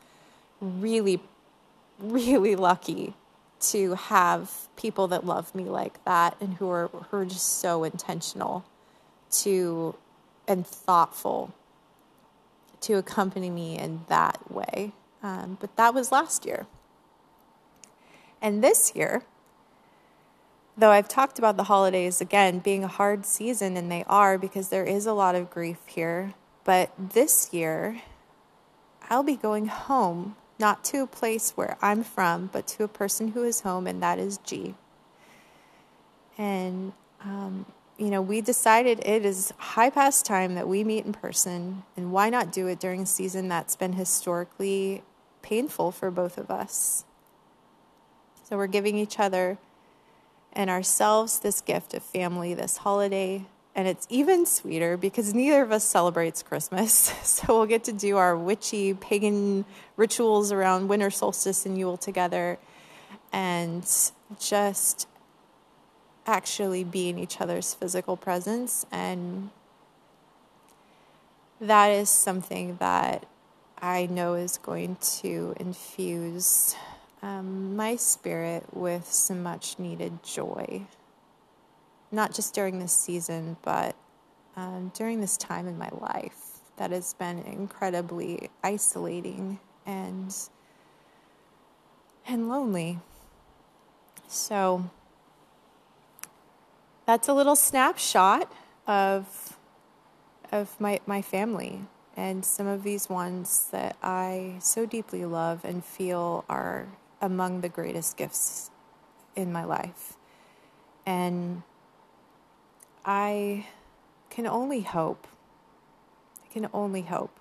really 0.62 1.22
really 2.00 2.56
lucky 2.56 3.14
to 3.72 3.96
have 3.96 4.68
people 4.76 5.08
that 5.08 5.26
love 5.26 5.54
me 5.56 5.64
like 5.64 6.04
that 6.06 6.36
and 6.42 6.56
who 6.56 6.70
are 6.70 6.88
who 6.88 7.18
are 7.18 7.26
just 7.26 7.60
so 7.60 7.84
intentional 7.84 8.66
to 9.32 9.96
and 10.48 10.66
thoughtful 10.66 11.54
to 12.82 12.94
accompany 12.96 13.50
me 13.50 13.78
in 13.78 14.02
that 14.10 14.52
way. 14.52 14.92
Um, 15.22 15.58
but 15.60 15.76
that 15.78 15.94
was 15.94 16.12
last 16.12 16.46
year. 16.46 16.68
And 18.42 18.62
this 18.62 18.94
year, 18.94 19.24
though 20.78 20.92
I've 20.92 21.08
talked 21.08 21.40
about 21.40 21.56
the 21.56 21.64
holidays 21.64 22.20
again 22.20 22.60
being 22.60 22.84
a 22.84 22.90
hard 22.90 23.26
season, 23.26 23.78
and 23.78 23.90
they 23.90 24.04
are 24.08 24.38
because 24.38 24.68
there 24.68 24.84
is 24.84 25.06
a 25.06 25.14
lot 25.14 25.34
of 25.36 25.50
grief 25.50 25.80
here, 25.86 26.34
but 26.66 26.92
this 26.98 27.54
year, 27.54 28.02
I'll 29.10 29.24
be 29.24 29.38
going 29.38 29.68
home, 29.68 30.36
not 30.60 30.84
to 30.86 31.04
a 31.04 31.08
place 31.08 31.52
where 31.52 31.78
I'm 31.82 32.04
from, 32.04 32.50
but 32.52 32.68
to 32.68 32.84
a 32.84 32.88
person 32.88 33.30
who 33.30 33.44
is 33.44 33.62
home, 33.62 33.88
and 33.88 34.02
that 34.02 34.20
is 34.20 34.38
G. 34.40 34.76
And 36.38 36.94
um, 37.24 37.66
you 37.98 38.10
know, 38.10 38.22
we 38.22 38.42
decided 38.42 39.00
it 39.06 39.26
is 39.26 39.54
high 39.58 39.90
past 39.90 40.26
time 40.26 40.56
that 40.56 40.68
we 40.68 40.84
meet 40.84 41.06
in 41.06 41.14
person, 41.14 41.84
and 41.96 42.12
why 42.12 42.30
not 42.30 42.52
do 42.52 42.68
it 42.68 42.80
during 42.80 43.02
a 43.02 43.06
season 43.06 43.48
that's 43.48 43.76
been 43.76 43.94
historically 43.94 45.04
painful 45.42 45.92
for 45.92 46.10
both 46.10 46.38
of 46.38 46.50
us? 46.50 47.06
So 48.44 48.58
we're 48.58 48.68
giving 48.68 48.98
each 48.98 49.20
other 49.20 49.58
and 50.52 50.70
ourselves 50.70 51.40
this 51.40 51.62
gift 51.62 51.94
of 51.94 52.04
family 52.04 52.54
this 52.54 52.78
holiday. 52.78 53.46
And 53.76 53.88
it's 53.88 54.06
even 54.10 54.46
sweeter 54.46 54.98
because 54.98 55.34
neither 55.34 55.64
of 55.64 55.72
us 55.72 55.84
celebrates 55.84 56.44
Christmas. 56.44 57.12
So 57.24 57.58
we'll 57.58 57.66
get 57.66 57.86
to 57.86 57.92
do 57.92 58.18
our 58.18 58.38
witchy 58.38 58.94
pagan 58.94 59.66
rituals 59.98 60.52
around 60.52 60.88
winter 60.88 61.10
solstice 61.10 61.66
and 61.66 61.78
Yule 61.78 61.98
together 61.98 62.60
and 63.32 63.84
just 64.40 65.08
actually 66.26 66.84
be 66.84 67.10
in 67.10 67.18
each 67.18 67.42
other's 67.42 67.74
physical 67.74 68.16
presence. 68.16 68.86
And 68.92 69.50
that 71.60 71.88
is 71.88 72.10
something 72.10 72.78
that 72.80 73.26
I 73.82 74.06
know 74.06 74.36
is 74.36 74.58
going 74.58 74.98
to 75.22 75.56
infuse 75.60 76.76
um, 77.22 77.76
my 77.76 77.96
spirit 77.96 78.66
with 78.72 79.12
some 79.12 79.44
much 79.44 79.80
needed 79.80 80.24
joy. 80.24 80.86
Not 82.14 82.34
just 82.34 82.54
during 82.54 82.80
this 82.80 82.94
season, 82.94 83.58
but 83.64 83.96
um, 84.56 84.92
during 84.94 85.20
this 85.20 85.36
time 85.36 85.68
in 85.68 85.78
my 85.78 85.90
life 86.00 86.60
that 86.78 86.92
has 86.92 87.14
been 87.16 87.40
incredibly 87.40 88.50
isolating 88.64 89.60
and 89.86 90.34
and 92.26 92.48
lonely. 92.48 93.00
So 94.28 94.90
that's 97.06 97.28
a 97.28 97.34
little 97.34 97.56
snapshot 97.56 98.52
of 98.88 99.58
of 100.52 100.80
my 100.80 101.00
my 101.06 101.22
family 101.22 101.82
and 102.16 102.46
some 102.46 102.68
of 102.68 102.84
these 102.84 103.10
ones 103.10 103.70
that 103.72 103.98
I 104.04 104.58
so 104.60 104.86
deeply 104.86 105.26
love 105.26 105.66
and 105.66 105.84
feel 105.84 106.46
are 106.48 106.88
among 107.22 107.62
the 107.62 107.70
greatest 107.70 108.18
gifts 108.18 108.70
in 109.36 109.52
my 109.52 109.64
life. 109.64 110.14
And 111.06 111.64
I 113.06 113.68
can 114.30 114.48
only 114.48 114.82
hope, 114.82 115.28
I 116.44 116.52
can 116.54 116.70
only 116.74 117.02
hope 117.02 117.40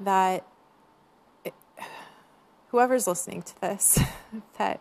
that 0.00 0.46
it, 1.44 1.54
whoever's 2.68 3.06
listening 3.06 3.42
to 3.42 3.60
this, 3.60 3.98
that 4.58 4.80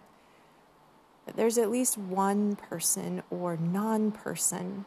there's 1.35 1.57
at 1.57 1.69
least 1.69 1.97
one 1.97 2.55
person 2.55 3.23
or 3.29 3.57
non 3.57 4.11
person 4.11 4.85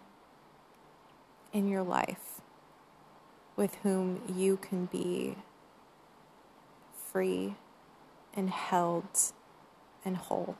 in 1.52 1.68
your 1.68 1.82
life 1.82 2.40
with 3.56 3.74
whom 3.82 4.22
you 4.34 4.56
can 4.56 4.86
be 4.86 5.34
free 7.10 7.56
and 8.34 8.50
held 8.50 9.32
and 10.04 10.16
whole. 10.16 10.56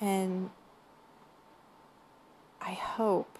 And 0.00 0.50
I 2.64 2.72
hope, 2.72 3.38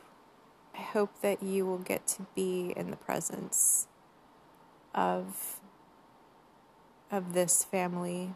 I 0.77 0.83
hope 0.83 1.21
that 1.23 1.43
you 1.43 1.65
will 1.65 1.79
get 1.79 2.07
to 2.09 2.27
be 2.35 2.73
in 2.77 2.91
the 2.91 2.97
presence 2.97 3.87
of 4.95 5.61
of 7.11 7.35
this 7.35 7.63
family 7.63 8.35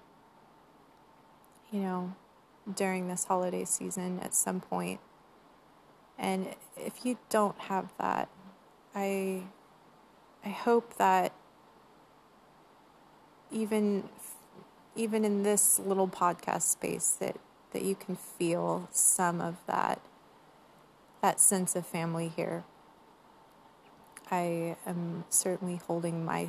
you 1.71 1.81
know 1.81 2.15
during 2.75 3.09
this 3.09 3.25
holiday 3.25 3.65
season 3.65 4.21
at 4.21 4.35
some 4.35 4.61
point. 4.61 5.01
point 5.01 5.01
and 6.19 6.55
if 6.77 7.05
you 7.05 7.19
don't 7.29 7.59
have 7.59 7.93
that 7.99 8.29
i 8.95 9.43
i 10.45 10.49
hope 10.49 10.97
that 10.97 11.33
even 13.51 14.09
even 14.95 15.25
in 15.25 15.43
this 15.43 15.79
little 15.79 16.09
podcast 16.09 16.63
space 16.63 17.17
that 17.21 17.37
that 17.73 17.83
you 17.83 17.95
can 17.95 18.17
feel 18.17 18.89
some 18.93 19.41
of 19.41 19.57
that 19.67 20.01
that 21.27 21.41
sense 21.41 21.75
of 21.75 21.85
family 21.85 22.29
here 22.29 22.63
I 24.31 24.77
am 24.87 25.25
certainly 25.29 25.81
holding 25.85 26.25
my 26.25 26.49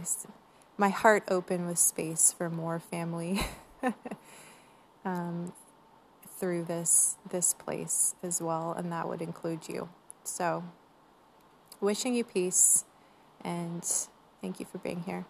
my 0.77 0.89
heart 0.89 1.23
open 1.29 1.65
with 1.65 1.79
space 1.79 2.31
for 2.31 2.47
more 2.47 2.79
family 2.79 3.41
um, 5.05 5.51
through 6.39 6.65
this 6.65 7.15
this 7.27 7.55
place 7.55 8.13
as 8.21 8.39
well, 8.39 8.73
and 8.73 8.91
that 8.91 9.07
would 9.07 9.21
include 9.21 9.67
you. 9.67 9.89
So, 10.23 10.63
wishing 11.81 12.13
you 12.13 12.23
peace, 12.23 12.85
and 13.41 13.83
thank 14.41 14.59
you 14.59 14.65
for 14.65 14.77
being 14.77 15.03
here. 15.03 15.25